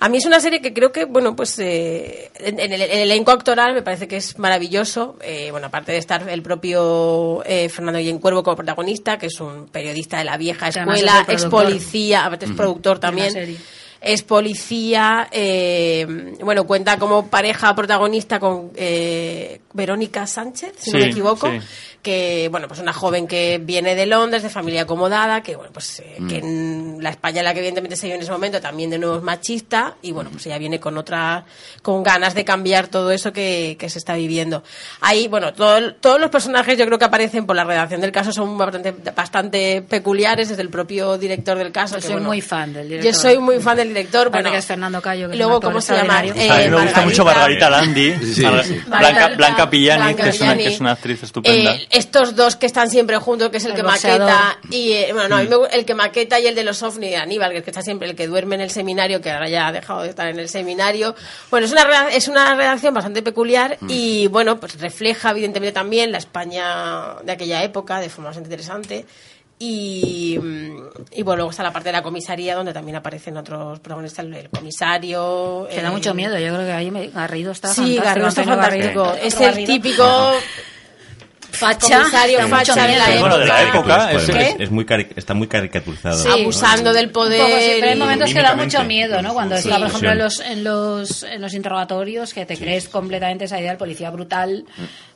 A 0.00 0.08
mí 0.08 0.18
es 0.18 0.26
una 0.26 0.40
serie 0.40 0.60
que 0.60 0.72
creo 0.72 0.92
que, 0.92 1.04
bueno, 1.04 1.36
pues 1.36 1.58
eh, 1.58 2.30
en, 2.38 2.60
en 2.60 2.72
el, 2.72 2.82
el 2.82 2.90
elenco 2.90 3.30
actoral 3.30 3.74
me 3.74 3.82
parece 3.82 4.08
que 4.08 4.16
es 4.16 4.38
maravilloso. 4.38 5.16
Eh, 5.22 5.50
bueno, 5.50 5.68
aparte 5.68 5.92
de 5.92 5.98
estar 5.98 6.28
el 6.28 6.42
propio 6.42 7.42
eh, 7.44 7.68
Fernando 7.68 7.98
Guillén 7.98 8.18
Cuervo 8.18 8.42
como 8.42 8.56
protagonista, 8.56 9.18
que 9.18 9.26
es 9.26 9.40
un 9.40 9.66
periodista 9.68 10.18
de 10.18 10.24
la 10.24 10.36
vieja 10.36 10.68
escuela, 10.68 11.24
es 11.28 11.42
ex 11.42 11.44
policía, 11.46 12.26
aparte 12.26 12.46
es 12.46 12.52
productor 12.52 12.98
también 12.98 13.58
es 14.00 14.22
policía, 14.22 15.28
eh, 15.32 16.06
bueno, 16.40 16.64
cuenta 16.66 16.98
como 16.98 17.26
pareja 17.28 17.74
protagonista 17.74 18.38
con 18.38 18.70
eh, 18.76 19.60
Verónica 19.76 20.26
Sánchez, 20.26 20.72
si 20.78 20.90
no 20.92 20.98
me 20.98 21.06
equivoco, 21.06 21.48
sí. 21.50 21.58
que, 22.02 22.48
bueno, 22.50 22.66
pues 22.68 22.80
una 22.80 22.92
joven 22.92 23.26
que 23.28 23.60
viene 23.62 23.94
de 23.94 24.06
Londres, 24.06 24.42
de 24.42 24.48
familia 24.50 24.82
acomodada, 24.82 25.42
que, 25.42 25.54
bueno, 25.56 25.70
pues 25.72 26.00
eh, 26.00 26.16
Mm. 26.18 26.28
que 26.28 26.38
en 26.38 26.98
la 27.00 27.10
España 27.10 27.40
en 27.40 27.44
la 27.44 27.52
que 27.52 27.58
evidentemente 27.60 27.94
se 27.96 28.06
vive 28.06 28.16
en 28.16 28.22
ese 28.22 28.32
momento 28.32 28.60
también 28.60 28.90
de 28.90 28.98
nuevo 28.98 29.16
es 29.16 29.22
machista, 29.22 29.94
y 30.02 30.12
bueno, 30.12 30.30
pues 30.30 30.46
ella 30.46 30.58
viene 30.58 30.80
con 30.80 30.96
otra, 30.98 31.44
con 31.82 32.02
ganas 32.02 32.34
de 32.34 32.44
cambiar 32.44 32.88
todo 32.88 33.10
eso 33.12 33.32
que, 33.32 33.76
que 33.78 33.90
se 33.90 33.98
está 33.98 34.14
viviendo. 34.14 34.62
Ahí, 35.00 35.28
bueno, 35.28 35.52
todo- 35.52 35.94
todos 35.94 36.20
los 36.20 36.30
personajes 36.30 36.78
yo 36.78 36.86
creo 36.86 36.98
que 36.98 37.04
aparecen 37.04 37.44
por 37.46 37.54
la 37.56 37.64
redacción 37.64 38.00
del 38.00 38.12
caso 38.12 38.32
son 38.32 38.56
bastante, 38.56 38.92
bastante 39.14 39.82
peculiares, 39.82 40.48
desde 40.48 40.62
el 40.62 40.70
propio 40.70 41.18
director 41.18 41.58
del 41.58 41.72
caso. 41.72 41.96
Yo 41.96 42.00
que, 42.00 42.06
soy 42.06 42.12
bueno, 42.14 42.28
muy 42.28 42.40
fan 42.40 42.72
del 42.72 42.88
director. 42.88 43.12
Yo 43.12 43.18
soy 43.18 43.38
muy 43.38 43.58
fan 43.60 43.76
del 43.76 43.88
director, 43.88 44.30
bueno, 44.30 44.50
que 44.50 44.58
es 44.58 44.64
Fernando 44.66 45.02
Cayo, 45.02 45.28
que 45.28 45.36
luego, 45.36 45.60
¿cómo 45.60 45.80
se 45.80 45.94
llama? 45.96 46.24
Eh, 46.24 46.50
a 46.50 46.56
mí 46.58 46.68
me 46.70 46.82
gusta 46.82 47.02
mucho 47.02 47.24
Margarita 47.24 47.68
Landi, 47.68 48.14
Sí, 48.34 48.42
Marga- 48.42 48.62
sí. 48.64 48.80
Blanca, 48.86 49.28
Blanca 49.36 49.65
Pillani, 49.70 50.02
Blanca 50.02 50.22
que, 50.24 50.28
es 50.30 50.40
una, 50.40 50.56
que 50.56 50.66
es 50.66 50.80
una 50.80 50.92
actriz 50.92 51.22
estupenda. 51.22 51.74
Eh, 51.74 51.86
estos 51.90 52.34
dos 52.36 52.56
que 52.56 52.66
están 52.66 52.90
siempre 52.90 53.16
juntos, 53.18 53.50
que 53.50 53.56
es 53.58 53.64
el, 53.64 53.70
El 53.72 53.76
que 53.76 53.82
boxeador. 53.82 54.20
maqueta 54.30 54.58
y 54.70 54.92
eh, 54.92 55.08
bueno, 55.12 55.28
no, 55.28 55.36
a 55.36 55.42
mí 55.42 55.48
me 55.48 55.56
gu- 55.56 55.68
el 55.72 55.84
que 55.84 55.94
maqueta 55.94 56.38
y 56.40 56.46
el 56.46 56.54
de 56.54 56.64
los 56.64 56.82
ovni, 56.82 57.14
Aníbal, 57.14 57.50
que 57.52 57.58
es 57.58 57.64
que 57.64 57.70
está 57.70 57.82
siempre 57.82 58.08
el 58.08 58.16
que 58.16 58.26
duerme 58.26 58.54
en 58.56 58.60
el 58.62 58.70
seminario, 58.70 59.20
que 59.20 59.30
ahora 59.30 59.48
ya 59.48 59.66
ha 59.68 59.72
dejado 59.72 60.02
de 60.02 60.10
estar 60.10 60.28
en 60.28 60.38
el 60.38 60.48
seminario. 60.48 61.14
Bueno, 61.50 61.66
es 61.66 61.72
una 61.72 62.08
es 62.10 62.28
una 62.28 62.54
redacción 62.54 62.94
bastante 62.94 63.22
peculiar 63.22 63.78
y 63.88 64.26
bueno, 64.28 64.58
pues 64.60 64.78
refleja 64.80 65.30
evidentemente 65.30 65.72
también 65.72 66.12
la 66.12 66.18
España 66.18 67.14
de 67.24 67.32
aquella 67.32 67.62
época 67.62 68.00
de 68.00 68.08
forma 68.08 68.28
bastante 68.30 68.48
interesante. 68.48 69.06
Y, 69.58 70.38
y 71.12 71.22
bueno, 71.22 71.36
luego 71.36 71.50
está 71.50 71.62
la 71.62 71.72
parte 71.72 71.88
de 71.88 71.92
la 71.94 72.02
comisaría 72.02 72.54
donde 72.54 72.74
también 72.74 72.96
aparecen 72.96 73.36
otros 73.38 73.80
protagonistas, 73.80 74.26
el 74.26 74.50
comisario. 74.50 75.66
Que 75.70 75.80
da 75.80 75.88
eh, 75.88 75.92
mucho 75.92 76.12
miedo. 76.12 76.38
Yo 76.38 76.52
creo 76.54 76.66
que 76.66 76.72
ahí 76.72 76.90
me- 76.90 77.08
Garrido 77.08 77.52
está 77.52 77.68
Sí, 77.68 77.96
fantástico. 77.96 78.04
Garrido 78.04 78.28
está 78.28 78.44
fantástico. 78.44 79.14
Es 79.14 79.40
el 79.40 79.64
típico 79.64 80.32
facha. 81.56 81.98
comisario 82.00 82.48
facha 82.48 82.74
de 82.86 82.96
la 82.98 83.06
miedo. 83.06 83.20
Bueno, 83.20 83.38
de 83.38 83.46
la 83.46 83.62
época, 83.62 84.12
es- 84.12 84.70
muy 84.70 84.84
cari- 84.84 85.08
está 85.16 85.34
muy 85.34 85.46
caricaturizado. 85.48 86.22
Sí. 86.22 86.28
abusando 86.42 86.92
del 86.92 87.06
Un 87.06 87.12
poco, 87.12 87.26
sí, 87.30 87.36
poder. 87.38 87.76
pero 87.80 87.92
hay 87.92 87.98
momentos 87.98 88.32
que 88.32 88.42
da 88.42 88.54
mucho 88.54 88.84
miedo, 88.84 89.22
¿no? 89.22 89.34
Cuando 89.34 89.56
Sí. 89.56 89.68
está, 89.68 89.78
por 89.78 89.88
ejemplo, 89.88 90.10
en 90.12 90.18
los, 90.18 90.40
en 90.40 90.64
los, 90.64 91.22
en 91.22 91.40
los 91.42 91.54
interrogatorios, 91.54 92.32
que 92.34 92.46
te 92.46 92.56
crees 92.56 92.88
completamente 92.88 93.44
esa 93.44 93.58
idea 93.58 93.70
del 93.70 93.78
policía 93.78 94.10
brutal, 94.10 94.64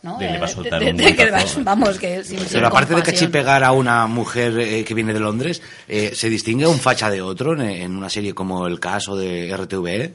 ¿no? 0.03 0.19
De 0.19 0.27
que 0.27 0.33
le 0.33 0.39
va 0.39 0.47
a 0.47 0.49
Eh, 0.51 0.53
soltar 0.53 0.81
de- 0.85 0.91
un 0.91 0.97
de 0.97 1.17
que 1.17 1.27
guantazo. 1.31 1.57
vas- 1.59 1.65
Vamos, 1.65 1.99
que 1.99 2.25
sin, 2.25 2.39
sin 2.41 2.49
Pero 2.49 2.67
aparte 2.69 2.91
de 2.91 2.95
compasión. 3.03 3.17
cachipegar 3.31 3.65
a 3.65 3.73
una 3.73 4.07
mujer 4.07 4.59
eh, 4.59 4.85
que 4.85 4.95
viene 4.95 5.13
de 5.13 5.21
Londres, 5.21 5.63
eh, 5.89 6.13
¿se 6.15 6.29
distingue 6.29 6.67
un 6.67 6.79
facha 6.81 7.11
de 7.11 7.21
otro 7.23 7.53
en, 7.55 7.61
en 7.63 7.97
una 7.97 8.09
serie 8.11 8.35
como 8.35 8.67
el 8.67 8.81
caso 8.81 9.17
de 9.17 9.51
RTV? 9.55 10.13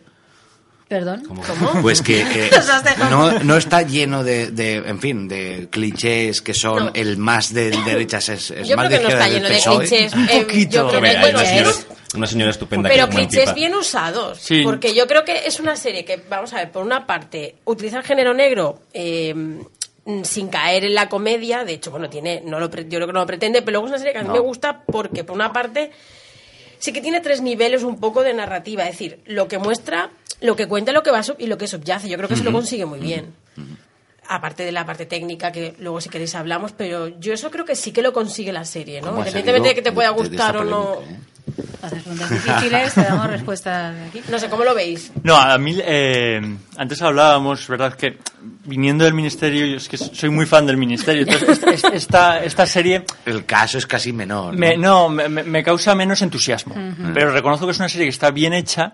Perdón. 0.88 1.24
Pues 1.82 2.02
que 2.04 2.22
eh, 2.22 2.50
no, 3.10 3.40
no 3.40 3.58
está 3.58 3.82
lleno 3.82 4.24
de, 4.24 4.52
de, 4.52 4.76
en 4.76 5.00
fin, 5.00 5.28
de 5.28 5.68
clichés 5.72 6.42
que 6.44 6.54
son 6.54 6.86
No. 6.86 6.92
el 6.94 7.18
más 7.18 7.54
de 7.54 7.72
derechas 7.86 8.30
es, 8.30 8.52
es 8.52 8.68
Yo 8.68 8.78
más 8.78 8.88
creo 8.88 9.00
que 9.00 9.04
no 9.06 9.10
está 9.10 9.28
lleno 9.28 9.48
de 9.50 9.60
clichés. 9.60 10.14
Un 10.14 10.30
Eh, 10.30 10.42
poquito. 10.42 10.72
yo 10.76 10.88
creo 10.90 10.98
Hombre, 11.00 11.12
que, 11.14 11.20
bueno, 11.22 11.40
una, 11.40 11.48
señora, 11.48 11.70
es- 11.72 11.88
una 12.14 12.28
señora 12.28 12.52
estupenda 12.52 12.90
pero 12.90 13.06
que 13.06 13.10
es 13.10 13.16
muy 13.18 13.28
clichés 13.28 13.54
bien 13.56 13.74
usados. 13.74 14.38
Sí. 14.40 14.62
Porque 14.64 14.94
yo 14.94 15.08
creo 15.08 15.26
que 15.26 15.48
es 15.48 15.60
una 15.60 15.76
serie 15.76 16.06
que, 16.06 16.22
vamos 16.30 16.54
a 16.54 16.58
ver, 16.58 16.72
por 16.72 16.84
una 16.84 17.08
parte, 17.08 17.56
utiliza 17.66 17.98
el 17.98 18.04
género 18.04 18.34
negro 18.36 18.84
eh, 18.94 19.34
mm, 19.34 20.24
sin 20.24 20.50
caer 20.50 20.86
en 20.86 20.94
la 20.94 21.10
comedia. 21.10 21.64
De 21.66 21.74
hecho, 21.74 21.90
bueno, 21.90 22.12
tiene, 22.12 22.42
no 22.46 22.60
lo, 22.60 22.68
yo 22.70 22.88
creo 22.90 23.08
que 23.08 23.14
no 23.14 23.22
lo 23.22 23.26
pretende, 23.26 23.64
pero 23.64 23.72
luego 23.80 23.88
es 23.88 23.90
una 23.90 23.98
serie 23.98 24.14
que 24.14 24.20
a 24.20 24.24
mí 24.24 24.30
me 24.30 24.40
gusta 24.40 24.84
porque, 24.86 25.24
por 25.24 25.36
una 25.36 25.52
parte, 25.52 25.90
sí 26.78 26.94
que 26.94 27.02
tiene 27.02 27.22
tres 27.22 27.42
niveles 27.42 27.82
un 27.82 28.00
poco 28.00 28.22
de 28.22 28.36
narrativa. 28.36 28.84
Es 28.84 28.92
decir, 28.92 29.20
lo 29.26 29.48
que 29.48 29.58
muestra, 29.58 30.12
lo 30.42 30.56
que 30.56 30.68
cuenta 30.68 30.92
lo 30.92 31.04
que 31.04 31.12
va 31.12 31.24
sub- 31.24 31.38
y 31.40 31.48
lo 31.48 31.58
que 31.58 31.68
subyace. 31.68 32.10
Yo 32.10 32.18
creo 32.18 32.28
que 32.28 32.36
eso 32.36 32.44
lo 32.44 32.52
consigue 32.52 32.86
muy 32.86 33.00
bien. 33.00 33.34
Aparte 34.28 34.64
de 34.64 34.72
la 34.72 34.86
parte 34.88 35.06
técnica, 35.06 35.52
que 35.52 35.76
luego 35.80 36.02
si 36.02 36.10
queréis 36.10 36.34
hablamos, 36.34 36.72
pero 36.72 37.10
yo 37.20 37.32
eso 37.34 37.52
creo 37.52 37.64
que 37.64 37.76
sí 37.76 37.92
que 37.92 38.02
lo 38.02 38.12
consigue 38.12 38.52
la 38.52 38.66
serie, 38.66 39.00
¿no? 39.00 39.10
¿Cómo 39.10 39.18
ha 39.22 39.28
Independientemente 39.28 39.70
de 39.70 39.76
que 39.76 39.82
te 39.84 39.92
pueda 39.92 40.10
gustar 40.10 40.58
o 40.58 40.64
no. 40.64 40.94
polémica, 40.96 41.14
eh? 41.16 41.20
Haces 41.84 42.02
preguntas 42.02 42.30
difíciles, 42.32 42.94
te 42.96 43.02
damos 43.04 43.28
respuestas 43.28 43.94
de 43.96 44.04
aquí. 44.06 44.22
No 44.32 44.40
sé, 44.40 44.50
¿cómo 44.50 44.64
lo 44.64 44.74
veis? 44.74 45.12
No, 45.22 45.36
a 45.36 45.56
mí, 45.60 45.78
eh, 45.80 46.42
antes 46.76 47.00
hablábamos, 47.04 47.68
¿verdad? 47.68 47.94
Que 47.94 48.18
viniendo 48.64 49.04
del 49.06 49.14
ministerio, 49.14 49.64
yo 49.68 49.78
es 49.78 49.88
que 49.88 49.98
soy 49.98 50.32
muy 50.32 50.48
fan 50.48 50.66
del 50.66 50.78
ministerio. 50.78 51.22
Entonces, 51.22 51.84
esta, 51.94 52.44
esta- 52.44 52.66
serie 52.66 53.06
El 53.28 53.46
caso 53.46 53.78
es 53.78 53.86
casi 53.86 54.12
menor. 54.12 54.54
¿no? 54.56 54.60
me, 54.60 54.76
no, 54.76 55.08
me, 55.10 55.30
me- 55.30 55.44
me 55.44 55.64
causa 55.64 55.94
menos 55.94 56.24
entusiasmo. 56.24 56.74
Pero 57.14 57.32
reconozco 57.32 57.68
que 57.68 57.74
es 57.74 57.78
una 57.80 57.90
serie 57.90 58.08
que 58.08 58.12
está 58.12 58.32
bien 58.32 58.54
hecha, 58.54 58.94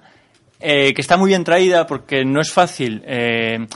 eh, 0.61 0.93
que 0.93 1.01
está 1.01 1.17
muy 1.17 1.29
bien 1.29 1.43
traída, 1.43 1.87
porque 1.87 2.23
no 2.23 2.41
es 2.41 2.51
fácil. 2.51 3.03
eh, 3.05 3.67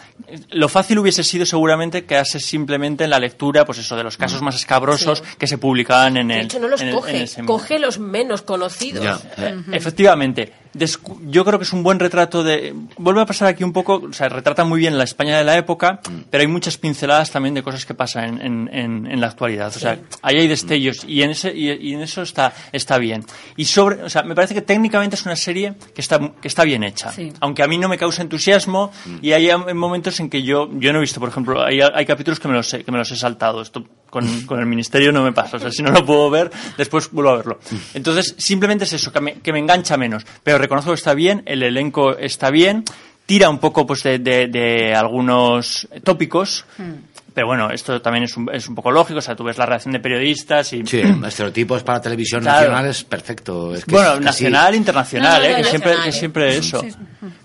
lo 0.50 0.70
fácil 0.70 1.00
hubiese 1.00 1.24
sido 1.24 1.46
seguramente 1.46 2.06
quedarse 2.06 2.40
simplemente 2.40 3.04
en 3.04 3.10
la 3.10 3.20
lectura, 3.20 3.66
pues 3.66 3.80
eso, 3.80 3.96
de 3.96 4.04
los 4.04 4.18
casos 4.18 4.42
más 4.42 4.56
escabrosos 4.56 5.22
que 5.38 5.48
se 5.48 5.58
publicaban 5.58 6.18
en 6.18 6.32
el. 6.32 6.40
De 6.40 6.44
hecho, 6.46 6.60
no 6.60 6.68
los 6.68 6.82
coge, 6.82 7.24
el 7.24 7.46
coge 7.46 7.80
los 7.80 8.00
menos 8.00 8.42
conocidos. 8.42 9.22
Eh, 9.38 9.62
Efectivamente. 9.72 10.65
Descu- 10.76 11.18
Yo 11.30 11.46
creo 11.46 11.58
que 11.58 11.64
es 11.64 11.72
un 11.74 11.84
buen 11.84 12.00
retrato 12.00 12.44
de... 12.44 12.74
Vuelve 12.98 13.22
a 13.22 13.26
pasar 13.26 13.48
aquí 13.48 13.64
un 13.64 13.72
poco, 13.72 14.04
o 14.10 14.14
sea, 14.14 14.28
retrata 14.28 14.66
muy 14.66 14.80
bien 14.80 14.98
la 14.98 15.06
España 15.06 15.38
de 15.38 15.44
la 15.46 15.58
época, 15.58 16.02
pero 16.30 16.42
hay 16.42 16.48
muchas 16.48 16.78
pinceladas 16.78 17.32
también 17.32 17.54
de 17.56 17.64
cosas 17.64 17.86
que 17.86 17.94
pasan 17.94 18.42
en, 18.42 18.70
en- 18.74 19.08
en- 19.08 19.22
la 19.22 19.28
actualidad. 19.28 19.68
O 19.76 19.80
sea, 19.80 19.98
ahí 20.22 20.36
hay 20.38 20.48
destellos 20.48 21.06
y 21.08 21.22
en, 21.22 21.32
ese, 21.32 21.56
y, 21.56 21.72
y 21.72 21.94
en 21.94 22.02
eso 22.02 22.22
está, 22.24 22.54
está 22.74 22.98
bien. 22.98 23.24
Y 23.56 23.66
sobre, 23.66 24.04
o 24.04 24.10
sea, 24.10 24.24
me 24.24 24.36
parece 24.36 24.54
que 24.54 24.62
técnicamente 24.62 25.16
es 25.16 25.26
una 25.26 25.36
serie 25.38 25.76
que 25.94 26.02
está, 26.02 26.20
que 26.42 26.48
está 26.50 26.64
bien 26.66 26.84
hecha. 26.84 27.12
Sí. 27.14 27.32
Aunque 27.40 27.64
a 27.64 27.68
mí 27.68 27.78
no 27.78 27.88
me 27.88 27.98
causa 27.98 28.22
entusiasmo 28.22 28.92
y 29.22 29.32
hay 29.32 29.50
momentos 29.74 30.20
en 30.20 30.30
que 30.30 30.44
yo, 30.44 30.70
yo 30.74 30.92
no 30.92 30.98
he 31.00 31.02
visto, 31.02 31.20
por 31.22 31.30
ejemplo, 31.30 31.64
hay, 31.64 31.80
hay 31.82 32.06
capítulos 32.06 32.40
que 32.40 32.48
me 32.50 32.54
los 32.56 32.74
he, 32.74 32.84
que 32.84 32.92
me 32.92 32.98
los 32.98 33.10
he 33.12 33.16
saltado. 33.16 33.62
Esto 33.62 33.86
con, 34.10 34.42
con 34.46 34.60
el 34.60 34.66
ministerio 34.66 35.12
no 35.12 35.24
me 35.24 35.32
pasa. 35.32 35.58
O 35.58 35.60
sea, 35.60 35.72
si 35.72 35.82
no 35.84 35.92
lo 35.92 36.06
puedo 36.06 36.30
ver, 36.30 36.52
después 36.78 37.10
vuelvo 37.12 37.32
a 37.32 37.38
verlo. 37.38 37.60
Entonces, 37.94 38.36
simplemente 38.38 38.84
es 38.86 38.94
eso, 38.94 39.12
que 39.12 39.20
me, 39.22 39.34
que 39.36 39.54
me 39.54 39.60
engancha 39.60 39.96
menos. 39.98 40.26
Pero 40.44 40.58
reconozco 40.66 40.92
que 40.92 40.96
está 40.96 41.14
bien, 41.14 41.42
el 41.46 41.64
elenco 41.64 42.18
está 42.18 42.50
bien, 42.52 42.84
tira 43.26 43.50
un 43.50 43.60
poco 43.60 43.86
pues 43.86 44.04
de, 44.04 44.20
de- 44.20 44.48
de 44.48 44.94
algunos 44.96 45.88
tópicos. 46.04 46.66
Pero 47.34 47.48
bueno, 47.48 47.70
esto 47.70 48.02
también 48.02 48.24
es 48.24 48.38
un, 48.38 48.50
es 48.54 48.66
un 48.70 48.76
poco 48.76 48.92
lógico. 48.92 49.20
O 49.20 49.22
sea, 49.22 49.36
tú 49.36 49.44
ves 49.44 49.58
la 49.58 49.66
reacción 49.66 49.92
de 49.92 50.00
periodistas 50.00 50.72
y. 50.72 50.86
Sí, 50.86 51.02
estereotipos 51.28 51.84
para 51.84 52.02
televisión 52.02 52.42
Claro. 52.42 52.70
nacional 52.72 52.90
es 52.90 53.04
perfecto. 53.04 53.76
Es 53.76 53.84
que 53.84 53.92
Bueno, 53.92 54.10
es 54.14 54.16
casi- 54.20 54.24
nacional, 54.46 54.76
internacional, 54.76 55.34
No, 55.34 55.40
no, 55.40 55.46
¿eh? 55.46 55.52
no, 55.52 55.58
que, 55.58 55.64
siempre, 55.66 55.96
que 56.04 56.10
¿eh? 56.10 56.12
siempre 56.14 56.58
eso. 56.58 56.82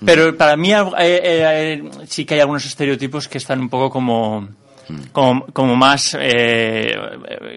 Pero 0.04 0.36
para 0.36 0.56
mí 0.56 0.72
eh, 0.72 0.84
eh, 0.98 1.20
eh, 1.24 1.90
sí 2.06 2.24
que 2.24 2.34
hay 2.34 2.40
algunos 2.40 2.64
estereotipos 2.66 3.26
que 3.26 3.38
están 3.38 3.58
un 3.60 3.68
poco 3.68 3.90
como 3.90 4.48
como, 5.12 5.46
como 5.46 5.74
más 5.76 6.16
eh, 6.20 6.94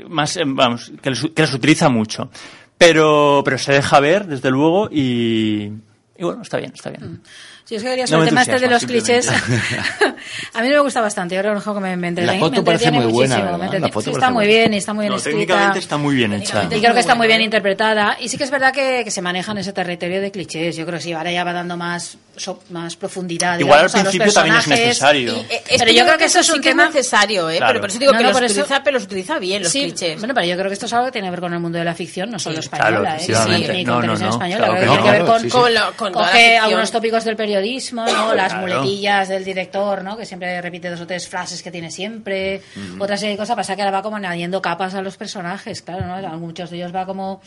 más 0.07 0.38
vamos 0.45 0.91
que 1.01 1.09
los, 1.11 1.28
que 1.36 1.41
los 1.43 1.53
utiliza 1.53 1.89
mucho 1.89 2.30
pero 2.78 3.41
pero 3.45 3.57
se 3.57 3.74
deja 3.74 3.99
ver 3.99 4.28
desde 4.28 4.49
luego 4.49 4.89
y, 4.91 5.71
y 6.17 6.24
bueno 6.24 6.41
está 6.41 6.57
bien 6.57 6.71
está 6.74 6.89
bien 6.89 7.21
Sí, 7.66 7.76
es 7.76 7.84
que 7.84 7.89
quería 7.89 8.03
No 8.03 8.07
sobre 8.09 8.24
el 8.24 8.30
tema 8.30 8.41
este 8.41 8.59
de 8.59 8.68
los 8.68 8.86
clichés. 8.86 9.30
a 10.53 10.61
mí 10.61 10.68
me 10.70 10.80
gusta 10.80 10.99
bastante. 11.01 11.36
Yo 11.36 11.41
reconozco 11.41 11.74
que 11.76 11.80
me, 11.80 11.95
me 11.95 12.09
entretiene. 12.09 12.38
La 12.39 12.45
foto 12.45 12.57
me 12.57 12.64
parece 12.64 12.91
muy 12.91 13.05
buena, 13.05 13.57
La 13.57 13.88
foto 13.89 14.01
sí, 14.01 14.09
está 14.11 14.30
muy 14.30 14.45
bien 14.47 14.74
y 14.74 14.78
está 14.78 14.93
muy 14.93 15.03
bien 15.03 15.11
No, 15.11 15.18
escrita. 15.18 15.38
técnicamente 15.38 15.80
está 15.80 15.97
muy 15.97 16.16
bien 16.16 16.34
hecha. 16.34 16.64
Y 16.70 16.80
creo 16.82 16.93
que 16.93 16.99
está 16.99 17.16
muy 17.16 17.28
bien 17.28 17.41
interpretada. 17.41 18.18
Y 18.20 18.28
sí 18.28 18.38
que 18.38 18.43
es 18.43 18.51
verdad 18.51 18.74
que, 18.74 19.03
que 19.05 19.11
se 19.11 19.22
maneja 19.22 19.51
en 19.53 19.59
ese 19.59 19.72
territorio 19.74 20.20
de 20.22 20.30
clichés. 20.32 20.76
Yo 20.76 20.86
creo 20.86 20.97
que 20.99 21.03
sí, 21.05 21.14
ahora 21.14 21.32
ya 21.32 21.43
va 21.45 21.53
dando 21.53 21.78
más, 21.78 22.18
so- 22.36 22.61
más 22.70 22.95
profundidad. 22.97 23.57
Igual 23.59 23.80
al 23.80 23.88
digamos, 23.88 23.95
a 23.95 23.97
los 24.03 24.11
principio 24.11 24.34
también 24.34 24.55
es 24.57 24.68
necesario. 24.68 25.34
Eh, 25.34 25.47
es 25.70 25.78
Pero 25.80 25.86
que 25.86 25.95
yo 25.95 26.03
creo 26.05 26.18
que 26.18 26.26
eso 26.26 26.39
es 26.39 26.45
sí 26.45 26.51
un 26.51 26.61
que 26.61 26.70
tema- 26.70 26.88
necesario, 26.88 27.49
¿eh? 27.49 27.57
Claro. 27.57 27.70
Pero 27.72 27.82
por 27.82 27.89
eso 27.89 27.99
digo 27.99 28.11
No, 28.11 28.18
que 28.18 28.24
no, 28.24 28.30
los 28.32 28.38
por 28.38 28.43
eso- 28.45 28.59
utiliza, 28.61 28.84
pero 28.84 28.93
los 28.95 29.03
utiliza 29.05 29.39
bien, 29.39 29.64
los 29.64 29.72
Sí, 29.72 29.84
clichés. 29.84 30.20
bueno, 30.20 30.34
pero 30.34 30.45
yo 30.47 30.55
creo 30.55 30.68
que 30.68 30.74
esto 30.74 30.86
es 30.86 30.93
algo 30.93 31.05
que 31.05 31.11
tiene 31.14 31.28
que 31.28 31.32
ver 31.32 31.39
con 31.39 31.53
el 31.53 31.59
mundo 31.61 31.78
de 31.80 31.86
la 31.86 31.95
ficción, 31.95 32.30
no 32.30 32.39
solo 32.39 32.59
española, 32.59 33.16
¿eh? 33.16 33.20
Sí, 33.22 33.32
ni 33.72 33.86
con 33.86 34.01
televisión 34.01 34.30
española, 34.32 34.68
tiene 34.80 35.01
que 35.01 35.11
ver 35.11 35.26
con, 35.26 35.39
sí, 35.41 35.49
sí. 35.49 35.57
Lo- 35.74 36.64
algunos 36.64 36.91
tópicos 36.91 37.24
del 37.24 37.36
periodismo, 37.38 37.53
¿no? 38.06 38.34
las 38.34 38.54
Claro. 38.54 38.62
muletillas 38.62 39.30
del 39.30 39.43
director, 39.43 40.04
¿no? 40.04 40.18
que 40.18 40.26
siempre 40.26 40.62
repite 40.62 40.89
dos 40.89 41.01
o 41.01 41.08
tres 41.08 41.28
frases 41.28 41.62
que 41.64 41.72
tiene 41.72 41.91
siempre, 41.91 42.62
otra 42.99 43.18
serie 43.18 43.32
de 43.34 43.38
cosas, 43.38 43.56
pasa 43.56 43.76
que 43.76 43.82
ahora 43.82 43.91
va 43.97 44.01
como 44.01 44.16
añadiendo 44.18 44.62
capas 44.62 44.93
a 44.95 45.01
los 45.01 45.18
personajes, 45.18 45.82
claro, 45.82 46.06
¿no? 46.06 46.16
A 46.16 46.38
muchos 46.38 46.70
de 46.70 46.78
ellos 46.78 46.93
va 46.95 47.06
como 47.06 47.41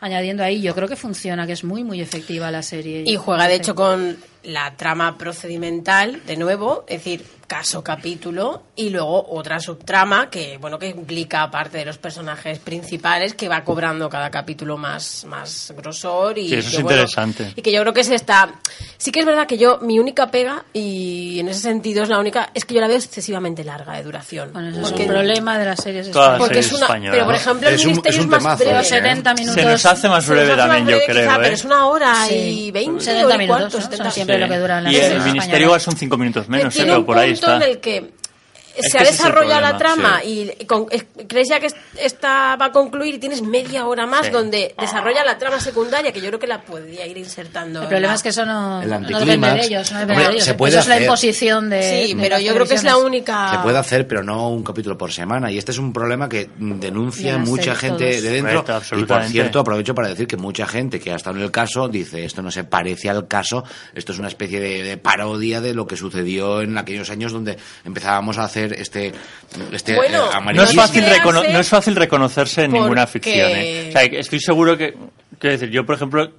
añadiendo 0.00 0.42
ahí, 0.42 0.60
yo 0.60 0.74
creo 0.74 0.88
que 0.88 0.96
funciona, 0.96 1.46
que 1.46 1.52
es 1.52 1.64
muy, 1.64 1.84
muy 1.84 2.00
efectiva 2.00 2.50
la 2.50 2.62
serie. 2.62 3.04
Y 3.06 3.16
juega, 3.16 3.46
de 3.48 3.54
hecho, 3.54 3.74
con 3.74 4.16
la 4.44 4.74
trama 4.76 5.16
procedimental, 5.18 6.22
de 6.26 6.36
nuevo, 6.36 6.84
es 6.88 6.98
decir, 6.98 7.24
caso, 7.46 7.84
capítulo, 7.84 8.62
y 8.76 8.88
luego 8.88 9.26
otra 9.30 9.60
subtrama 9.60 10.30
que, 10.30 10.56
bueno, 10.56 10.78
que 10.78 10.88
implica 10.88 11.42
aparte 11.42 11.76
de 11.78 11.84
los 11.84 11.98
personajes 11.98 12.58
principales, 12.58 13.34
que 13.34 13.46
va 13.46 13.62
cobrando 13.62 14.08
cada 14.08 14.30
capítulo 14.30 14.78
más, 14.78 15.26
más 15.26 15.72
grosor 15.76 16.38
y 16.38 16.48
Sí, 16.48 16.54
eso 16.54 16.70
que, 16.70 16.76
es 16.78 16.82
bueno, 16.82 16.96
interesante. 17.02 17.52
y 17.54 17.60
que 17.60 17.70
yo 17.70 17.82
creo 17.82 17.92
que 17.92 18.04
se 18.04 18.14
está... 18.14 18.54
Sí 18.96 19.12
que 19.12 19.20
es 19.20 19.26
verdad 19.26 19.46
que 19.46 19.58
yo, 19.58 19.78
mi 19.82 19.98
única 19.98 20.30
pega, 20.30 20.64
y 20.72 21.38
en 21.40 21.48
ese 21.48 21.60
sentido 21.60 22.02
es 22.04 22.08
la 22.08 22.18
única, 22.20 22.50
es 22.54 22.64
que 22.64 22.72
yo 22.74 22.80
la 22.80 22.86
veo 22.88 22.96
excesivamente 22.96 23.64
larga 23.64 23.94
de 23.94 24.02
duración. 24.04 24.50
Bueno, 24.52 24.70
eso 24.70 24.80
Porque- 24.80 25.02
es 25.02 25.08
un 25.08 25.14
problema 25.14 25.58
de 25.58 25.64
las 25.66 25.82
series 25.82 26.10
Todas 26.10 26.38
las 26.40 26.40
españolas. 26.40 26.48
porque 26.48 26.58
es 26.60 26.66
series 26.66 26.78
una, 26.80 26.86
españolas. 26.86 27.14
pero 27.16 27.24
por 27.26 27.34
ejemplo 27.34 27.68
el 27.68 27.74
Es 27.74 27.80
un- 27.84 27.90
ministerio 27.90 28.18
es 28.20 28.24
un 28.24 28.30
más 28.30 28.38
temazo, 28.42 28.64
breve. 28.64 28.80
¿eh? 28.80 28.84
70 28.84 29.34
minutos. 29.34 29.54
Se 29.56 29.64
nos 29.66 29.86
hace 29.86 30.08
más 30.08 30.26
breve 30.26 30.42
hace 30.52 30.56
más 30.56 30.66
también, 30.68 30.98
yo 30.98 31.04
creo. 31.04 31.22
quizá, 31.26 31.34
¿eh? 31.36 31.38
pero 31.42 31.54
es 31.54 31.64
una 31.66 31.86
hora 31.86 32.14
Sí. 32.28 32.34
y 32.34 32.70
20 32.70 33.04
70 33.04 33.26
hora 33.26 33.34
y 33.34 33.38
minutos, 33.38 33.60
cuarto, 33.60 33.76
¿no? 33.76 33.82
70 33.82 34.04
Son 34.04 34.12
siempre 34.32 34.48
lo 34.48 34.52
que 34.52 34.60
duran 34.60 34.84
las 34.84 34.92
Y 34.92 34.96
el 34.96 35.20
ministerio 35.22 35.66
igual 35.66 35.80
son 35.80 35.96
cinco 35.96 36.16
minutos 36.16 36.48
menos, 36.48 36.74
¿eh? 36.76 36.82
pero 36.84 37.04
por 37.04 37.18
ahí 37.18 37.32
está. 37.32 37.56
en 37.56 37.62
el 37.62 37.80
que 37.80 38.10
se 38.80 38.98
ha 38.98 39.02
desarrollado 39.04 39.60
la 39.60 39.76
trama 39.78 40.22
y 40.24 40.50
con- 40.66 40.86
es- 40.90 41.04
crees 41.28 41.48
ya 41.48 41.60
que 41.60 41.66
es- 41.66 41.74
esta 41.98 42.56
va 42.56 42.66
a 42.66 42.72
concluir 42.72 43.14
y 43.14 43.18
tienes 43.18 43.42
media 43.42 43.86
hora 43.86 44.06
más 44.06 44.26
Sí. 44.26 44.32
donde 44.32 44.74
desarrolla 44.78 45.24
la 45.24 45.38
trama 45.38 45.60
secundaria 45.60 46.12
que 46.12 46.20
yo 46.20 46.28
creo 46.28 46.38
que 46.40 46.46
la 46.46 46.62
podría 46.62 47.06
ir 47.06 47.16
insertando. 47.18 47.82
El 47.82 47.88
problema 47.88 48.08
la- 48.12 48.14
es 48.16 48.22
que 48.22 48.28
eso 48.30 48.44
no, 48.46 48.82
El 48.82 48.88
no 48.90 48.94
anticlímax. 48.96 49.26
depende 49.26 49.60
de 49.60 49.66
ellos. 49.66 49.92
No 49.92 49.98
depende 49.98 50.12
Hombre, 50.14 50.26
de 50.28 50.32
ellos. 50.34 50.44
se 50.44 50.54
puede 50.54 50.70
eso 50.72 50.80
es 50.80 50.86
la 50.88 50.94
hacer. 50.94 51.06
imposición 51.06 51.70
de. 51.70 51.82
Sí, 52.06 52.14
de 52.14 52.22
pero 52.22 52.38
yo 52.38 52.54
creo 52.54 52.66
que 52.66 52.74
es 52.74 52.84
la 52.84 52.96
única. 52.96 53.50
Se 53.52 53.58
puede 53.58 53.78
hacer, 53.78 54.06
pero 54.06 54.22
no 54.22 54.48
un 54.48 54.62
capítulo 54.64 54.96
por 54.96 55.12
semana. 55.12 55.50
Y 55.50 55.58
este 55.58 55.72
es 55.72 55.78
un 55.78 55.92
problema 55.92 56.28
que 56.28 56.48
denuncia 56.58 57.32
Ya 57.38 57.44
sé, 57.44 57.50
mucha 57.50 57.74
gente 57.74 58.10
todos. 58.10 58.22
de 58.22 58.30
dentro. 58.30 58.64
Correcto, 58.64 58.98
y 58.98 59.04
por 59.04 59.22
cierto, 59.24 59.60
aprovecho 59.60 59.94
para 59.94 60.08
decir 60.08 60.26
que 60.26 60.36
mucha 60.36 60.66
gente 60.66 60.98
que 61.00 61.12
ha 61.12 61.16
estado 61.16 61.36
en 61.36 61.42
el 61.42 61.50
caso 61.50 61.88
dice 61.88 62.24
esto 62.24 62.42
no 62.42 62.50
se 62.50 62.64
parece 62.64 63.10
al 63.10 63.26
caso, 63.28 63.64
esto 63.94 64.12
es 64.12 64.18
una 64.18 64.28
especie 64.28 64.60
de, 64.60 64.82
de 64.82 64.96
parodia 64.96 65.60
de 65.60 65.74
lo 65.74 65.86
que 65.86 65.96
sucedió 65.96 66.62
en 66.62 66.78
aquellos 66.78 67.10
años 67.10 67.32
donde 67.32 67.56
empezábamos 67.84 68.38
a 68.38 68.44
hacer 68.44 68.61
este, 68.66 69.12
este 69.72 69.96
Bueno, 69.96 70.26
eh, 70.30 70.54
No 70.54 70.62
es, 70.64 70.74
fácil 70.74 71.04
no 71.04 71.58
es 71.58 71.68
fácil 71.68 71.96
reconocerse 71.96 72.64
en 72.64 72.70
porque- 72.70 72.80
ninguna 72.82 73.06
ficción. 73.06 73.50
¿eh? 73.52 73.86
O 73.88 73.92
sea, 73.92 74.02
estoy 74.02 74.40
seguro 74.40 74.76
que. 74.76 74.94
Quiero 75.38 75.52
decir, 75.58 75.70
yo, 75.70 75.84
por 75.84 75.96
ejemplo, 75.96 76.22
eh, 76.24 76.30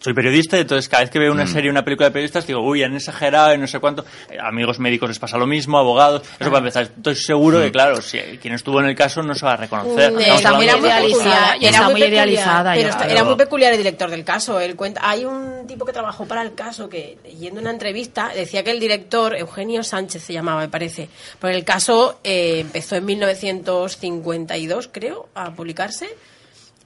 soy 0.00 0.14
periodista, 0.14 0.58
entonces 0.58 0.88
cada 0.88 1.02
vez 1.02 1.10
que 1.10 1.18
veo 1.18 1.32
una 1.32 1.44
Mm. 1.44 1.48
serie, 1.48 1.70
una 1.70 1.84
película 1.84 2.08
de 2.08 2.12
periodistas, 2.12 2.46
digo, 2.46 2.60
uy, 2.60 2.82
han 2.82 2.94
exagerado 2.94 3.54
y 3.54 3.58
no 3.58 3.66
sé 3.66 3.78
cuánto. 3.80 4.04
Eh, 4.30 4.38
Amigos 4.40 4.78
médicos 4.78 5.08
les 5.10 5.18
pasa 5.18 5.36
lo 5.38 5.46
mismo, 5.46 5.78
abogados. 5.78 6.22
Eso 6.40 6.50
para 6.50 6.58
empezar. 6.58 6.84
Estoy 6.84 7.14
seguro 7.16 7.58
Mm. 7.58 7.62
que, 7.62 7.72
claro, 7.72 8.00
si 8.02 8.18
quien 8.40 8.54
estuvo 8.54 8.80
en 8.80 8.86
el 8.86 8.94
caso 8.94 9.22
no 9.22 9.34
se 9.34 9.44
va 9.44 9.52
a 9.52 9.56
reconocer. 9.56 10.12
Mm, 10.12 10.18
está 10.20 10.52
muy 10.54 10.64
era 10.66 10.74
de 10.74 10.80
idealizada, 10.80 11.54
está 11.56 11.68
era 11.68 11.82
muy 11.82 12.00
peculiar, 12.00 12.12
idealizada, 12.28 12.74
pero 12.74 12.88
está- 12.88 13.06
era 13.08 13.24
muy 13.24 13.36
peculiar 13.36 13.72
el 13.72 13.78
director 13.78 14.10
del 14.10 14.24
caso. 14.24 14.58
Él 14.60 14.74
cuenta, 14.76 15.00
hay 15.08 15.24
un 15.24 15.66
tipo 15.66 15.84
que 15.84 15.92
trabajó 15.92 16.26
para 16.26 16.42
el 16.42 16.54
caso 16.54 16.88
que, 16.88 17.18
yendo 17.38 17.60
a 17.60 17.62
una 17.62 17.70
entrevista, 17.70 18.30
decía 18.34 18.62
que 18.64 18.70
el 18.70 18.80
director, 18.80 19.36
Eugenio 19.36 19.82
Sánchez 19.82 20.22
se 20.22 20.32
llamaba, 20.32 20.60
me 20.62 20.68
parece, 20.68 21.08
porque 21.38 21.54
el 21.56 21.64
caso 21.64 22.20
eh, 22.24 22.60
empezó 22.60 22.96
en 22.96 23.04
1952, 23.04 24.88
creo, 24.90 25.28
a 25.34 25.50
publicarse. 25.52 26.08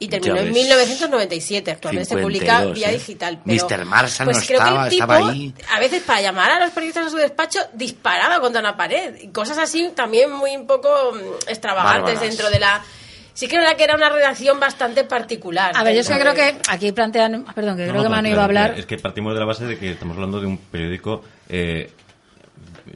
Y 0.02 0.08
terminó 0.08 0.36
en 0.38 0.46
ves. 0.46 0.54
1997. 0.54 1.70
Actualmente 1.70 2.08
se 2.08 2.16
publica 2.16 2.58
52, 2.58 2.74
vía 2.74 2.90
¿eh? 2.90 2.94
digital. 2.94 3.40
Pero, 3.44 3.66
Mr. 3.68 3.84
Marshall 3.84 4.24
pues 4.24 4.36
no 4.38 4.46
creo 4.46 4.58
que 4.58 4.68
el 4.68 4.88
tipo, 4.88 5.04
estaba 5.04 5.28
ahí. 5.30 5.54
A 5.70 5.78
veces 5.78 6.02
para 6.02 6.20
llamar 6.20 6.50
a 6.50 6.60
los 6.60 6.70
periodistas 6.70 7.06
a 7.06 7.10
su 7.10 7.16
despacho 7.16 7.60
disparaba 7.72 8.40
contra 8.40 8.60
una 8.60 8.76
pared. 8.76 9.14
Y 9.20 9.28
cosas 9.28 9.58
así 9.58 9.90
también 9.94 10.32
muy 10.32 10.56
un 10.56 10.66
poco 10.66 10.88
mm, 11.12 11.48
extravagantes 11.48 12.14
Bárbaras. 12.14 12.20
dentro 12.20 12.50
de 12.50 12.58
la... 12.58 12.82
Sí 13.34 13.46
que 13.48 13.56
era 13.56 13.74
que 13.76 13.84
era 13.84 13.94
una 13.94 14.10
redacción 14.10 14.60
bastante 14.60 15.04
particular. 15.04 15.72
A 15.74 15.84
ver, 15.84 15.94
yo 15.94 16.00
es 16.00 16.08
que 16.08 16.14
dentro 16.14 16.32
creo 16.34 16.52
que 16.52 16.60
aquí 16.68 16.92
plantean. 16.92 17.44
Perdón, 17.54 17.76
que 17.76 17.86
No, 17.86 17.92
creo 17.92 18.02
no, 18.02 18.02
que 18.02 18.08
Manu 18.08 18.28
iba 18.28 18.42
a 18.42 18.44
hablar. 18.44 18.74
Es 18.78 18.84
que 18.86 18.98
partimos 18.98 19.32
de 19.32 19.40
la 19.40 19.46
base 19.46 19.64
de 19.64 19.78
que 19.78 19.92
estamos 19.92 20.16
hablando 20.16 20.40
de 20.40 20.46
un 20.48 20.58
periódico 20.58 21.22
eh, 21.48 21.90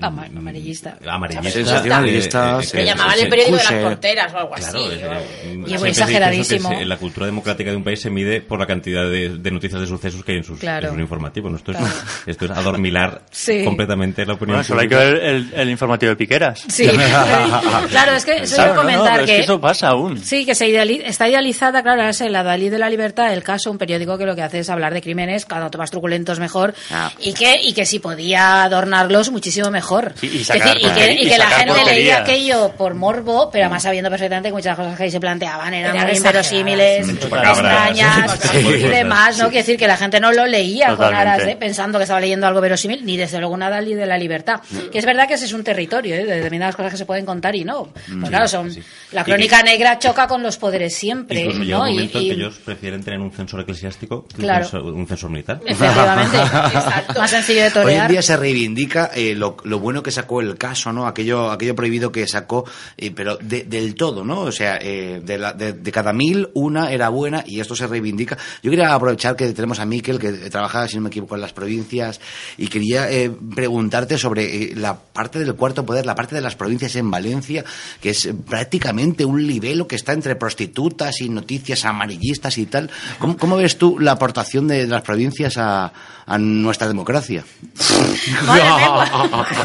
Ama- 0.01 0.27
amarillista. 0.37 0.97
amarillista. 1.09 1.51
Sensacionalistas. 1.51 2.75
eh, 2.75 2.77
Le 2.79 2.83
eh, 2.83 2.87
llamaban 2.87 3.19
el 3.19 3.29
periódico 3.29 3.57
de 3.57 3.63
las 3.65 3.73
porteras 3.73 4.35
o 4.35 4.39
algo 4.39 4.51
Claro, 4.55 4.79
así. 4.79 4.89
es, 4.93 5.03
eh, 5.03 5.63
Y 5.67 5.75
eso, 5.75 5.87
exageradísimo. 5.87 6.69
que 6.71 6.77
se- 6.79 6.85
la 6.85 6.97
cultura 6.97 7.27
democrática 7.27 7.71
de 7.71 7.77
un 7.77 7.85
país 7.85 8.01
se 8.01 8.11
mide 8.11 8.41
por 8.41 8.59
la 8.59 8.67
cantidad 8.67 9.05
de, 9.09 9.39
de 9.39 9.51
noticias 9.51 9.81
de 9.81 9.87
sucesos 9.87 10.25
que 10.25 10.33
hay 10.33 10.39
en 10.39 10.45
sus, 10.45 10.59
Claro. 10.59 10.89
en 10.89 10.93
sus 10.95 11.01
informativos. 11.03 11.51
¿no? 11.51 11.57
Esto, 11.59 11.73
Claro. 11.73 11.87
es, 11.87 11.95
esto 12.29 12.45
es 12.47 12.51
adormilar 12.53 13.23
Sí. 13.31 13.65
completamente 13.65 14.25
la 14.27 14.35
opinión 14.35 14.57
Bueno, 14.57 14.65
solo 14.65 14.81
hay 14.81 14.89
que 14.89 14.97
pública. 14.97 15.13
ver 15.15 15.25
el, 15.25 15.53
el 15.55 15.71
informativo 15.71 16.11
de 16.11 16.17
Piqueras. 16.17 16.65
Sí, 16.69 16.87
claro, 17.91 18.13
es 18.13 18.25
que 18.25 18.37
eso 18.43 18.55
Claro, 18.57 18.73
a 18.73 18.75
no, 18.77 18.83
no, 18.83 18.89
comentar 18.89 19.13
pero 19.13 19.25
es 19.25 19.31
que, 19.31 19.37
que 19.37 19.43
eso 19.43 19.61
pasa 19.61 19.89
aún. 19.89 20.19
Sí, 20.19 20.45
que 20.45 20.55
se 20.55 20.67
ideali- 20.69 21.03
está 21.05 21.29
idealizada, 21.29 21.83
claro, 21.83 22.03
es 22.09 22.21
el 22.21 22.35
Adalid 22.35 22.71
de 22.71 22.79
la 22.79 22.91
Libertad, 22.91 23.33
el 23.33 23.43
caso, 23.43 23.71
un 23.71 23.79
periódico 23.79 24.17
que 24.19 24.27
lo 24.27 24.35
que 24.35 24.43
hace 24.43 24.61
es 24.61 24.71
hablar 24.71 24.93
de 24.95 25.03
crímenes, 25.03 25.45
cada 25.47 25.71
más 25.77 25.91
truculentos 25.91 26.39
mejor, 26.39 26.75
Ah. 26.91 27.11
y 27.21 27.35
que 27.35 27.61
y 27.61 27.73
que 27.75 27.85
si 27.85 27.99
podía 27.99 28.63
adornarlos 28.65 29.31
muchísimo 29.31 29.71
mejor. 29.71 29.76
Sí, 30.17 30.31
y 30.41 30.45
sacar 30.45 30.75
decir, 30.75 30.91
y 30.91 30.95
que, 30.95 31.23
y 31.35 31.37
la 31.39 31.47
gente 31.51 31.67
porquería. 31.75 31.93
leía 31.95 32.19
aquello 32.19 32.73
por 32.77 32.95
morbo, 32.95 33.51
pero 33.51 33.65
además 33.67 33.83
sabiendo 33.83 34.11
perfectamente 34.11 34.49
que 34.49 34.55
muchas 34.55 34.77
cosas 34.77 34.97
que 34.97 35.05
ahí 35.05 35.11
se 35.11 35.21
planteaban 35.21 35.73
eran 35.75 35.97
muy 36.07 36.17
inverosímiles, 36.17 37.07
Mm, 37.07 37.17
extrañas 37.17 38.39
Sí. 38.53 38.59
y 38.59 38.79
demás, 38.89 39.39
¿no? 39.39 39.45
Quiere 39.47 39.59
decir 39.63 39.77
que 39.79 39.87
la 39.87 39.97
gente 39.97 40.21
no 40.21 40.33
lo 40.33 40.47
leía 40.47 40.97
con 40.97 41.15
aras 41.15 41.45
de- 41.45 41.57
pensando 41.57 41.99
que 41.99 42.05
estaba 42.05 42.21
leyendo 42.21 42.47
algo 42.47 42.61
verosímil, 42.61 43.05
ni 43.05 43.17
desde 43.17 43.39
luego 43.39 43.57
nada 43.57 43.81
de 43.81 44.07
la 44.07 44.19
Libertad. 44.19 44.61
Que 44.91 44.99
es 44.99 45.05
verdad 45.05 45.29
que 45.29 45.35
ese 45.35 45.45
es 45.45 45.53
un 45.53 45.63
territorio, 45.65 46.15
¿eh? 46.15 46.25
de 46.25 46.35
determinadas 46.37 46.77
cosas 46.77 46.93
que 46.93 46.99
se 46.99 47.07
pueden 47.07 47.25
contar 47.27 47.55
y 47.55 47.65
no. 47.65 47.89
Pues 47.93 48.29
claro, 48.31 48.49
son, 48.49 48.71
sí. 48.73 48.83
la 49.13 49.21
Y 49.23 49.25
crónica 49.25 49.63
negra 49.63 49.99
choca 49.99 50.27
con 50.27 50.43
los 50.43 50.57
poderes 50.57 50.95
siempre, 50.95 51.41
Incluso 51.41 51.63
llega 51.63 51.77
¿no? 51.79 51.83
un 51.85 51.89
Y- 51.91 51.93
momento 51.95 52.19
y- 52.21 52.31
en 52.31 52.37
que 52.37 52.43
ellos 52.43 52.59
prefieren 52.65 53.03
tener 53.05 53.21
un 53.21 53.31
censor 53.33 53.61
eclesiástico 53.61 54.27
que 54.29 54.43
Claro. 54.43 54.65
un, 54.65 54.71
censor, 54.71 54.93
un 54.93 55.07
censor 55.07 55.31
militar. 55.31 55.61
Efectivamente. 55.67 56.37
Más 57.19 57.31
sencillo 57.31 57.61
de 57.61 57.67
Hoy 57.67 57.69
en 57.69 57.73
torear. 57.83 58.11
día 58.11 58.23
se 58.23 58.37
reivindica 58.37 59.11
eh, 59.15 59.35
lo, 59.35 59.57
lo 59.67 59.79
bueno 59.81 60.03
que 60.03 60.11
sacó 60.11 60.41
el 60.41 60.57
caso, 60.57 60.93
¿no? 60.93 61.07
Aquello, 61.07 61.51
aquello 61.51 61.75
prohibido 61.75 62.13
que 62.13 62.27
sacó, 62.27 62.65
eh, 62.97 63.11
pero 63.11 63.37
de- 63.37 63.65
del 63.65 63.95
todo, 63.95 64.25
¿no? 64.25 64.41
O 64.43 64.53
sea, 64.53 64.79
eh, 64.81 65.21
de, 65.25 65.39
la- 65.39 65.53
de- 65.53 65.93
cada 65.93 66.13
mil, 66.13 66.49
una 66.55 66.91
era 66.93 67.09
buena 67.09 67.43
y 67.47 67.61
esto 67.61 67.75
se 67.75 67.87
reivindica. 67.87 68.37
Yo 68.63 68.71
quería 68.71 68.95
aprovechar 68.95 69.35
que 69.37 69.53
tenemos 69.53 69.79
a 69.81 69.87
Miquel, 69.87 70.19
que 70.19 70.33
trabaja, 70.51 70.87
si 70.89 70.97
no 70.97 71.03
me 71.03 71.09
equivoco, 71.09 71.35
en 71.35 71.41
las 71.41 71.53
provincias, 71.53 72.21
y 72.59 72.69
quería 72.69 73.11
eh, 73.11 73.31
preguntarte 73.55 74.19
sobre 74.19 74.45
eh, 74.73 74.73
la 74.77 74.97
parte 74.99 75.39
del 75.39 75.55
cuarto 75.55 75.85
poder, 75.85 76.07
la 76.07 76.15
parte 76.15 76.35
de 76.35 76.41
las 76.41 76.55
provincias 76.57 76.95
en 76.97 77.11
Valencia, 77.11 77.65
que 78.01 78.11
es 78.11 78.29
prácticamente 78.49 79.25
un 79.25 79.47
libelo 79.47 79.87
que 79.89 79.97
está 79.97 80.13
entre 80.13 80.37
prostitutas 80.37 81.21
y 81.21 81.29
noticias 81.29 81.85
amarillistas 81.85 82.59
y 82.59 82.67
tal. 82.67 82.91
¿Cómo, 83.19 83.37
cómo 83.37 83.57
ves 83.57 83.79
tú 83.79 83.99
la 83.99 84.13
aportación 84.13 84.69
de 84.69 84.87
las 84.87 85.03
provincias 85.03 85.57
a, 85.57 85.93
a 86.27 86.39
nuestra 86.39 86.87
democracia? 86.89 87.45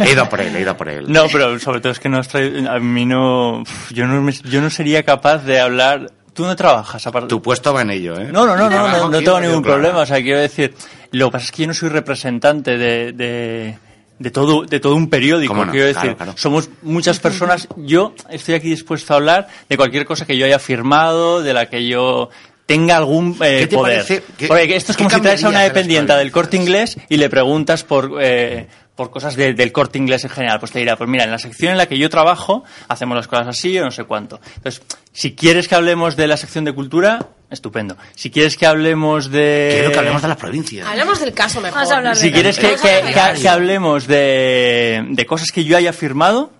he 0.00 0.12
ido 0.12 0.28
por 0.28 0.40
él, 0.40 0.54
he 0.56 0.60
ido 0.60 0.76
por 0.76 0.88
él. 0.88 1.04
No, 1.08 1.24
pero 1.32 1.58
sobre 1.58 1.80
todo 1.80 1.92
es 1.92 1.98
que 2.00 2.08
no 2.08 2.18
has 2.18 2.28
traído- 2.28 2.70
a 2.70 2.78
mí 2.78 3.04
no, 3.04 3.62
yo 3.90 4.06
no, 4.06 4.20
me- 4.22 4.32
yo 4.32 4.60
no 4.60 4.70
sería 4.70 5.02
capaz 5.02 5.38
de 5.44 5.60
hablar. 5.60 6.10
¿Tú 6.34 6.44
no 6.44 6.54
trabajas 6.54 7.04
aparte? 7.06 7.28
Tu 7.28 7.42
puesto 7.42 7.72
va 7.74 7.82
en 7.82 7.90
ello, 7.90 8.16
¿eh? 8.18 8.28
No, 8.30 8.46
no, 8.46 8.56
no, 8.56 8.70
no, 8.70 9.08
no, 9.10 9.18
tengo 9.18 9.40
ningún 9.40 9.62
problema. 9.62 9.98
O 10.00 10.06
sea, 10.06 10.22
quiero 10.22 10.38
decir, 10.40 10.72
lo 11.10 11.26
que 11.28 11.32
pasa 11.32 11.44
es 11.46 11.50
que 11.52 11.62
yo 11.62 11.68
no 11.68 11.74
soy 11.74 11.88
representante 11.88 12.78
de, 12.78 13.12
de, 13.12 13.76
de 14.20 14.30
todo, 14.30 14.62
de 14.62 14.78
todo 14.78 14.94
un 14.94 15.10
periódico. 15.10 15.52
¿Cómo 15.52 15.64
no? 15.64 15.72
Quiero 15.72 15.90
Claro, 15.90 16.00
decir, 16.06 16.16
claro. 16.16 16.34
somos 16.36 16.70
muchas 16.82 17.18
personas. 17.18 17.66
Yo 17.76 18.14
estoy 18.30 18.54
aquí 18.54 18.68
dispuesto 18.70 19.14
a 19.14 19.16
hablar 19.16 19.48
de 19.68 19.76
cualquier 19.76 20.04
cosa 20.04 20.26
que 20.26 20.36
yo 20.38 20.44
haya 20.46 20.60
firmado, 20.60 21.42
de 21.42 21.54
la 21.54 21.66
que 21.66 21.88
yo 21.88 22.30
tenga 22.68 22.96
algún 22.98 23.30
eh, 23.42 23.60
¿Qué 23.60 23.66
te 23.66 23.76
poder. 23.76 23.96
parece? 23.96 24.22
¿Qué- 24.36 24.46
Porque 24.46 24.76
esto 24.76 24.92
es 24.92 24.98
como 24.98 25.08
si 25.10 25.20
traes 25.22 25.42
a 25.42 25.48
una 25.48 25.62
dependiente 25.62 26.12
del 26.12 26.30
corte 26.30 26.56
inglés 26.58 26.96
y 27.08 27.16
le 27.16 27.28
preguntas 27.30 27.82
por. 27.82 28.18
Eh, 28.20 28.68
por 28.94 29.12
cosas 29.12 29.36
de- 29.36 29.54
del 29.54 29.70
corte 29.70 29.96
inglés 29.96 30.24
en 30.24 30.30
general, 30.30 30.58
pues 30.58 30.72
te 30.72 30.80
dirá, 30.80 30.96
pues 30.96 31.08
mira, 31.08 31.22
en 31.22 31.30
la 31.30 31.38
sección 31.38 31.70
en 31.70 31.78
la 31.78 31.86
que 31.86 31.96
yo 31.96 32.10
trabajo 32.10 32.64
hacemos 32.88 33.16
las 33.16 33.28
cosas 33.28 33.46
así 33.46 33.78
o 33.78 33.84
no 33.84 33.92
sé 33.92 34.02
cuánto. 34.02 34.40
Entonces, 34.56 34.82
si 35.12 35.36
quieres 35.36 35.68
que 35.68 35.76
hablemos 35.76 36.16
de 36.16 36.26
la 36.26 36.36
sección 36.36 36.64
de 36.64 36.72
cultura, 36.72 37.28
estupendo. 37.48 37.96
Si 38.16 38.28
quieres 38.32 38.56
que 38.56 38.66
hablemos 38.66 39.30
de... 39.30 39.68
Quiero 39.72 39.92
que 39.92 39.98
hablemos 40.00 40.20
de 40.22 40.26
las 40.28 40.36
provincias. 40.36 40.88
Hablamos 40.88 41.20
del 41.20 41.32
caso 41.32 41.60
mejor. 41.60 41.76
Vamos 41.78 41.92
a 41.92 41.96
hablar 41.98 42.16
de 42.16 42.20
Si 42.20 42.32
quieres 42.32 42.58
que, 42.58 42.74
que- 42.74 43.40
que 43.40 43.48
hablemos 43.48 44.08
de, 44.08 45.06
de 45.10 45.26
cosas 45.26 45.52
que 45.52 45.62
yo 45.64 45.76
haya 45.76 45.92
firmado, 45.92 46.50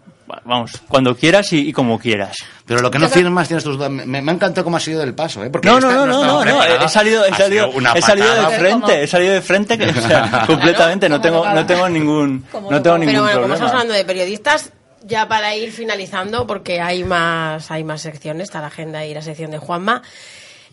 vamos, 0.44 0.72
cuando 0.88 1.16
quieras 1.16 1.52
y, 1.52 1.68
y 1.68 1.72
como 1.72 1.98
quieras. 1.98 2.36
Pero 2.66 2.80
lo 2.80 2.90
que 2.90 2.98
no 2.98 3.08
firmas 3.08 3.48
tienes 3.48 3.64
tus 3.64 3.76
dudas. 3.76 3.90
Me, 3.90 4.04
me 4.06 4.30
ha 4.30 4.34
encantado 4.34 4.64
cómo 4.64 4.76
ha 4.76 4.80
sido 4.80 5.00
del 5.00 5.14
paso, 5.14 5.42
¿eh? 5.42 5.50
Porque 5.50 5.68
No, 5.68 5.80
no, 5.80 5.90
no, 5.90 6.06
no, 6.06 6.22
no, 6.22 6.44
no, 6.44 6.62
he 6.84 6.88
salido, 6.88 7.24
he 7.24 7.30
Ha 7.30 7.36
salido, 7.36 7.70
he 7.94 8.02
salido 8.02 8.34
de 8.34 8.58
frente, 8.58 9.02
he 9.02 9.06
salido 9.06 9.32
de 9.34 9.42
frente, 9.42 9.78
que, 9.78 9.86
o 9.88 10.02
sea, 10.02 10.44
completamente, 10.46 11.08
no 11.08 11.20
tengo, 11.20 11.48
no 11.48 11.64
tengo 11.66 11.88
ningún, 11.88 12.44
no 12.70 12.82
tengo 12.82 12.98
ningún 12.98 13.06
Pero 13.14 13.22
bueno, 13.22 13.40
como 13.40 13.46
problema. 13.46 13.54
estamos 13.54 13.72
hablando 13.72 13.94
de 13.94 14.04
periodistas, 14.04 14.72
ya 15.02 15.28
para 15.28 15.54
ir 15.56 15.72
finalizando, 15.72 16.46
porque 16.46 16.80
hay 16.80 17.04
más, 17.04 17.70
hay 17.70 17.84
más 17.84 18.02
secciones, 18.02 18.44
está 18.48 18.60
la 18.60 18.66
agenda 18.66 19.06
y 19.06 19.14
la 19.14 19.22
sección 19.22 19.50
de 19.50 19.58
Juanma. 19.58 20.02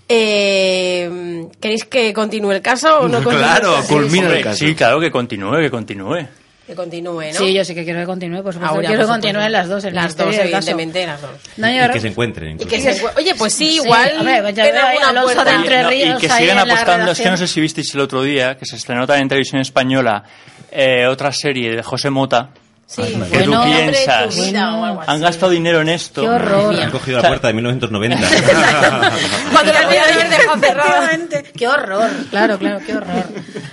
Eh, 0.07 1.47
¿Queréis 1.59 1.85
que 1.85 2.13
continúe 2.13 2.51
el 2.51 2.61
caso 2.61 2.99
o 3.01 3.07
no 3.07 3.17
continúe 3.23 3.39
Claro, 3.39 3.69
el 3.71 3.81
caso? 3.81 3.93
culmina 3.93 4.27
el 4.29 4.43
caso. 4.43 4.57
Sí, 4.65 4.75
claro, 4.75 4.99
que 4.99 5.11
continúe, 5.11 5.59
que 5.61 5.71
continúe. 5.71 6.27
Que 6.65 6.73
continúe, 6.73 7.21
¿no? 7.27 7.33
Sí, 7.33 7.53
yo 7.53 7.63
sí 7.63 7.75
que 7.75 7.83
quiero 7.83 7.99
que 7.99 8.05
continúe, 8.07 8.41
por 8.41 8.51
supuesto. 8.53 8.75
Ahora, 8.75 8.87
quiero 8.87 9.03
que 9.03 9.07
continúen 9.07 9.51
las 9.51 9.69
dos, 9.69 9.83
el 9.83 9.93
Las 9.93 10.17
dos, 10.17 10.35
evidentemente, 10.35 11.05
las 11.05 11.21
dos. 11.21 11.31
No, 11.57 11.69
Y 11.69 11.91
que 11.91 11.99
se 11.99 12.07
encuentren. 12.07 12.49
Y 12.49 12.51
incluso. 12.53 12.69
que 12.69 12.81
se, 12.81 13.05
oye, 13.17 13.35
pues 13.35 13.53
sí, 13.53 13.67
Sí, 13.67 13.75
igual. 13.83 14.13
hombre, 14.17 14.41
pues 14.41 14.55
ya 14.55 14.63
veo 14.63 14.85
ahí 14.85 14.97
Alonso 14.97 15.43
de 15.45 15.51
Entre 15.51 15.83
No, 15.83 15.89
Ríos 15.89 16.23
y 16.23 16.27
que 16.27 16.45
la 16.47 16.61
apostando, 16.61 17.11
es 17.11 17.21
que 17.21 17.29
no 17.29 17.37
sé 17.37 17.47
si 17.47 17.61
visteis 17.61 17.93
el 17.93 18.01
otro 18.01 18.23
día, 18.23 18.57
que 18.57 18.65
se 18.65 18.77
estrenó 18.77 19.05
también 19.05 19.23
en 19.23 19.29
televisión 19.29 19.61
española, 19.61 20.23
eh, 20.71 21.05
otra 21.07 21.31
serie 21.31 21.75
de 21.75 21.83
José 21.83 22.09
Mota. 22.09 22.49
Sí, 22.87 23.01
¿Qué 23.01 23.15
bueno, 23.47 23.63
tú 23.63 23.69
de 23.69 23.75
piensas? 23.91 24.35
vida. 24.35 25.03
Han 25.07 25.19
gastado 25.21 25.51
dinero 25.51 25.81
en 25.81 25.89
esto. 25.89 26.21
Qué 26.21 26.29
horror. 26.29 26.75
Han 26.79 26.91
cogido 26.91 27.19
la 27.19 27.27
puerta 27.27 27.47
de 27.47 27.53
1990. 27.53 28.17
Cuando 29.51 29.73
la 29.73 29.85
voy 29.87 29.95
a 29.95 30.03
haber 30.03 30.29
dejado 30.29 30.59
cerrada. 30.59 31.09
Qué 31.57 31.67
horror, 31.67 32.09
claro, 32.29 32.59
claro, 32.59 32.79
qué 32.85 32.95
horror. 32.95 33.23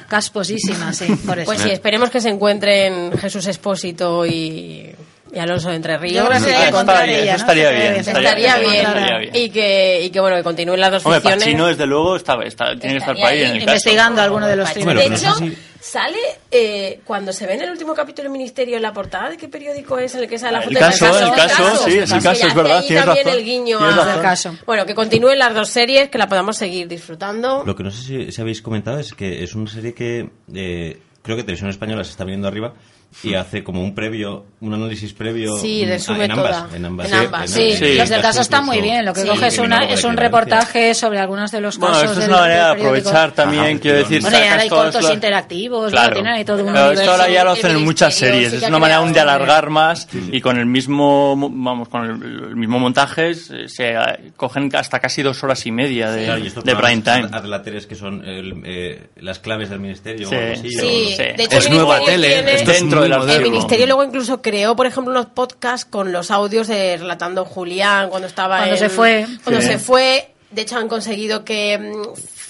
Casposísima, 0.09 0.93
sí, 0.93 1.07
por 1.27 1.39
eso. 1.39 1.47
Pues 1.47 1.61
sí, 1.61 1.71
esperemos 1.71 2.11
que 2.11 2.21
se 2.21 2.31
encuentren 2.31 3.13
Jesús 3.19 3.47
Espósito 3.47 4.25
y, 4.27 4.95
y 5.33 5.39
Alonso 5.39 5.69
de 5.71 5.77
Entre 5.77 5.99
Ríos. 5.99 6.25
Yo 6.25 6.31
que 6.31 6.45
que 6.45 6.69
estaría- 6.69 7.21
ella, 7.21 7.35
eso 7.35 7.45
¿no? 7.47 7.53
estaría 7.53 7.69
Se 7.69 7.75
bien, 7.75 7.95
estaría 7.97 8.29
Estaría 8.31 8.57
bien, 8.57 8.71
bien. 8.71 8.87
estaría 8.87 9.19
bien. 9.19 9.31
Y 9.37 9.51
que, 9.51 10.01
y 10.05 10.11
que 10.11 10.21
bueno, 10.21 10.37
que 10.37 10.43
continúen 10.43 10.81
las 10.81 10.91
dos 10.91 11.05
Hombre, 11.07 11.21
ficciones. 11.21 11.45
Pachino, 11.45 11.67
desde 11.67 11.87
luego, 11.87 12.17
está, 12.17 12.39
está- 12.45 12.77
tiene 12.77 12.95
que 12.95 12.99
estar 13.01 13.15
para 13.15 13.29
ahí 13.29 13.41
en 13.43 13.51
el 13.51 13.59
caso. 13.59 13.71
investigando 13.71 14.23
alguno 14.23 14.47
de 14.47 14.57
los 14.57 14.73
De 14.75 14.85
Bueno, 14.85 15.01
crímenes. 15.01 15.23
no 15.23 15.35
hecho, 15.47 15.57
sale 15.85 16.19
eh, 16.53 17.01
cuando 17.05 17.33
se 17.33 17.45
ve 17.45 17.55
en 17.55 17.63
el 17.63 17.71
último 17.71 17.93
capítulo 17.93 18.23
del 18.29 18.33
Ministerio 18.33 18.77
en 18.77 18.83
la 18.83 18.93
portada 18.93 19.31
de 19.31 19.37
qué 19.37 19.49
periódico 19.49 19.99
es 19.99 20.15
en 20.15 20.23
el 20.23 20.29
que 20.29 20.39
sale 20.39 20.53
la 20.53 20.59
El 20.59 20.65
foto 20.69 20.79
caso, 20.79 21.13
del 21.13 21.25
el 21.29 21.35
caso, 21.35 21.77
sí, 21.85 21.99
es 21.99 22.13
el 22.13 22.23
caso, 22.23 22.47
es 22.47 22.55
verdad, 22.55 22.79
ahí 22.79 22.87
tienes 22.87 23.05
también 23.05 23.27
razón, 23.27 23.39
el 23.41 23.45
guiño 23.45 23.79
a- 23.81 24.23
caso. 24.23 24.57
Bueno, 24.65 24.87
que 24.87 24.95
continúen 24.95 25.41
las 25.41 25.53
dos 25.53 25.69
series, 25.71 26.09
que 26.09 26.19
la 26.19 26.29
podamos 26.29 26.57
seguir 26.57 26.87
disfrutando. 26.87 27.65
Lo 27.67 27.75
que 27.75 27.83
no 27.83 27.91
sé 27.91 28.01
si, 28.03 28.31
si 28.31 28.41
habéis 28.41 28.63
comentado 28.63 29.01
es 29.01 29.13
que 29.13 29.43
es 29.43 29.57
una 29.57 29.69
serie 29.69 29.93
que 29.93 30.31
eh, 30.55 31.01
creo 31.21 31.37
que 31.37 31.43
Televisión 31.43 31.71
Española 31.71 32.05
se 32.05 32.11
está 32.13 32.23
viniendo 32.23 32.47
arriba 32.47 32.75
y 33.23 33.35
hace 33.35 33.63
como 33.63 33.83
un 33.83 33.95
previo, 33.95 34.47
un 34.61 34.75
análisis 34.75 35.13
previo 35.13 35.57
Sí, 35.59 35.85
resume 35.85 36.25
en 36.25 36.33
ambas, 36.33 36.65
toda. 36.65 36.77
en 36.77 36.85
ambas, 36.85 37.09
En 37.09 37.15
ambas, 37.15 37.51
Sí, 37.51 37.73
Sí, 37.77 37.95
los 37.95 38.09
del 38.09 38.23
caso 38.23 38.41
están 38.41 38.65
muy 38.65 38.81
bien. 38.81 39.05
Lo 39.05 39.13
que 39.13 39.23
Sí. 39.23 39.29
coge 39.29 39.47
es, 39.49 39.59
una, 39.59 39.85
es 39.85 40.05
un 40.05 40.17
reportaje 40.17 40.95
sobre 40.95 41.19
algunos 41.19 41.51
de 41.51 41.61
los 41.61 41.79
Bueno, 41.79 41.95
casos. 41.95 42.11
esto 42.11 42.23
es 42.23 42.29
una 42.29 42.37
manera 42.39 42.67
de 42.67 42.81
aprovechar 42.81 43.33
también, 43.33 43.65
Ajá, 43.65 43.79
quiero 43.81 43.99
decir, 43.99 44.23
Bueno, 44.23 44.37
ahora 44.37 44.59
hay 44.61 44.69
cortos 44.69 45.03
los- 45.03 45.13
interactivos, 45.13 45.91
Claro. 45.93 46.09
lo 46.09 46.15
tienen 46.15 46.33
ahí 46.33 46.45
todo 46.45 46.65
un 46.65 46.73
Pero 46.73 46.93
esto 46.93 47.11
ahora 47.11 47.29
ya 47.29 47.45
lo 47.45 47.51
hacen 47.53 47.71
en 47.73 47.85
muchas 47.85 48.15
series. 48.15 48.53
es 48.53 48.63
una 48.63 48.79
manera 48.79 48.99
aún 48.99 49.13
de 49.13 49.21
alargar 49.21 49.71
más 49.71 50.09
y 50.31 50.41
con 50.41 50.59
el 50.59 50.67
mismo, 50.67 51.37
mo- 51.37 51.51
vamos, 51.53 51.89
con 51.89 52.05
el, 52.05 52.11
el 52.51 52.57
mismo 52.57 52.79
montaje 52.79 53.35
se, 53.35 53.95
cogen 54.37 54.71
hasta 54.75 55.01
casi 55.01 55.23
dos 55.23 55.43
horas 55.45 55.65
y 55.67 55.73
media 55.73 56.11
de, 56.11 56.25
Claro, 56.25 56.41
y 56.45 56.49
de 56.49 56.77
prime 56.77 57.03
time. 57.03 57.29
adlateres 57.33 57.87
que 57.87 57.95
son 57.95 58.25
el, 58.27 58.63
eh, 58.65 59.09
las 59.21 59.39
claves 59.39 59.71
del 59.71 59.81
ministerio 59.81 60.29
Sí. 60.29 60.35
o 60.35 60.39
algo 60.39 60.53
así, 60.55 60.71
Sí, 60.71 60.77
o- 60.79 60.81
Sí, 60.83 61.07
sí. 61.17 61.23
de 61.37 61.45
hecho, 61.45 61.59
Es 61.59 61.71
nueva 61.71 62.01
tele, 62.05 62.55
esto 62.55 62.71
es 62.73 62.81
Dentro 62.81 63.02
El 63.05 63.43
Ministerio 63.43 63.87
luego 63.87 64.05
incluso 64.05 64.41
creó, 64.43 64.75
por 64.77 64.87
ejemplo, 64.87 65.13
unos 65.13 65.27
podcasts 65.27 65.85
con 65.89 66.13
los 66.13 66.31
audios 66.31 66.69
de 66.69 66.97
relatando 66.97 67.45
Julián 67.45 68.09
cuando 68.11 68.29
estaba 68.29 68.59
Cuando 68.59 68.75
en- 68.75 68.79
se 68.81 68.89
fue. 68.89 69.27
Cuando 69.45 69.61
Sí. 69.61 69.69
se 69.69 69.79
fue. 69.79 70.29
De 70.51 70.63
hecho, 70.63 70.77
han 70.77 70.89
conseguido 70.89 71.45
que 71.45 71.93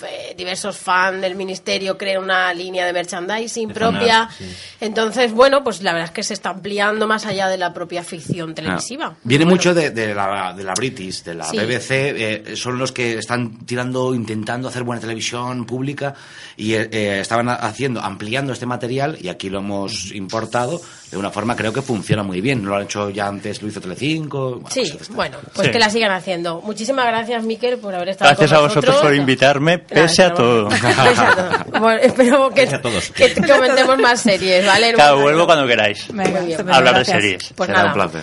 f- 0.02 0.34
diversos 0.36 0.76
fans 0.76 1.20
del 1.20 1.34
Ministerio 1.34 1.96
creen 1.96 2.18
una 2.22 2.52
línea 2.54 2.84
de 2.86 2.92
merchandising 2.92 3.68
De 3.68 3.74
propia. 3.74 4.00
fanart, 4.28 4.32
sí. 4.38 4.44
Entonces, 4.80 5.32
bueno, 5.32 5.62
pues 5.62 5.82
la 5.82 5.92
verdad 5.92 6.08
es 6.08 6.14
que 6.14 6.22
se 6.22 6.34
está 6.34 6.50
ampliando 6.50 7.06
más 7.06 7.26
allá 7.26 7.48
de 7.48 7.58
la 7.58 7.72
propia 7.72 8.02
ficción 8.02 8.54
televisiva. 8.54 9.12
Ah. 9.14 9.16
Viene 9.24 9.44
Bueno, 9.44 9.56
mucho 9.56 9.74
de, 9.74 9.90
de 9.90 10.14
la, 10.14 10.52
de 10.56 10.64
la 10.64 10.74
British, 10.74 11.22
de 11.22 11.34
la 11.34 11.44
Sí. 11.44 11.56
BBC, 11.58 11.90
eh, 11.90 12.56
son 12.56 12.78
los 12.78 12.92
que 12.92 13.18
están 13.18 13.64
tirando, 13.66 14.14
intentando 14.14 14.68
hacer 14.68 14.82
buena 14.82 15.00
televisión 15.00 15.64
pública 15.66 16.14
y 16.56 16.74
eh, 16.74 16.88
eh, 16.92 17.18
estaban 17.20 17.48
ha- 17.48 17.54
haciendo, 17.54 18.00
ampliando 18.00 18.52
este 18.52 18.66
material 18.66 19.16
y 19.20 19.28
aquí 19.28 19.48
lo 19.50 19.58
hemos 19.58 20.10
importado 20.12 20.80
de 21.12 21.16
una 21.18 21.30
forma 21.30 21.54
creo 21.54 21.72
que 21.72 21.82
funciona 21.82 22.22
muy 22.24 22.40
bien. 22.40 22.64
Lo 22.64 22.74
han 22.74 22.82
hecho 22.82 23.10
ya 23.10 23.26
antes, 23.28 23.62
lo 23.62 23.68
hizo 23.68 23.80
Telecinco. 23.80 24.52
Bueno, 24.56 24.68
Sí, 24.70 24.92
pues 24.96 25.08
bueno, 25.10 25.38
pues 25.54 25.66
Sí. 25.68 25.72
que 25.72 25.78
la 25.78 25.90
sigan 25.90 26.10
haciendo. 26.10 26.60
Muchísimas 26.62 27.06
gracias, 27.06 27.44
Miquel, 27.44 27.78
por 27.78 27.94
haber 27.94 28.08
estado 28.08 28.30
Gracias 28.30 28.50
con 28.50 28.58
a 28.58 28.60
vosotros 28.62 28.84
nosotros. 28.86 29.10
por 29.10 29.14
invitarme, 29.14 29.78
pese 29.78 30.24
a 30.24 30.32
todo. 30.34 30.68
Pese 30.70 30.86
a 30.88 31.34
todo. 31.70 31.80
Bueno, 31.80 32.00
espero 32.02 32.48
que, 32.50 32.62
Pese 32.62 32.74
a 32.76 32.80
todos. 32.82 33.10
que 33.10 33.34
comentemos 33.34 33.98
más 33.98 34.20
series, 34.22 34.66
¿vale? 34.66 34.94
Claro, 34.94 35.12
Bueno, 35.16 35.22
vuelvo 35.28 35.46
cuando 35.46 35.66
queráis. 35.66 36.06
Venga, 36.08 36.40
Muy 36.40 36.46
bien. 36.46 36.60
Hablar 36.60 36.82
de 36.84 36.90
gracias. 37.04 37.16
series. 37.22 37.52
Pues 37.54 37.66
Será 37.68 37.82
nada, 37.84 37.88
un 37.90 37.94
placer. 38.10 38.22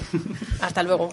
hasta 0.61 0.83
luego. 0.83 1.09